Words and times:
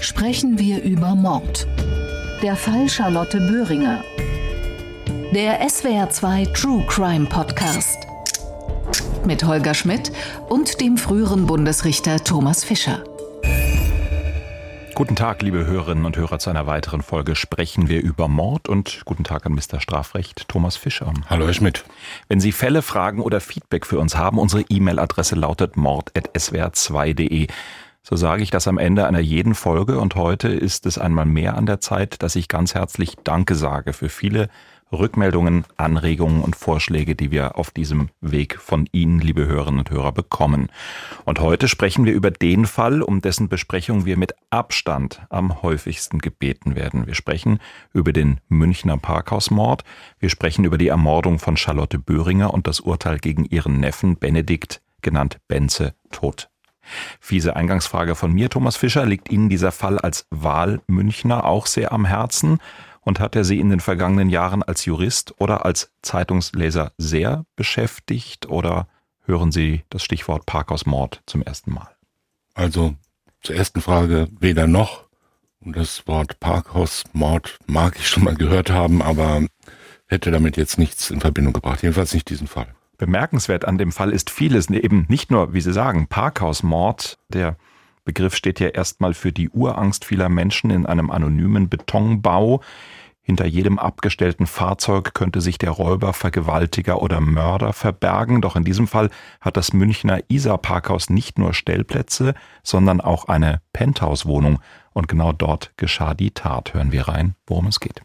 sprechen 0.00 0.58
wir 0.58 0.82
über 0.82 1.14
Mord. 1.14 1.66
Der 2.42 2.56
Fall 2.56 2.88
Charlotte 2.88 3.38
Böhringer. 3.38 4.02
Der 5.32 5.62
SWR2 5.66 6.52
True 6.54 6.84
Crime 6.86 7.26
Podcast. 7.26 7.98
Mit 9.24 9.44
Holger 9.44 9.74
Schmidt 9.74 10.10
und 10.48 10.80
dem 10.80 10.96
früheren 10.96 11.46
Bundesrichter 11.46 12.22
Thomas 12.24 12.64
Fischer. 12.64 13.04
Guten 14.94 15.16
Tag, 15.16 15.40
liebe 15.40 15.64
Hörerinnen 15.64 16.04
und 16.04 16.16
Hörer, 16.16 16.38
zu 16.38 16.50
einer 16.50 16.66
weiteren 16.66 17.00
Folge 17.00 17.34
sprechen 17.34 17.88
wir 17.88 18.02
über 18.02 18.28
Mord 18.28 18.68
und 18.68 19.02
guten 19.06 19.24
Tag 19.24 19.46
an 19.46 19.52
Mr. 19.52 19.80
Strafrecht 19.80 20.48
Thomas 20.48 20.76
Fischer. 20.76 21.12
Hallo, 21.28 21.46
Herr 21.46 21.54
Schmidt. 21.54 21.84
Wenn 22.28 22.40
Sie 22.40 22.52
Fälle, 22.52 22.82
Fragen 22.82 23.22
oder 23.22 23.40
Feedback 23.40 23.86
für 23.86 23.98
uns 23.98 24.16
haben, 24.16 24.38
unsere 24.38 24.62
E-Mail-Adresse 24.62 25.36
lautet 25.36 25.76
mord.swr2.de. 25.76 27.46
So 28.10 28.16
sage 28.16 28.42
ich 28.42 28.50
das 28.50 28.66
am 28.66 28.76
Ende 28.76 29.06
einer 29.06 29.20
jeden 29.20 29.54
Folge 29.54 30.00
und 30.00 30.16
heute 30.16 30.48
ist 30.48 30.84
es 30.84 30.98
einmal 30.98 31.26
mehr 31.26 31.56
an 31.56 31.64
der 31.64 31.80
Zeit, 31.80 32.24
dass 32.24 32.34
ich 32.34 32.48
ganz 32.48 32.74
herzlich 32.74 33.14
Danke 33.22 33.54
sage 33.54 33.92
für 33.92 34.08
viele 34.08 34.48
Rückmeldungen, 34.90 35.64
Anregungen 35.76 36.42
und 36.42 36.56
Vorschläge, 36.56 37.14
die 37.14 37.30
wir 37.30 37.56
auf 37.56 37.70
diesem 37.70 38.08
Weg 38.20 38.58
von 38.58 38.88
Ihnen, 38.90 39.20
liebe 39.20 39.46
Hörerinnen 39.46 39.78
und 39.78 39.90
Hörer, 39.92 40.10
bekommen. 40.10 40.70
Und 41.24 41.38
heute 41.38 41.68
sprechen 41.68 42.04
wir 42.04 42.12
über 42.12 42.32
den 42.32 42.66
Fall, 42.66 43.00
um 43.00 43.20
dessen 43.20 43.48
Besprechung 43.48 44.06
wir 44.06 44.16
mit 44.16 44.34
Abstand 44.50 45.22
am 45.30 45.62
häufigsten 45.62 46.18
gebeten 46.18 46.74
werden. 46.74 47.06
Wir 47.06 47.14
sprechen 47.14 47.60
über 47.92 48.12
den 48.12 48.40
Münchner 48.48 48.98
Parkhausmord. 48.98 49.84
Wir 50.18 50.30
sprechen 50.30 50.64
über 50.64 50.78
die 50.78 50.88
Ermordung 50.88 51.38
von 51.38 51.56
Charlotte 51.56 52.00
Böhringer 52.00 52.52
und 52.52 52.66
das 52.66 52.80
Urteil 52.80 53.20
gegen 53.20 53.44
ihren 53.44 53.78
Neffen 53.78 54.16
Benedikt, 54.16 54.82
genannt 55.00 55.38
Benze, 55.46 55.94
tot. 56.10 56.50
Fiese 57.20 57.56
Eingangsfrage 57.56 58.14
von 58.14 58.32
mir, 58.32 58.50
Thomas 58.50 58.76
Fischer. 58.76 59.06
Liegt 59.06 59.30
Ihnen 59.30 59.48
dieser 59.48 59.72
Fall 59.72 59.98
als 59.98 60.26
Wahlmünchner 60.30 61.44
auch 61.44 61.66
sehr 61.66 61.92
am 61.92 62.04
Herzen? 62.04 62.58
Und 63.02 63.18
hat 63.18 63.34
er 63.34 63.44
Sie 63.44 63.58
in 63.58 63.70
den 63.70 63.80
vergangenen 63.80 64.28
Jahren 64.28 64.62
als 64.62 64.84
Jurist 64.84 65.34
oder 65.38 65.64
als 65.64 65.90
Zeitungsleser 66.02 66.92
sehr 66.98 67.44
beschäftigt 67.56 68.46
oder 68.46 68.88
hören 69.24 69.52
Sie 69.52 69.84
das 69.88 70.02
Stichwort 70.02 70.44
Parkhausmord 70.44 71.22
zum 71.26 71.42
ersten 71.42 71.72
Mal? 71.72 71.96
Also 72.54 72.94
zur 73.42 73.56
ersten 73.56 73.80
Frage 73.80 74.28
weder 74.38 74.66
noch. 74.66 75.08
Und 75.60 75.76
das 75.76 76.06
Wort 76.06 76.40
Parkhausmord 76.40 77.58
mag 77.66 77.96
ich 77.98 78.08
schon 78.08 78.24
mal 78.24 78.34
gehört 78.34 78.70
haben, 78.70 79.02
aber 79.02 79.46
hätte 80.06 80.30
damit 80.30 80.56
jetzt 80.56 80.78
nichts 80.78 81.10
in 81.10 81.20
Verbindung 81.20 81.52
gebracht. 81.52 81.82
Jedenfalls 81.82 82.14
nicht 82.14 82.28
diesen 82.28 82.48
Fall. 82.48 82.74
Bemerkenswert 83.00 83.64
an 83.64 83.78
dem 83.78 83.92
Fall 83.92 84.12
ist 84.12 84.28
vieles, 84.28 84.68
eben 84.68 85.06
nicht 85.08 85.30
nur, 85.30 85.54
wie 85.54 85.62
Sie 85.62 85.72
sagen, 85.72 86.06
Parkhausmord, 86.06 87.18
der 87.30 87.56
Begriff 88.04 88.36
steht 88.36 88.60
ja 88.60 88.68
erstmal 88.68 89.14
für 89.14 89.32
die 89.32 89.48
Urangst 89.48 90.04
vieler 90.04 90.28
Menschen 90.28 90.70
in 90.70 90.84
einem 90.84 91.10
anonymen 91.10 91.70
Betonbau. 91.70 92.60
Hinter 93.22 93.46
jedem 93.46 93.78
abgestellten 93.78 94.46
Fahrzeug 94.46 95.14
könnte 95.14 95.40
sich 95.40 95.56
der 95.56 95.70
Räuber, 95.70 96.12
Vergewaltiger 96.12 97.00
oder 97.00 97.22
Mörder 97.22 97.72
verbergen. 97.72 98.42
Doch 98.42 98.54
in 98.54 98.64
diesem 98.64 98.86
Fall 98.86 99.08
hat 99.40 99.56
das 99.56 99.72
Münchner 99.72 100.20
Isar-Parkhaus 100.28 101.08
nicht 101.08 101.38
nur 101.38 101.54
Stellplätze, 101.54 102.34
sondern 102.62 103.00
auch 103.00 103.28
eine 103.28 103.62
Penthouse-Wohnung. 103.72 104.58
Und 104.92 105.08
genau 105.08 105.32
dort 105.32 105.72
geschah 105.78 106.12
die 106.12 106.32
Tat. 106.32 106.74
Hören 106.74 106.92
wir 106.92 107.08
rein, 107.08 107.34
worum 107.46 107.66
es 107.68 107.80
geht. 107.80 108.02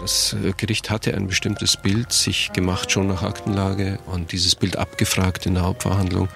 Das 0.00 0.34
äh, 0.34 0.52
Gericht 0.56 0.90
hatte 0.90 1.14
ein 1.14 1.26
bestimmtes 1.28 1.76
Bild 1.76 2.12
sich 2.12 2.52
gemacht, 2.52 2.90
schon 2.90 3.06
nach 3.06 3.22
Aktenlage, 3.22 3.98
und 4.06 4.32
dieses 4.32 4.54
Bild 4.54 4.76
abgefragt 4.76 5.46
in 5.46 5.54
der 5.54 5.64
Hauptverhandlung. 5.64 6.28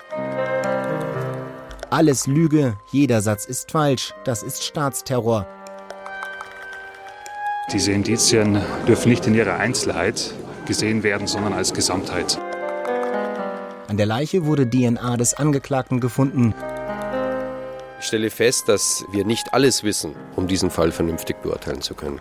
Alles 1.90 2.26
Lüge, 2.26 2.76
jeder 2.92 3.22
Satz 3.22 3.46
ist 3.46 3.70
falsch, 3.70 4.12
das 4.24 4.42
ist 4.42 4.62
Staatsterror. 4.62 5.46
Diese 7.72 7.92
Indizien 7.92 8.60
dürfen 8.86 9.10
nicht 9.10 9.26
in 9.26 9.34
ihrer 9.34 9.56
Einzelheit 9.58 10.32
gesehen 10.66 11.02
werden, 11.02 11.26
sondern 11.26 11.54
als 11.54 11.72
Gesamtheit. 11.72 12.38
An 13.88 13.96
der 13.96 14.06
Leiche 14.06 14.44
wurde 14.44 14.68
DNA 14.68 15.16
des 15.16 15.34
Angeklagten 15.34 15.98
gefunden. 15.98 16.54
Ich 18.00 18.06
stelle 18.06 18.30
fest, 18.30 18.68
dass 18.68 19.04
wir 19.10 19.24
nicht 19.24 19.54
alles 19.54 19.82
wissen, 19.82 20.14
um 20.36 20.46
diesen 20.46 20.70
Fall 20.70 20.92
vernünftig 20.92 21.42
beurteilen 21.42 21.80
zu 21.80 21.94
können. 21.94 22.20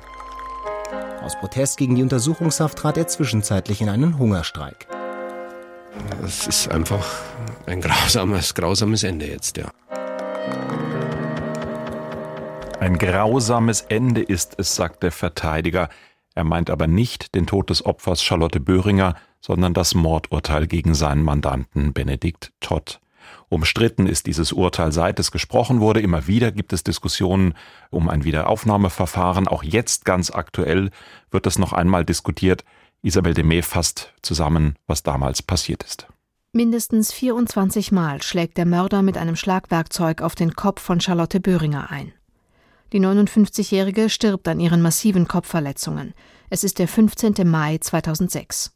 Aus 1.22 1.38
Protest 1.40 1.78
gegen 1.78 1.96
die 1.96 2.04
Untersuchungshaft 2.04 2.78
trat 2.78 2.98
er 2.98 3.08
zwischenzeitlich 3.08 3.82
in 3.82 3.90
einen 3.90 4.18
Hungerstreik. 4.18 4.88
Es 6.24 6.48
ist 6.48 6.70
einfach 6.70 7.06
ein 7.66 7.82
grausames, 7.82 8.54
grausames 8.54 9.04
Ende 9.04 9.28
jetzt, 9.28 9.58
ja. 9.58 9.72
Ein 12.80 12.98
grausames 12.98 13.82
Ende 13.82 14.22
ist 14.22 14.56
es, 14.58 14.76
sagt 14.76 15.04
der 15.04 15.12
Verteidiger. 15.12 15.90
Er 16.36 16.44
meint 16.44 16.70
aber 16.70 16.88
nicht 16.88 17.34
den 17.34 17.48
Tod 17.48 17.72
des 17.72 17.86
Opfers 17.86 18.24
Charlotte 18.24 18.60
Böhringer, 18.60 19.16
sondern 19.42 19.74
das 19.74 19.96
Mordurteil 19.96 20.68
gegen 20.68 20.94
seinen 20.94 21.24
Mandanten 21.24 21.94
Benedikt 21.94 22.54
Todd. 22.60 23.00
Umstritten 23.50 24.08
ist 24.08 24.26
dieses 24.26 24.52
Urteil, 24.52 24.92
seit 24.92 25.20
es 25.20 25.32
gesprochen 25.32 25.80
wurde. 25.80 26.02
Immer 26.02 26.28
wieder 26.28 26.52
gibt 26.52 26.74
es 26.74 26.84
Diskussionen 26.84 27.54
um 27.90 28.10
ein 28.10 28.26
Wiederaufnahmeverfahren. 28.26 29.48
Auch 29.48 29.64
jetzt 29.64 30.04
ganz 30.04 30.32
aktuell 30.32 30.92
wird 31.32 31.46
das 31.46 31.58
noch 31.58 31.72
einmal 31.72 32.04
diskutiert. 32.04 32.66
Isabel 33.04 33.34
Demey 33.34 33.62
fasst 33.62 34.14
zusammen, 34.22 34.76
was 34.86 35.04
damals 35.04 35.42
passiert 35.42 35.84
ist. 35.84 36.08
Mindestens 36.52 37.14
24 37.14 37.92
Mal 37.92 38.22
schlägt 38.22 38.58
der 38.58 38.66
Mörder 38.66 39.02
mit 39.02 39.18
einem 39.18 39.36
Schlagwerkzeug 39.36 40.22
auf 40.22 40.36
den 40.36 40.54
Kopf 40.54 40.82
von 40.82 41.00
Charlotte 41.00 41.40
Böhringer 41.40 41.92
ein. 41.92 42.14
Die 42.94 43.00
59-Jährige 43.00 44.10
stirbt 44.10 44.48
an 44.48 44.60
ihren 44.60 44.82
massiven 44.82 45.28
Kopfverletzungen. 45.28 46.14
Es 46.50 46.64
ist 46.64 46.80
der 46.80 46.88
15. 46.88 47.36
Mai 47.46 47.78
2006. 47.78 48.74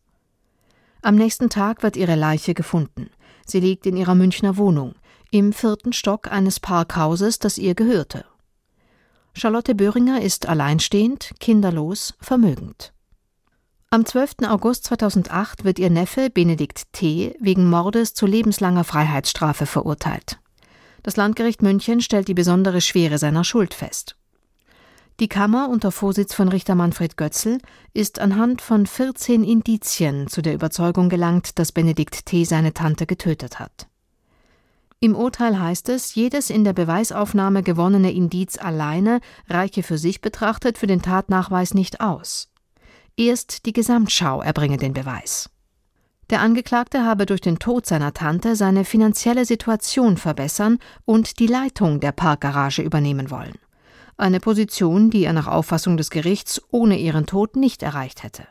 Am 1.01 1.15
nächsten 1.15 1.49
Tag 1.49 1.81
wird 1.81 1.97
ihre 1.97 2.15
Leiche 2.15 2.53
gefunden. 2.53 3.09
Sie 3.45 3.59
liegt 3.59 3.85
in 3.85 3.97
ihrer 3.97 4.15
Münchner 4.15 4.57
Wohnung, 4.57 4.95
im 5.31 5.53
vierten 5.53 5.93
Stock 5.93 6.31
eines 6.31 6.59
Parkhauses, 6.59 7.39
das 7.39 7.57
ihr 7.57 7.75
gehörte. 7.75 8.25
Charlotte 9.33 9.75
Böhringer 9.75 10.21
ist 10.21 10.47
alleinstehend, 10.47 11.31
kinderlos, 11.39 12.13
vermögend. 12.19 12.93
Am 13.89 14.05
12. 14.05 14.47
August 14.47 14.85
2008 14.85 15.63
wird 15.63 15.79
ihr 15.79 15.89
Neffe 15.89 16.29
Benedikt 16.29 16.93
T. 16.93 17.35
wegen 17.39 17.69
Mordes 17.69 18.13
zu 18.13 18.25
lebenslanger 18.25 18.83
Freiheitsstrafe 18.83 19.65
verurteilt. 19.65 20.39
Das 21.03 21.17
Landgericht 21.17 21.61
München 21.61 22.01
stellt 22.01 22.27
die 22.27 22.33
besondere 22.33 22.79
Schwere 22.79 23.17
seiner 23.17 23.43
Schuld 23.43 23.73
fest. 23.73 24.15
Die 25.21 25.27
Kammer 25.27 25.69
unter 25.69 25.91
Vorsitz 25.91 26.33
von 26.33 26.47
Richter 26.47 26.73
Manfred 26.73 27.15
Götzl 27.15 27.59
ist 27.93 28.17
anhand 28.17 28.59
von 28.59 28.87
14 28.87 29.43
Indizien 29.43 30.27
zu 30.27 30.41
der 30.41 30.55
Überzeugung 30.55 31.09
gelangt, 31.09 31.59
dass 31.59 31.71
Benedikt 31.71 32.25
T. 32.25 32.43
seine 32.43 32.73
Tante 32.73 33.05
getötet 33.05 33.59
hat. 33.59 33.87
Im 34.99 35.15
Urteil 35.15 35.59
heißt 35.59 35.89
es, 35.89 36.15
jedes 36.15 36.49
in 36.49 36.63
der 36.63 36.73
Beweisaufnahme 36.73 37.61
gewonnene 37.61 38.11
Indiz 38.11 38.57
alleine 38.57 39.21
reiche 39.47 39.83
für 39.83 39.99
sich 39.99 40.21
betrachtet 40.21 40.79
für 40.79 40.87
den 40.87 41.03
Tatnachweis 41.03 41.75
nicht 41.75 42.01
aus. 42.01 42.49
Erst 43.15 43.67
die 43.67 43.73
Gesamtschau 43.73 44.41
erbringe 44.41 44.77
den 44.77 44.93
Beweis. 44.93 45.51
Der 46.31 46.41
Angeklagte 46.41 47.05
habe 47.05 47.27
durch 47.27 47.41
den 47.41 47.59
Tod 47.59 47.85
seiner 47.85 48.15
Tante 48.15 48.55
seine 48.55 48.85
finanzielle 48.85 49.45
Situation 49.45 50.17
verbessern 50.17 50.79
und 51.05 51.37
die 51.37 51.45
Leitung 51.45 51.99
der 51.99 52.11
Parkgarage 52.11 52.81
übernehmen 52.81 53.29
wollen. 53.29 53.59
Eine 54.21 54.39
Position, 54.39 55.09
die 55.09 55.23
er 55.23 55.33
nach 55.33 55.47
Auffassung 55.47 55.97
des 55.97 56.11
Gerichts 56.11 56.61
ohne 56.69 56.99
ihren 56.99 57.25
Tod 57.25 57.55
nicht 57.55 57.81
erreicht 57.81 58.21
hätte. 58.21 58.47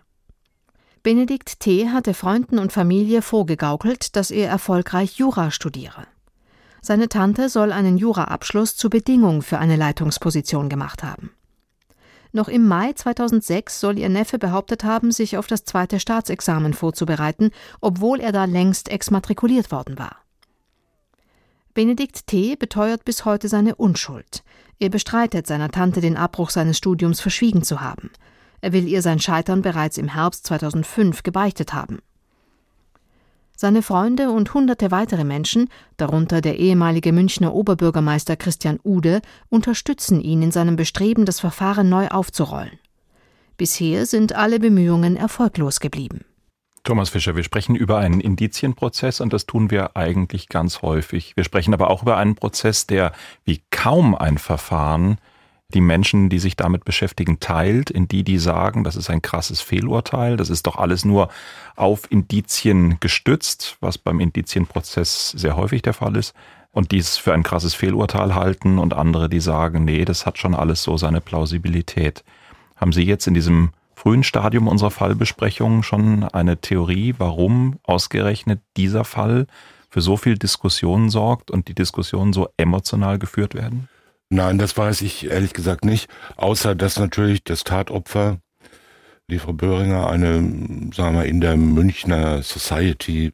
Benedikt 1.04 1.60
T. 1.60 1.90
hatte 1.90 2.12
Freunden 2.12 2.58
und 2.58 2.72
Familie 2.72 3.22
vorgegaukelt, 3.22 4.16
dass 4.16 4.32
er 4.32 4.48
erfolgreich 4.48 5.12
Jura 5.12 5.52
studiere. 5.52 6.08
Seine 6.82 7.08
Tante 7.08 7.48
soll 7.48 7.70
einen 7.70 7.98
Juraabschluss 7.98 8.74
zur 8.74 8.90
Bedingung 8.90 9.42
für 9.42 9.60
eine 9.60 9.76
Leitungsposition 9.76 10.68
gemacht 10.68 11.04
haben. 11.04 11.30
Noch 12.32 12.48
im 12.48 12.66
Mai 12.66 12.92
2006 12.92 13.78
soll 13.78 13.96
ihr 13.96 14.08
Neffe 14.08 14.40
behauptet 14.40 14.82
haben, 14.82 15.12
sich 15.12 15.36
auf 15.36 15.46
das 15.46 15.64
zweite 15.64 16.00
Staatsexamen 16.00 16.74
vorzubereiten, 16.74 17.52
obwohl 17.80 18.18
er 18.18 18.32
da 18.32 18.44
längst 18.44 18.88
exmatrikuliert 18.88 19.70
worden 19.70 20.00
war. 20.00 20.16
Benedikt 21.74 22.26
T. 22.26 22.56
beteuert 22.56 23.04
bis 23.04 23.24
heute 23.24 23.48
seine 23.48 23.76
Unschuld. 23.76 24.42
Er 24.80 24.88
bestreitet 24.88 25.46
seiner 25.46 25.70
Tante 25.70 26.00
den 26.00 26.16
Abbruch 26.16 26.48
seines 26.48 26.78
Studiums 26.78 27.20
verschwiegen 27.20 27.62
zu 27.62 27.82
haben. 27.82 28.10
Er 28.62 28.72
will 28.72 28.88
ihr 28.88 29.02
sein 29.02 29.20
Scheitern 29.20 29.60
bereits 29.60 29.98
im 29.98 30.08
Herbst 30.08 30.46
2005 30.46 31.22
gebeichtet 31.22 31.74
haben. 31.74 31.98
Seine 33.54 33.82
Freunde 33.82 34.30
und 34.30 34.54
hunderte 34.54 34.90
weitere 34.90 35.22
Menschen, 35.22 35.68
darunter 35.98 36.40
der 36.40 36.58
ehemalige 36.58 37.12
Münchner 37.12 37.54
Oberbürgermeister 37.54 38.36
Christian 38.36 38.80
Ude, 38.82 39.20
unterstützen 39.50 40.18
ihn 40.22 40.40
in 40.40 40.50
seinem 40.50 40.76
Bestreben, 40.76 41.26
das 41.26 41.40
Verfahren 41.40 41.90
neu 41.90 42.08
aufzurollen. 42.08 42.78
Bisher 43.58 44.06
sind 44.06 44.34
alle 44.34 44.58
Bemühungen 44.58 45.14
erfolglos 45.14 45.80
geblieben. 45.80 46.24
Thomas 46.82 47.10
Fischer, 47.10 47.36
wir 47.36 47.44
sprechen 47.44 47.74
über 47.74 47.98
einen 47.98 48.20
Indizienprozess 48.20 49.20
und 49.20 49.32
das 49.32 49.46
tun 49.46 49.70
wir 49.70 49.96
eigentlich 49.96 50.48
ganz 50.48 50.82
häufig. 50.82 51.36
Wir 51.36 51.44
sprechen 51.44 51.74
aber 51.74 51.90
auch 51.90 52.02
über 52.02 52.16
einen 52.16 52.34
Prozess, 52.34 52.86
der 52.86 53.12
wie 53.44 53.62
kaum 53.70 54.14
ein 54.14 54.38
Verfahren 54.38 55.18
die 55.74 55.80
Menschen, 55.80 56.28
die 56.28 56.38
sich 56.38 56.56
damit 56.56 56.84
beschäftigen, 56.84 57.38
teilt, 57.38 57.90
in 57.90 58.08
die, 58.08 58.24
die 58.24 58.38
sagen, 58.38 58.82
das 58.82 58.96
ist 58.96 59.10
ein 59.10 59.22
krasses 59.22 59.60
Fehlurteil, 59.60 60.36
das 60.36 60.50
ist 60.50 60.66
doch 60.66 60.76
alles 60.76 61.04
nur 61.04 61.28
auf 61.76 62.10
Indizien 62.10 62.98
gestützt, 63.00 63.76
was 63.80 63.98
beim 63.98 64.20
Indizienprozess 64.20 65.30
sehr 65.30 65.56
häufig 65.56 65.82
der 65.82 65.94
Fall 65.94 66.16
ist, 66.16 66.34
und 66.72 66.92
dies 66.92 67.16
für 67.16 67.34
ein 67.34 67.42
krasses 67.42 67.74
Fehlurteil 67.74 68.34
halten 68.34 68.78
und 68.78 68.94
andere, 68.94 69.28
die 69.28 69.40
sagen, 69.40 69.84
nee, 69.84 70.04
das 70.04 70.24
hat 70.24 70.38
schon 70.38 70.54
alles 70.54 70.82
so 70.82 70.96
seine 70.96 71.20
Plausibilität. 71.20 72.24
Haben 72.76 72.92
Sie 72.92 73.02
jetzt 73.02 73.26
in 73.26 73.34
diesem 73.34 73.70
frühen 74.00 74.24
Stadium 74.24 74.66
unserer 74.66 74.90
Fallbesprechung 74.90 75.82
schon 75.82 76.24
eine 76.24 76.58
Theorie, 76.58 77.14
warum 77.18 77.78
ausgerechnet 77.82 78.62
dieser 78.78 79.04
Fall 79.04 79.46
für 79.90 80.00
so 80.00 80.16
viel 80.16 80.38
Diskussion 80.38 81.10
sorgt 81.10 81.50
und 81.50 81.68
die 81.68 81.74
Diskussionen 81.74 82.32
so 82.32 82.48
emotional 82.56 83.18
geführt 83.18 83.54
werden? 83.54 83.90
Nein, 84.30 84.56
das 84.56 84.74
weiß 84.74 85.02
ich 85.02 85.30
ehrlich 85.30 85.52
gesagt 85.52 85.84
nicht, 85.84 86.08
außer 86.36 86.74
dass 86.74 86.98
natürlich 86.98 87.44
das 87.44 87.62
Tatopfer, 87.62 88.38
die 89.28 89.38
Frau 89.38 89.52
Böhringer, 89.52 90.08
eine, 90.08 90.36
sagen 90.94 91.16
wir, 91.16 91.26
in 91.26 91.42
der 91.42 91.58
Münchner 91.58 92.42
Society 92.42 93.32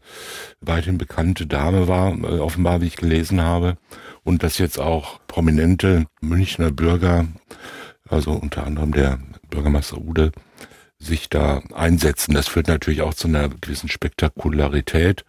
weithin 0.60 0.98
bekannte 0.98 1.46
Dame 1.46 1.86
war, 1.86 2.12
äh, 2.12 2.40
offenbar, 2.40 2.80
wie 2.80 2.86
ich 2.86 2.96
gelesen 2.96 3.40
habe, 3.40 3.76
und 4.24 4.42
dass 4.42 4.58
jetzt 4.58 4.80
auch 4.80 5.20
prominente 5.28 6.06
Münchner 6.20 6.72
Bürger, 6.72 7.26
also 8.08 8.32
unter 8.32 8.66
anderem 8.66 8.90
der 8.90 9.18
Bürgermeister 9.50 9.98
Ude, 9.98 10.32
sich 10.98 11.28
da 11.28 11.62
einsetzen. 11.74 12.34
Das 12.34 12.48
führt 12.48 12.68
natürlich 12.68 13.02
auch 13.02 13.14
zu 13.14 13.28
einer 13.28 13.48
gewissen 13.48 13.88
Spektakularität. 13.88 15.24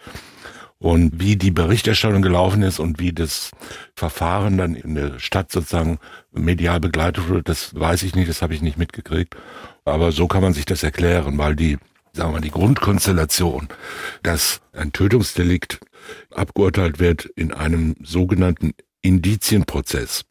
Und 0.80 1.20
wie 1.20 1.38
die 1.38 1.52
Berichterstattung 1.52 2.22
gelaufen 2.22 2.62
ist 2.62 2.80
und 2.80 3.00
wie 3.00 3.12
das 3.12 3.52
Verfahren 3.96 4.58
dann 4.58 4.76
in 4.76 4.94
der 4.94 5.20
Stadt 5.20 5.52
sozusagen 5.52 5.98
medial 6.32 6.80
begleitet 6.80 7.28
wurde, 7.28 7.44
das 7.44 7.74
weiß 7.74 8.04
ich 8.04 8.14
nicht, 8.14 8.30
das 8.30 8.44
habe 8.44 8.54
ich 8.54 8.62
nicht 8.62 8.78
mitgekriegt. 8.78 9.36
Aber 9.86 10.12
so 10.12 10.28
kann 10.28 10.44
man 10.44 10.54
sich 10.54 10.66
das 10.66 10.84
erklären, 10.84 11.38
weil 11.40 11.56
die, 11.56 11.78
sagen 12.14 12.34
wir, 12.34 12.42
die 12.42 12.52
Grundkonstellation, 12.52 13.70
dass 14.22 14.62
ein 14.72 14.92
Tötungsdelikt 14.92 15.80
abgeurteilt 16.32 17.00
wird 17.00 17.26
in 17.26 17.54
einem 17.54 17.96
sogenannten 18.04 18.74
Indizienprozess 19.02 20.26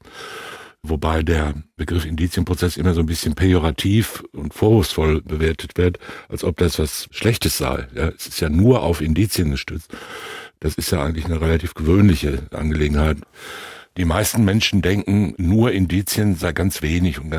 wobei 0.88 1.22
der 1.22 1.54
Begriff 1.76 2.04
Indizienprozess 2.04 2.76
immer 2.76 2.94
so 2.94 3.00
ein 3.00 3.06
bisschen 3.06 3.34
pejorativ 3.34 4.24
und 4.32 4.54
vorwurfsvoll 4.54 5.22
bewertet 5.22 5.76
wird, 5.76 5.98
als 6.28 6.44
ob 6.44 6.56
das 6.56 6.78
was 6.78 7.08
Schlechtes 7.10 7.58
sei. 7.58 7.86
Ja, 7.94 8.08
es 8.08 8.26
ist 8.26 8.40
ja 8.40 8.48
nur 8.48 8.82
auf 8.82 9.00
Indizien 9.00 9.50
gestützt. 9.50 9.90
Das 10.60 10.74
ist 10.74 10.90
ja 10.90 11.02
eigentlich 11.02 11.26
eine 11.26 11.40
relativ 11.40 11.74
gewöhnliche 11.74 12.42
Angelegenheit. 12.50 13.18
Die 13.96 14.04
meisten 14.04 14.44
Menschen 14.44 14.82
denken, 14.82 15.34
nur 15.38 15.72
Indizien 15.72 16.34
sei 16.34 16.52
ganz 16.52 16.82
wenig 16.82 17.18
und 17.18 17.34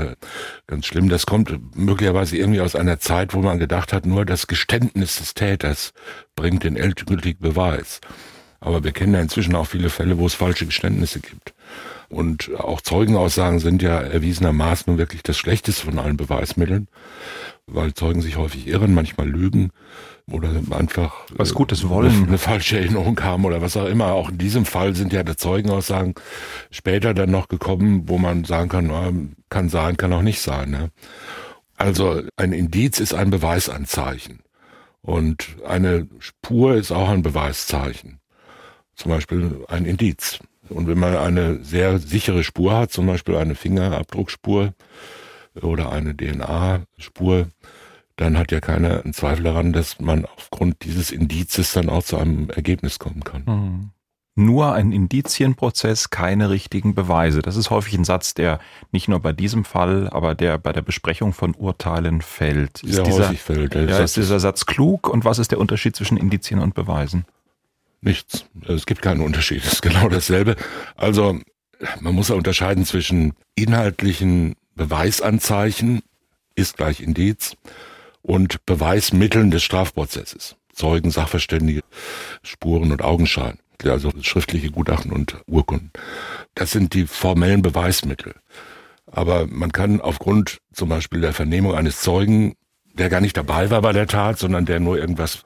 ganz 0.65 0.85
schlimm. 0.87 1.07
Das 1.07 1.27
kommt 1.27 1.75
möglicherweise 1.75 2.35
irgendwie 2.35 2.61
aus 2.61 2.75
einer 2.75 2.99
Zeit, 2.99 3.35
wo 3.35 3.41
man 3.41 3.59
gedacht 3.59 3.93
hat, 3.93 4.07
nur 4.07 4.25
das 4.25 4.47
Geständnis 4.47 5.17
des 5.17 5.35
Täters 5.35 5.93
bringt 6.35 6.63
den 6.63 6.75
endgültigen 6.75 7.41
Beweis. 7.41 8.01
Aber 8.59 8.83
wir 8.83 8.91
kennen 8.91 9.13
ja 9.13 9.21
inzwischen 9.21 9.55
auch 9.55 9.67
viele 9.67 9.89
Fälle, 9.89 10.17
wo 10.17 10.25
es 10.25 10.33
falsche 10.33 10.65
Geständnisse 10.65 11.19
gibt. 11.19 11.53
Und 12.09 12.51
auch 12.57 12.81
Zeugenaussagen 12.81 13.59
sind 13.59 13.81
ja 13.81 13.99
erwiesenermaßen 13.99 14.85
nun 14.87 14.97
wirklich 14.97 15.23
das 15.23 15.37
Schlechteste 15.37 15.85
von 15.85 15.99
allen 15.99 16.15
Beweismitteln, 16.15 16.87
weil 17.65 17.93
Zeugen 17.93 18.21
sich 18.21 18.37
häufig 18.37 18.67
irren, 18.67 18.93
manchmal 18.93 19.27
lügen 19.27 19.71
oder 20.31 20.49
einfach 20.71 21.25
was 21.35 21.53
Gutes 21.53 21.87
wollen, 21.89 22.27
eine 22.27 22.37
falsche 22.37 22.77
Erinnerung 22.77 23.21
haben 23.21 23.45
oder 23.45 23.61
was 23.61 23.75
auch 23.77 23.85
immer. 23.85 24.13
Auch 24.13 24.29
in 24.29 24.37
diesem 24.37 24.65
Fall 24.65 24.95
sind 24.95 25.11
ja 25.11 25.23
die 25.23 25.35
Zeugenaussagen 25.35 26.15
später 26.71 27.13
dann 27.13 27.31
noch 27.31 27.49
gekommen, 27.49 28.03
wo 28.07 28.17
man 28.17 28.45
sagen 28.45 28.69
kann, 28.69 29.35
kann 29.49 29.69
sein, 29.69 29.97
kann 29.97 30.13
auch 30.13 30.21
nicht 30.21 30.41
sein. 30.41 30.71
Ne? 30.71 30.91
Also 31.75 32.23
ein 32.37 32.53
Indiz 32.53 32.99
ist 32.99 33.13
ein 33.13 33.29
Beweisanzeichen 33.29 34.39
und 35.01 35.55
eine 35.65 36.07
Spur 36.19 36.75
ist 36.75 36.91
auch 36.91 37.09
ein 37.09 37.21
Beweiszeichen. 37.21 38.19
Zum 38.97 39.11
Beispiel 39.11 39.63
ein 39.69 39.85
Indiz. 39.85 40.39
Und 40.69 40.87
wenn 40.87 40.99
man 40.99 41.15
eine 41.15 41.63
sehr 41.63 41.99
sichere 41.99 42.43
Spur 42.43 42.75
hat, 42.75 42.91
zum 42.91 43.05
Beispiel 43.05 43.37
eine 43.37 43.55
Fingerabdruckspur 43.55 44.73
oder 45.61 45.91
eine 45.91 46.15
DNA-Spur, 46.15 47.47
dann 48.17 48.37
hat 48.37 48.51
ja 48.51 48.59
keiner 48.59 49.03
einen 49.03 49.13
Zweifel 49.13 49.43
daran, 49.43 49.71
dass 49.71 49.99
man 49.99 50.25
aufgrund 50.25 50.83
dieses 50.83 51.11
Indizes 51.11 51.73
dann 51.73 51.89
auch 51.89 52.03
zu 52.03 52.17
einem 52.17 52.49
Ergebnis 52.49 52.99
kommen 52.99 53.23
kann. 53.23 53.43
Mhm. 53.45 53.89
Nur 54.39 54.73
ein 54.73 54.91
Indizienprozess, 54.91 56.11
keine 56.11 56.51
richtigen 56.51 56.93
Beweise. 56.93 57.41
Das 57.41 57.55
ist 57.55 57.71
häufig 57.71 57.95
ein 57.95 58.03
Satz, 58.03 58.35
der 58.35 58.59
nicht 58.91 59.07
nur 59.07 59.19
bei 59.19 59.33
diesem 59.33 59.65
Fall, 59.65 60.09
aber 60.11 60.35
der 60.35 60.59
bei 60.59 60.73
der 60.73 60.83
Besprechung 60.83 61.33
von 61.33 61.55
Urteilen 61.55 62.21
fällt. 62.21 62.83
Ist 62.83 62.95
Sehr 62.95 63.03
dieser, 63.03 63.29
häufig 63.29 63.41
fällt. 63.41 63.73
Ja, 63.73 63.99
ist 63.99 64.15
dieser 64.15 64.39
Satz 64.39 64.67
klug 64.67 65.09
und 65.09 65.25
was 65.25 65.39
ist 65.39 65.51
der 65.51 65.59
Unterschied 65.59 65.95
zwischen 65.95 66.17
Indizien 66.17 66.59
und 66.59 66.75
Beweisen? 66.75 67.25
Nichts. 68.07 68.45
Es 68.65 68.85
gibt 68.85 69.01
keinen 69.01 69.19
Unterschied. 69.19 69.65
Es 69.65 69.73
ist 69.73 69.81
genau 69.81 70.07
dasselbe. 70.07 70.55
Also 70.95 71.39
man 71.99 72.15
muss 72.15 72.29
ja 72.29 72.35
unterscheiden 72.35 72.85
zwischen 72.85 73.33
inhaltlichen 73.55 74.55
Beweisanzeichen, 74.75 76.01
ist 76.55 76.77
gleich 76.77 77.01
Indiz, 77.01 77.57
und 78.21 78.65
Beweismitteln 78.65 79.51
des 79.51 79.63
Strafprozesses. 79.63 80.55
Zeugen, 80.71 81.11
Sachverständige, 81.11 81.81
Spuren 82.43 82.93
und 82.93 83.01
Augenschein. 83.01 83.59
Also 83.83 84.11
schriftliche 84.21 84.71
Gutachten 84.71 85.11
und 85.11 85.37
Urkunden. 85.45 85.91
Das 86.55 86.71
sind 86.71 86.93
die 86.93 87.07
formellen 87.07 87.61
Beweismittel. 87.61 88.35
Aber 89.05 89.47
man 89.47 89.73
kann 89.73 89.99
aufgrund 89.99 90.59
zum 90.71 90.87
Beispiel 90.87 91.19
der 91.19 91.33
Vernehmung 91.33 91.75
eines 91.75 91.99
Zeugen, 91.99 92.55
der 92.93 93.09
gar 93.09 93.19
nicht 93.19 93.35
dabei 93.35 93.69
war 93.69 93.81
bei 93.81 93.91
der 93.91 94.07
Tat, 94.07 94.39
sondern 94.39 94.65
der 94.65 94.79
nur 94.79 94.97
irgendwas 94.97 95.43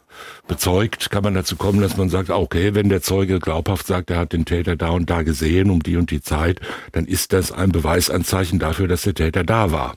bezeugt, 0.47 1.09
kann 1.09 1.23
man 1.23 1.33
dazu 1.33 1.55
kommen, 1.55 1.81
dass 1.81 1.97
man 1.97 2.09
sagt, 2.09 2.29
okay, 2.29 2.75
wenn 2.75 2.89
der 2.89 3.01
Zeuge 3.01 3.39
glaubhaft 3.39 3.87
sagt, 3.87 4.09
er 4.09 4.17
hat 4.17 4.33
den 4.33 4.45
Täter 4.45 4.75
da 4.75 4.89
und 4.89 5.09
da 5.09 5.23
gesehen 5.23 5.69
um 5.69 5.81
die 5.81 5.97
und 5.97 6.11
die 6.11 6.21
Zeit, 6.21 6.59
dann 6.91 7.05
ist 7.05 7.33
das 7.33 7.51
ein 7.51 7.71
Beweisanzeichen 7.71 8.59
dafür, 8.59 8.87
dass 8.87 9.03
der 9.03 9.15
Täter 9.15 9.43
da 9.43 9.71
war. 9.71 9.95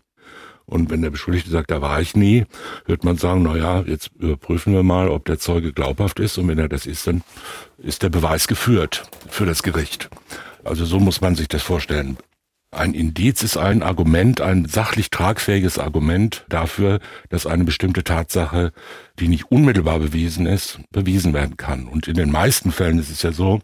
Und 0.66 0.90
wenn 0.90 1.02
der 1.02 1.11
Beschuldigte 1.11 1.50
sagt, 1.50 1.70
da 1.70 1.82
war 1.82 2.00
ich 2.00 2.16
nie, 2.16 2.46
wird 2.87 3.05
man 3.05 3.19
sagen, 3.19 3.43
na 3.43 3.56
ja, 3.56 3.81
jetzt 3.82 4.11
überprüfen 4.19 4.72
wir 4.72 4.82
mal, 4.82 5.08
ob 5.08 5.26
der 5.26 5.38
Zeuge 5.38 5.72
glaubhaft 5.72 6.20
ist. 6.20 6.38
Und 6.38 6.49
wenn 6.49 6.58
er 6.58 6.69
das 6.69 6.87
ist, 6.87 7.06
dann 7.06 7.22
ist 7.78 8.02
der 8.02 8.08
Beweis 8.08 8.49
geführt 8.49 9.05
für 9.28 9.44
das 9.44 9.62
Gericht. 9.62 10.08
Also 10.64 10.87
so 10.87 10.99
muss 10.99 11.20
man 11.20 11.34
sich 11.34 11.49
das 11.49 11.62
vorstellen. 11.62 12.16
Ein 12.75 12.93
Indiz 12.95 13.45
ist 13.45 13.57
ein 13.57 13.85
Argument, 13.85 14.40
ein 14.40 14.66
sachlich 14.66 15.11
tragfähiges 15.11 15.78
Argument 15.78 16.45
dafür, 16.49 16.99
dass 17.28 17.47
eine 17.47 17.62
bestimmte 17.62 18.02
Tatsache, 18.02 18.73
die 19.21 19.28
nicht 19.28 19.50
unmittelbar 19.50 20.00
bewiesen 20.00 20.47
ist, 20.47 20.81
bewiesen 20.90 21.35
werden 21.35 21.57
kann. 21.57 21.87
Und 21.87 22.09
in 22.09 22.14
den 22.14 22.33
meisten 22.33 22.73
Fällen 22.73 22.99
ist 22.99 23.11
es 23.11 23.23
ja 23.23 23.31
so, 23.31 23.61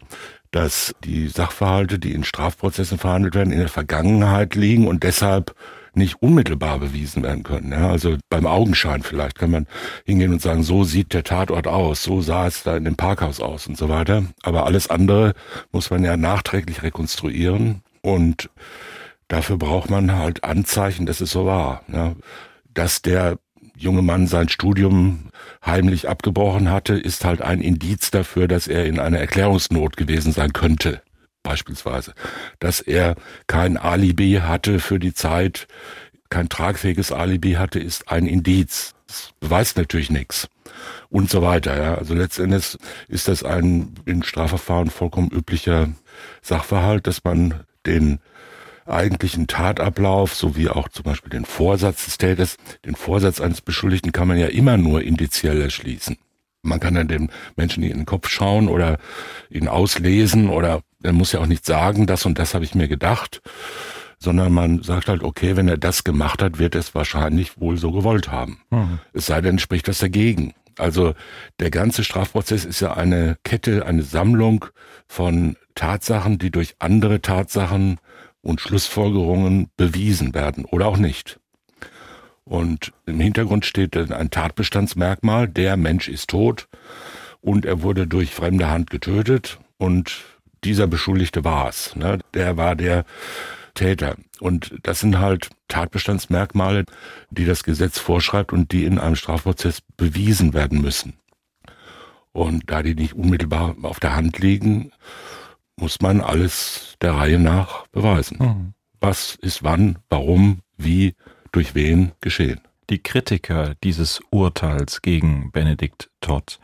dass 0.51 0.95
die 1.03 1.27
Sachverhalte, 1.27 1.99
die 1.99 2.13
in 2.13 2.23
Strafprozessen 2.23 2.97
verhandelt 2.97 3.35
werden, 3.35 3.51
in 3.51 3.59
der 3.59 3.67
Vergangenheit 3.67 4.55
liegen 4.55 4.87
und 4.87 5.03
deshalb 5.03 5.55
nicht 5.93 6.21
unmittelbar 6.21 6.79
bewiesen 6.79 7.21
werden 7.21 7.43
können. 7.43 7.73
Ja, 7.73 7.89
also 7.89 8.15
beim 8.29 8.45
Augenschein 8.45 9.03
vielleicht 9.03 9.37
kann 9.37 9.51
man 9.51 9.67
hingehen 10.05 10.31
und 10.31 10.41
sagen, 10.41 10.63
so 10.63 10.85
sieht 10.85 11.13
der 11.13 11.25
Tatort 11.25 11.67
aus, 11.67 12.01
so 12.01 12.21
sah 12.21 12.47
es 12.47 12.63
da 12.63 12.77
in 12.77 12.85
dem 12.85 12.95
Parkhaus 12.95 13.41
aus 13.41 13.67
und 13.67 13.77
so 13.77 13.89
weiter. 13.89 14.23
Aber 14.41 14.65
alles 14.65 14.89
andere 14.89 15.33
muss 15.73 15.89
man 15.89 16.05
ja 16.05 16.15
nachträglich 16.15 16.81
rekonstruieren 16.81 17.81
und 18.01 18.49
Dafür 19.31 19.55
braucht 19.55 19.89
man 19.89 20.11
halt 20.11 20.43
Anzeichen, 20.43 21.05
dass 21.05 21.21
es 21.21 21.31
so 21.31 21.45
war. 21.45 21.83
Ja. 21.87 22.15
Dass 22.73 23.01
der 23.01 23.39
junge 23.77 24.01
Mann 24.01 24.27
sein 24.27 24.49
Studium 24.49 25.29
heimlich 25.65 26.09
abgebrochen 26.09 26.69
hatte, 26.69 26.95
ist 26.95 27.23
halt 27.23 27.41
ein 27.41 27.61
Indiz 27.61 28.11
dafür, 28.11 28.49
dass 28.49 28.67
er 28.67 28.85
in 28.85 28.99
einer 28.99 29.19
Erklärungsnot 29.19 29.95
gewesen 29.95 30.33
sein 30.33 30.51
könnte. 30.51 31.01
Beispielsweise. 31.43 32.13
Dass 32.59 32.81
er 32.81 33.15
kein 33.47 33.77
Alibi 33.77 34.41
hatte 34.43 34.81
für 34.81 34.99
die 34.99 35.13
Zeit, 35.13 35.69
kein 36.29 36.49
tragfähiges 36.49 37.13
Alibi 37.13 37.53
hatte, 37.53 37.79
ist 37.79 38.11
ein 38.11 38.25
Indiz. 38.27 38.95
Das 39.07 39.31
beweist 39.39 39.77
natürlich 39.77 40.09
nichts. 40.09 40.49
Und 41.07 41.29
so 41.29 41.41
weiter. 41.41 41.81
Ja. 41.81 41.95
Also 41.95 42.15
letztendlich 42.15 42.77
ist 43.07 43.29
das 43.29 43.45
ein 43.45 43.95
in 44.05 44.23
Strafverfahren 44.23 44.89
vollkommen 44.89 45.31
üblicher 45.31 45.87
Sachverhalt, 46.41 47.07
dass 47.07 47.23
man 47.23 47.61
den 47.85 48.19
eigentlichen 48.85 49.47
Tatablauf 49.47 50.33
sowie 50.33 50.69
auch 50.69 50.89
zum 50.89 51.03
Beispiel 51.03 51.29
den 51.29 51.45
Vorsatz 51.45 52.05
des 52.05 52.17
Täters. 52.17 52.57
Den 52.85 52.95
Vorsatz 52.95 53.41
eines 53.41 53.61
Beschuldigten 53.61 54.11
kann 54.11 54.27
man 54.27 54.37
ja 54.37 54.47
immer 54.47 54.77
nur 54.77 55.01
indiziell 55.01 55.61
erschließen. 55.61 56.17
Man 56.63 56.79
kann 56.79 56.93
dann 56.93 57.07
dem 57.07 57.29
Menschen 57.55 57.83
in 57.83 57.97
den 57.97 58.05
Kopf 58.05 58.29
schauen 58.29 58.67
oder 58.67 58.99
ihn 59.49 59.67
auslesen 59.67 60.49
oder 60.49 60.81
er 61.03 61.13
muss 61.13 61.31
ja 61.31 61.39
auch 61.39 61.47
nicht 61.47 61.65
sagen, 61.65 62.05
das 62.05 62.25
und 62.25 62.37
das 62.37 62.53
habe 62.53 62.65
ich 62.65 62.75
mir 62.75 62.87
gedacht, 62.87 63.41
sondern 64.19 64.53
man 64.53 64.83
sagt 64.83 65.07
halt, 65.07 65.23
okay, 65.23 65.55
wenn 65.55 65.67
er 65.67 65.77
das 65.77 66.03
gemacht 66.03 66.43
hat, 66.43 66.59
wird 66.59 66.75
er 66.75 66.81
es 66.81 66.93
wahrscheinlich 66.93 67.59
wohl 67.59 67.77
so 67.77 67.91
gewollt 67.91 68.31
haben. 68.31 68.61
Mhm. 68.69 68.99
Es 69.13 69.25
sei 69.25 69.41
denn, 69.41 69.57
spricht 69.57 69.87
was 69.87 69.97
dagegen. 69.97 70.53
Also 70.77 71.13
der 71.59 71.71
ganze 71.71 72.03
Strafprozess 72.03 72.63
ist 72.63 72.79
ja 72.79 72.93
eine 72.93 73.37
Kette, 73.43 73.85
eine 73.85 74.03
Sammlung 74.03 74.65
von 75.07 75.57
Tatsachen, 75.75 76.37
die 76.37 76.51
durch 76.51 76.75
andere 76.79 77.21
Tatsachen 77.21 77.97
und 78.41 78.61
Schlussfolgerungen 78.61 79.69
bewiesen 79.77 80.33
werden 80.33 80.65
oder 80.65 80.87
auch 80.87 80.97
nicht. 80.97 81.39
Und 82.43 82.91
im 83.05 83.19
Hintergrund 83.19 83.65
steht 83.65 83.95
ein 83.95 84.31
Tatbestandsmerkmal, 84.31 85.47
der 85.47 85.77
Mensch 85.77 86.07
ist 86.07 86.29
tot 86.29 86.67
und 87.39 87.65
er 87.65 87.81
wurde 87.81 88.07
durch 88.07 88.31
fremde 88.31 88.69
Hand 88.69 88.89
getötet 88.89 89.59
und 89.77 90.21
dieser 90.63 90.87
Beschuldigte 90.87 91.43
war 91.43 91.69
es. 91.69 91.95
Ne? 91.95 92.19
Der 92.33 92.57
war 92.57 92.75
der 92.75 93.05
Täter. 93.73 94.15
Und 94.39 94.75
das 94.83 94.99
sind 94.99 95.19
halt 95.19 95.49
Tatbestandsmerkmale, 95.67 96.85
die 97.29 97.45
das 97.45 97.63
Gesetz 97.63 97.99
vorschreibt 97.99 98.53
und 98.53 98.71
die 98.71 98.85
in 98.85 98.99
einem 98.99 99.15
Strafprozess 99.15 99.81
bewiesen 99.97 100.53
werden 100.53 100.81
müssen. 100.81 101.13
Und 102.33 102.69
da 102.69 102.81
die 102.83 102.95
nicht 102.95 103.13
unmittelbar 103.13 103.75
auf 103.83 103.99
der 103.99 104.15
Hand 104.15 104.39
liegen, 104.39 104.91
muss 105.75 106.01
man 106.01 106.21
alles 106.21 106.95
der 107.01 107.15
Reihe 107.15 107.39
nach 107.39 107.87
beweisen. 107.87 108.37
Mhm. 108.39 108.73
Was 108.99 109.35
ist 109.35 109.63
wann, 109.63 109.97
warum, 110.09 110.59
wie, 110.77 111.15
durch 111.51 111.75
wen 111.75 112.11
geschehen. 112.21 112.61
Die 112.89 113.01
Kritiker 113.01 113.75
dieses 113.83 114.21
Urteils 114.31 115.01
gegen 115.01 115.51
Benedikt 115.51 116.09
Todd, 116.19 116.59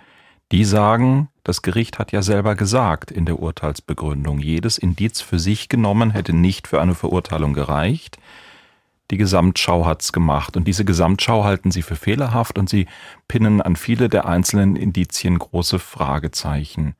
die 0.51 0.65
sagen, 0.65 1.29
das 1.43 1.61
Gericht 1.61 1.99
hat 1.99 2.11
ja 2.11 2.21
selber 2.21 2.55
gesagt 2.55 3.11
in 3.11 3.25
der 3.25 3.39
Urteilsbegründung, 3.39 4.39
jedes 4.39 4.77
Indiz 4.77 5.21
für 5.21 5.39
sich 5.39 5.69
genommen 5.69 6.11
hätte 6.11 6.33
nicht 6.33 6.67
für 6.67 6.81
eine 6.81 6.95
Verurteilung 6.95 7.53
gereicht. 7.53 8.17
Die 9.11 9.17
Gesamtschau 9.17 9.85
hat's 9.85 10.11
gemacht 10.11 10.57
und 10.57 10.67
diese 10.67 10.83
Gesamtschau 10.83 11.45
halten 11.45 11.71
sie 11.71 11.81
für 11.81 11.95
fehlerhaft 11.95 12.57
und 12.57 12.69
sie 12.69 12.87
pinnen 13.27 13.61
an 13.61 13.75
viele 13.77 14.09
der 14.09 14.25
einzelnen 14.25 14.75
Indizien 14.75 15.39
große 15.39 15.79
Fragezeichen. 15.79 16.95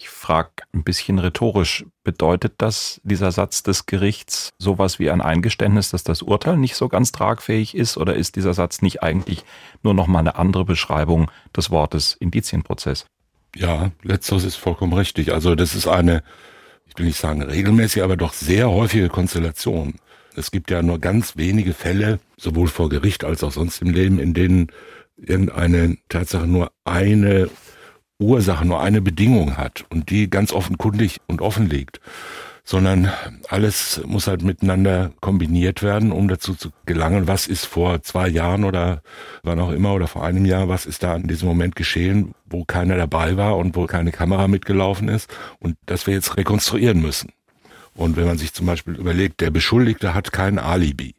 Ich 0.00 0.10
frage 0.10 0.50
ein 0.72 0.84
bisschen 0.84 1.18
rhetorisch, 1.18 1.84
bedeutet 2.04 2.54
das, 2.58 3.00
dieser 3.02 3.32
Satz 3.32 3.64
des 3.64 3.84
Gerichts, 3.86 4.50
sowas 4.56 5.00
wie 5.00 5.10
ein 5.10 5.20
Eingeständnis, 5.20 5.90
dass 5.90 6.04
das 6.04 6.22
Urteil 6.22 6.56
nicht 6.56 6.76
so 6.76 6.88
ganz 6.88 7.10
tragfähig 7.10 7.74
ist, 7.74 7.96
oder 7.96 8.14
ist 8.14 8.36
dieser 8.36 8.54
Satz 8.54 8.80
nicht 8.80 9.02
eigentlich 9.02 9.44
nur 9.82 9.94
noch 9.94 10.06
mal 10.06 10.20
eine 10.20 10.36
andere 10.36 10.64
Beschreibung 10.64 11.32
des 11.56 11.72
Wortes 11.72 12.14
Indizienprozess? 12.14 13.06
Ja, 13.56 13.90
letzteres 14.04 14.44
ist 14.44 14.54
vollkommen 14.54 14.92
richtig. 14.92 15.32
Also 15.32 15.56
das 15.56 15.74
ist 15.74 15.88
eine, 15.88 16.22
ich 16.86 16.96
will 16.96 17.06
nicht 17.06 17.18
sagen 17.18 17.42
regelmäßige, 17.42 18.02
aber 18.02 18.16
doch 18.16 18.34
sehr 18.34 18.70
häufige 18.70 19.08
Konstellation. 19.08 19.96
Es 20.36 20.52
gibt 20.52 20.70
ja 20.70 20.80
nur 20.80 21.00
ganz 21.00 21.36
wenige 21.36 21.74
Fälle, 21.74 22.20
sowohl 22.36 22.68
vor 22.68 22.88
Gericht 22.88 23.24
als 23.24 23.42
auch 23.42 23.50
sonst 23.50 23.82
im 23.82 23.90
Leben, 23.90 24.20
in 24.20 24.32
denen 24.32 24.68
irgendeine 25.16 25.98
Tatsache 26.08 26.46
nur 26.46 26.70
eine 26.84 27.50
Ursache, 28.18 28.64
nur 28.64 28.80
eine 28.80 29.00
Bedingung 29.00 29.56
hat 29.56 29.84
und 29.90 30.10
die 30.10 30.28
ganz 30.28 30.52
offenkundig 30.52 31.18
und 31.26 31.40
offen 31.40 31.68
liegt, 31.68 32.00
sondern 32.64 33.10
alles 33.48 34.02
muss 34.04 34.26
halt 34.26 34.42
miteinander 34.42 35.12
kombiniert 35.20 35.82
werden, 35.82 36.12
um 36.12 36.28
dazu 36.28 36.54
zu 36.54 36.70
gelangen, 36.84 37.28
was 37.28 37.46
ist 37.46 37.64
vor 37.64 38.02
zwei 38.02 38.28
Jahren 38.28 38.64
oder 38.64 39.02
wann 39.42 39.60
auch 39.60 39.70
immer 39.70 39.94
oder 39.94 40.06
vor 40.06 40.24
einem 40.24 40.44
Jahr, 40.44 40.68
was 40.68 40.84
ist 40.84 41.02
da 41.02 41.16
in 41.16 41.28
diesem 41.28 41.48
Moment 41.48 41.76
geschehen, 41.76 42.34
wo 42.44 42.64
keiner 42.64 42.96
dabei 42.96 43.36
war 43.36 43.56
und 43.56 43.76
wo 43.76 43.86
keine 43.86 44.12
Kamera 44.12 44.48
mitgelaufen 44.48 45.08
ist 45.08 45.30
und 45.60 45.76
das 45.86 46.06
wir 46.06 46.14
jetzt 46.14 46.36
rekonstruieren 46.36 47.00
müssen. 47.00 47.32
Und 47.94 48.16
wenn 48.16 48.26
man 48.26 48.38
sich 48.38 48.52
zum 48.52 48.66
Beispiel 48.66 48.96
überlegt, 48.96 49.40
der 49.40 49.50
Beschuldigte 49.50 50.12
hat 50.12 50.32
kein 50.32 50.58
Alibi, 50.58 51.14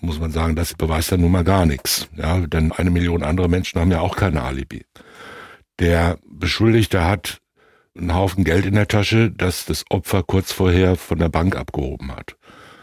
muss 0.00 0.20
man 0.20 0.30
sagen, 0.30 0.54
das 0.54 0.74
beweist 0.74 1.10
ja 1.10 1.16
nun 1.16 1.32
mal 1.32 1.44
gar 1.44 1.66
nichts. 1.66 2.08
Ja, 2.16 2.38
denn 2.46 2.72
eine 2.72 2.90
Million 2.90 3.22
andere 3.22 3.48
Menschen 3.48 3.80
haben 3.80 3.90
ja 3.90 4.00
auch 4.00 4.16
kein 4.16 4.38
Alibi. 4.38 4.84
Der 5.78 6.18
Beschuldigte 6.26 7.04
hat 7.04 7.40
einen 7.96 8.14
Haufen 8.14 8.44
Geld 8.44 8.66
in 8.66 8.74
der 8.74 8.88
Tasche, 8.88 9.30
das 9.30 9.66
das 9.66 9.84
Opfer 9.90 10.22
kurz 10.22 10.52
vorher 10.52 10.96
von 10.96 11.18
der 11.18 11.28
Bank 11.28 11.56
abgehoben 11.56 12.12
hat. 12.14 12.36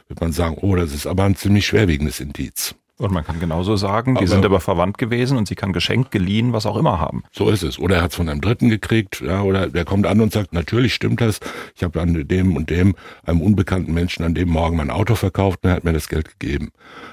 Wird 0.08 0.22
man 0.22 0.32
sagen, 0.32 0.58
oh, 0.62 0.76
das 0.76 0.94
ist 0.94 1.08
aber 1.08 1.24
ein 1.24 1.36
ziemlich 1.36 1.66
schwerwiegendes 1.66 2.20
Indiz. 2.20 2.76
Und 3.00 3.12
man 3.12 3.26
kann 3.26 3.40
genauso 3.40 3.76
sagen, 3.76 4.14
die 4.14 4.20
aber, 4.20 4.28
sind 4.28 4.46
aber 4.46 4.60
verwandt 4.60 5.00
gewesen 5.00 5.36
und 5.36 5.48
sie 5.48 5.56
kann 5.56 5.74
geschenkt, 5.74 6.12
geliehen, 6.12 6.54
was 6.54 6.68
auch 6.68 6.78
immer 6.78 7.00
haben. 7.00 7.24
So 7.32 7.50
ist 7.50 7.64
es. 7.64 7.80
Oder 7.80 7.96
er 7.96 8.02
hat 8.04 8.12
es 8.12 8.18
von 8.18 8.30
einem 8.30 8.40
Dritten 8.40 8.70
gekriegt, 8.70 9.20
ja, 9.20 9.42
oder 9.42 9.68
der 9.68 9.84
kommt 9.84 10.06
an 10.06 10.22
und 10.22 10.32
sagt, 10.32 10.54
natürlich 10.54 10.94
stimmt 10.94 11.20
das. 11.20 11.40
Ich 11.76 11.84
habe 11.84 12.00
an 12.00 12.28
dem 12.28 12.56
und 12.56 12.70
dem, 12.70 12.96
einem 13.26 13.42
unbekannten 13.42 13.96
Menschen 13.96 14.24
an 14.24 14.36
dem 14.36 14.50
Morgen 14.50 14.78
mein 14.78 14.92
Auto 14.92 15.16
verkauft 15.16 15.60
und 15.64 15.72
er 15.72 15.76
hat 15.76 15.84
mir 15.84 15.94
das 15.94 16.08
Geld 16.08 16.38
gegeben. 16.38 16.70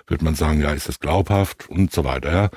Wird 0.06 0.20
man 0.20 0.34
sagen, 0.34 0.60
ja, 0.60 0.70
ist 0.72 0.88
das 0.88 1.00
glaubhaft 1.00 1.70
und 1.70 1.92
so 1.92 2.04
weiter. 2.04 2.30
Ja. 2.30 2.50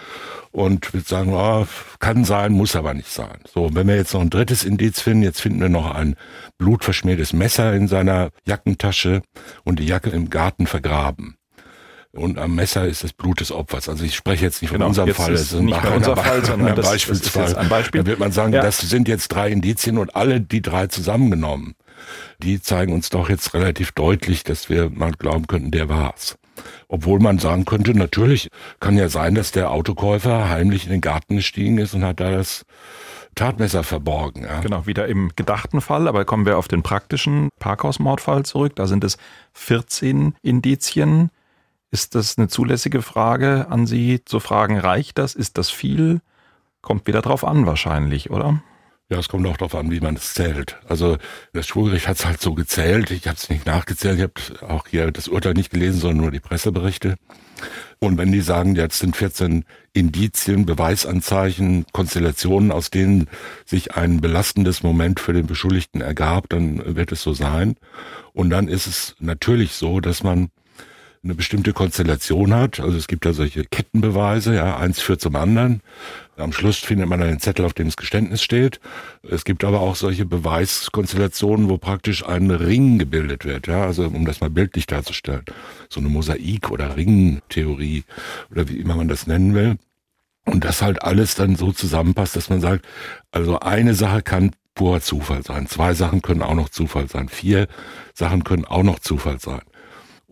Und 0.52 0.94
wird 0.94 1.08
sagen, 1.08 1.32
oh, 1.34 1.66
kann 2.00 2.26
sein, 2.26 2.52
muss 2.52 2.76
aber 2.76 2.94
nicht 2.94 3.10
sein. 3.10 3.40
So, 3.52 3.70
wenn 3.74 3.88
wir 3.88 3.96
jetzt 3.96 4.14
noch 4.14 4.22
ein 4.22 4.32
drittes 4.32 4.66
Indiz 4.66 5.00
finden, 5.00 5.24
jetzt 5.24 5.42
finden 5.42 5.62
wir 5.62 5.70
noch 5.70 5.96
ein 5.96 6.18
blutverschmiertes 6.58 7.32
Messer 7.32 7.74
in 7.74 7.88
seiner 7.88 8.32
Jackentasche 8.46 9.22
und 9.64 9.80
die 9.80 9.86
Jacke 9.86 10.10
im 10.10 10.30
Garten 10.30 10.68
vergraben 10.68 11.38
und 12.16 12.38
am 12.38 12.56
Messer 12.56 12.86
ist 12.86 13.04
das 13.04 13.12
Blut 13.12 13.40
des 13.40 13.52
Opfers. 13.52 13.90
Also 13.90 14.06
ich 14.06 14.16
spreche 14.16 14.46
jetzt 14.46 14.62
nicht 14.62 14.70
von 14.70 14.78
genau, 14.78 14.90
unserem 14.90 15.14
Fall, 15.14 15.34
es 15.34 15.52
ist 15.52 15.54
nicht 15.54 15.82
mehr 15.82 15.96
unser 15.96 16.16
Fall, 16.16 16.46
sondern 16.46 16.76
das, 16.76 16.90
Beispielsfall. 16.90 17.46
ist 17.46 17.56
ein 17.56 17.70
Beispiel. 17.70 18.02
Da 18.04 18.08
wird 18.08 18.20
man 18.20 18.32
sagen, 18.32 18.54
ja. 18.54 18.62
das 18.62 18.78
sind 18.78 19.08
jetzt 19.08 19.30
drei 19.30 19.50
Indizien 19.50 19.98
und 19.98 20.16
alle 20.16 20.40
die 20.40 20.62
drei 20.62 20.88
zusammengenommen, 20.88 21.74
die 22.38 22.62
zeigen 22.62 22.94
uns 22.94 23.10
doch 23.10 23.30
jetzt 23.30 23.54
relativ 23.54 23.92
deutlich, 23.94 24.44
dass 24.44 24.70
wir 24.70 24.90
mal 24.92 25.12
glauben 25.12 25.48
könnten, 25.48 25.72
der 25.72 25.90
war's. 25.90 26.38
Obwohl 26.88 27.20
man 27.20 27.40
sagen 27.40 27.66
könnte, 27.66 27.98
natürlich 27.98 28.50
kann 28.80 28.96
ja 28.96 29.10
sein, 29.10 29.34
dass 29.34 29.52
der 29.52 29.72
Autokäufer 29.72 30.50
heimlich 30.50 30.86
in 30.86 30.92
den 30.92 31.02
Garten 31.02 31.38
gestiegen 31.38 31.80
ist 31.80 31.96
und 31.96 32.04
hat 32.04 32.20
da 32.20 32.30
das 32.30 32.64
Tatmesser 33.34 33.84
verborgen. 33.84 34.44
Ja. 34.44 34.60
Genau, 34.60 34.86
wieder 34.86 35.08
im 35.08 35.32
gedachten 35.36 35.82
Fall, 35.82 36.08
aber 36.08 36.26
kommen 36.26 36.46
wir 36.46 36.60
auf 36.60 36.68
den 36.68 36.84
praktischen 36.84 37.50
Parkhausmordfall 37.58 38.46
zurück. 38.46 38.76
Da 38.76 38.86
sind 38.86 39.04
es 39.04 39.18
14 39.54 40.36
Indizien, 40.44 41.32
ist 41.94 42.16
das 42.16 42.40
eine 42.40 42.48
zulässige 42.48 43.04
Frage 43.04 43.68
an 43.70 43.86
Sie 43.86 44.26
zu 44.26 44.40
fragen, 44.40 44.80
reicht 44.80 45.20
das? 45.20 45.36
Ist 45.36 45.60
das 45.60 45.70
viel? 45.70 46.22
Kommt 46.82 47.06
wieder 47.06 47.22
drauf 47.22 47.46
an 47.46 47.68
wahrscheinlich, 47.68 48.32
oder? 48.32 48.64
Ja, 49.10 49.20
es 49.20 49.30
kommt 49.30 49.46
auch 49.46 49.58
darauf 49.58 49.76
an, 49.76 49.92
wie 49.92 50.00
man 50.00 50.16
es 50.16 50.34
zählt. 50.34 50.80
Also 50.90 51.18
das 51.54 51.68
Schwurgericht 51.68 52.08
hat 52.08 52.18
es 52.18 52.26
halt 52.26 52.42
so 52.42 52.56
gezählt. 52.56 53.12
Ich 53.12 53.28
habe 53.28 53.38
es 53.38 53.48
nicht 53.48 53.68
nachgezählt. 53.68 54.18
Ich 54.18 54.24
habe 54.24 54.74
auch 54.74 54.88
hier 54.88 55.12
das 55.12 55.28
Urteil 55.28 55.54
nicht 55.54 55.70
gelesen, 55.70 56.00
sondern 56.00 56.22
nur 56.22 56.32
die 56.32 56.40
Presseberichte. 56.40 57.16
Und 58.00 58.18
wenn 58.18 58.32
die 58.32 58.42
sagen, 58.42 58.76
jetzt 58.76 58.98
sind 58.98 59.16
14 59.16 59.64
Indizien, 59.94 60.66
Beweisanzeichen, 60.66 61.86
Konstellationen, 61.92 62.72
aus 62.72 62.90
denen 62.90 63.28
sich 63.66 63.96
ein 63.96 64.20
belastendes 64.20 64.82
Moment 64.82 65.20
für 65.20 65.34
den 65.34 65.46
Beschuldigten 65.46 66.02
ergab, 66.02 66.50
dann 66.50 66.96
wird 66.96 67.12
es 67.12 67.22
so 67.22 67.34
sein. 67.34 67.76
Und 68.34 68.50
dann 68.50 68.68
ist 68.68 68.88
es 68.88 69.16
natürlich 69.20 69.74
so, 69.74 70.00
dass 70.00 70.24
man 70.24 70.50
eine 71.24 71.36
bestimmte 71.36 71.72
Konstellation 71.72 72.54
hat. 72.54 72.80
Also 72.80 72.98
es 72.98 73.08
gibt 73.08 73.26
da 73.26 73.34
solche 73.34 73.64
Kettenbeweise, 73.64 74.56
ja, 74.56 74.78
eins 74.78 75.00
führt 75.00 75.22
zum 75.22 75.36
anderen. 75.36 75.82
Am 76.36 76.52
Schluss 76.52 76.80
findet 76.80 77.08
man 77.08 77.22
einen 77.22 77.40
Zettel, 77.40 77.66
auf 77.66 77.74
dem 77.74 77.88
das 77.88 77.96
Geständnis 77.96 78.44
steht. 78.44 78.82
Es 79.22 79.46
gibt 79.46 79.64
aber 79.64 79.80
auch 79.80 79.96
solche 79.96 80.26
Beweiskonstellationen, 80.26 81.70
wo 81.70 81.78
praktisch 81.78 82.26
ein 82.26 82.52
Ring 82.52 82.98
gebildet 82.98 83.46
wird, 83.46 83.68
ja, 83.68 83.86
also 83.86 84.06
um 84.06 84.26
das 84.26 84.42
mal 84.42 84.50
bildlich 84.50 84.86
darzustellen. 84.86 85.46
So 85.90 86.02
eine 86.02 86.10
Mosaik- 86.10 86.72
oder 86.72 86.98
Ringtheorie 86.98 88.04
oder 88.52 88.68
wie 88.68 88.78
immer 88.78 88.96
man 88.96 89.08
das 89.08 89.28
nennen 89.28 89.54
will. 89.54 89.78
Und 90.46 90.66
das 90.66 90.82
halt 90.82 91.04
alles 91.04 91.36
dann 91.36 91.56
so 91.56 91.72
zusammenpasst, 91.72 92.36
dass 92.36 92.50
man 92.50 92.60
sagt, 92.60 92.86
also 93.32 93.60
eine 93.60 93.94
Sache 93.94 94.22
kann 94.22 94.52
purer 94.76 95.00
Zufall 95.02 95.44
sein. 95.44 95.68
Zwei 95.68 95.94
Sachen 95.94 96.22
können 96.22 96.42
auch 96.42 96.56
noch 96.56 96.70
Zufall 96.70 97.08
sein. 97.08 97.30
Vier 97.30 97.68
Sachen 98.14 98.44
können 98.44 98.66
auch 98.66 98.84
noch 98.84 99.00
Zufall 99.00 99.40
sein. 99.40 99.62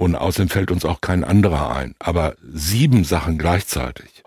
Und 0.01 0.15
außerdem 0.15 0.49
fällt 0.49 0.71
uns 0.71 0.83
auch 0.83 0.99
kein 0.99 1.23
anderer 1.23 1.75
ein. 1.75 1.93
Aber 1.99 2.33
sieben 2.41 3.03
Sachen 3.03 3.37
gleichzeitig, 3.37 4.23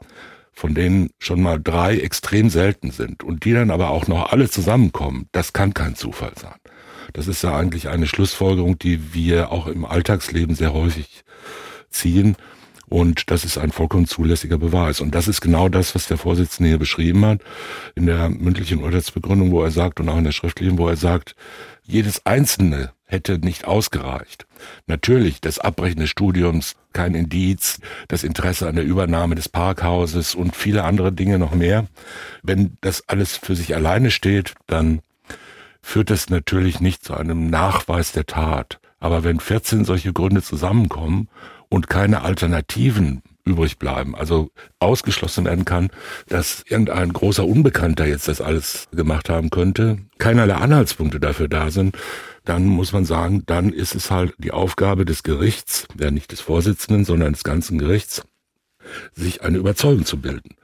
von 0.52 0.72
denen 0.72 1.10
schon 1.18 1.42
mal 1.42 1.60
drei 1.60 1.98
extrem 1.98 2.48
selten 2.48 2.92
sind 2.92 3.24
und 3.24 3.44
die 3.44 3.54
dann 3.54 3.72
aber 3.72 3.90
auch 3.90 4.06
noch 4.06 4.30
alle 4.30 4.48
zusammenkommen, 4.48 5.28
das 5.32 5.52
kann 5.52 5.74
kein 5.74 5.96
Zufall 5.96 6.30
sein. 6.40 6.54
Das 7.12 7.26
ist 7.26 7.42
ja 7.42 7.56
eigentlich 7.56 7.88
eine 7.88 8.06
Schlussfolgerung, 8.06 8.78
die 8.78 9.14
wir 9.14 9.50
auch 9.50 9.66
im 9.66 9.84
Alltagsleben 9.84 10.54
sehr 10.54 10.72
häufig 10.72 11.24
ziehen. 11.90 12.36
Und 12.88 13.32
das 13.32 13.44
ist 13.44 13.58
ein 13.58 13.72
vollkommen 13.72 14.06
zulässiger 14.06 14.58
Beweis. 14.58 15.00
Und 15.00 15.12
das 15.16 15.26
ist 15.26 15.40
genau 15.40 15.68
das, 15.68 15.96
was 15.96 16.06
der 16.06 16.18
Vorsitzende 16.18 16.68
hier 16.68 16.78
beschrieben 16.78 17.26
hat 17.26 17.40
in 17.96 18.06
der 18.06 18.28
mündlichen 18.28 18.80
Urteilsbegründung, 18.80 19.50
wo 19.50 19.64
er 19.64 19.72
sagt 19.72 19.98
und 19.98 20.08
auch 20.08 20.18
in 20.18 20.24
der 20.24 20.30
schriftlichen, 20.30 20.78
wo 20.78 20.86
er 20.86 20.96
sagt, 20.96 21.34
jedes 21.82 22.24
einzelne 22.26 22.92
hätte 23.06 23.38
nicht 23.38 23.66
ausgereicht. 23.66 24.46
Natürlich 24.86 25.40
das 25.40 25.58
Abbrechen 25.58 26.00
des 26.00 26.10
Studiums, 26.10 26.74
kein 26.92 27.14
Indiz, 27.14 27.80
das 28.08 28.24
Interesse 28.24 28.68
an 28.68 28.76
der 28.76 28.84
Übernahme 28.84 29.34
des 29.34 29.48
Parkhauses 29.48 30.34
und 30.34 30.56
viele 30.56 30.84
andere 30.84 31.12
Dinge 31.12 31.38
noch 31.38 31.54
mehr. 31.54 31.86
Wenn 32.42 32.76
das 32.80 33.08
alles 33.08 33.36
für 33.36 33.56
sich 33.56 33.74
alleine 33.74 34.10
steht, 34.10 34.54
dann 34.66 35.00
führt 35.82 36.10
das 36.10 36.30
natürlich 36.30 36.80
nicht 36.80 37.04
zu 37.04 37.14
einem 37.14 37.48
Nachweis 37.50 38.12
der 38.12 38.26
Tat. 38.26 38.80
Aber 39.00 39.22
wenn 39.22 39.38
14 39.38 39.84
solche 39.84 40.12
Gründe 40.14 40.42
zusammenkommen 40.42 41.28
und 41.68 41.88
keine 41.88 42.22
Alternativen 42.22 43.22
übrig 43.44 43.78
bleiben. 43.78 44.14
Also 44.14 44.50
ausgeschlossen 44.78 45.44
werden 45.44 45.64
kann, 45.64 45.90
dass 46.28 46.64
irgendein 46.66 47.12
großer 47.12 47.44
Unbekannter 47.44 48.06
jetzt 48.06 48.28
das 48.28 48.40
alles 48.40 48.88
gemacht 48.92 49.28
haben 49.28 49.50
könnte, 49.50 49.98
keinerlei 50.18 50.54
Anhaltspunkte 50.54 51.20
dafür 51.20 51.48
da 51.48 51.70
sind, 51.70 51.96
dann 52.44 52.66
muss 52.66 52.92
man 52.92 53.04
sagen, 53.04 53.42
dann 53.46 53.72
ist 53.72 53.94
es 53.94 54.10
halt 54.10 54.34
die 54.38 54.52
Aufgabe 54.52 55.04
des 55.04 55.22
Gerichts, 55.22 55.86
ja 55.98 56.10
nicht 56.10 56.32
des 56.32 56.40
Vorsitzenden, 56.40 57.04
sondern 57.04 57.32
des 57.32 57.44
ganzen 57.44 57.78
Gerichts, 57.78 58.22
sich 59.14 59.42
eine 59.42 59.58
Überzeugung 59.58 60.04
zu 60.04 60.20
bilden. 60.20 60.56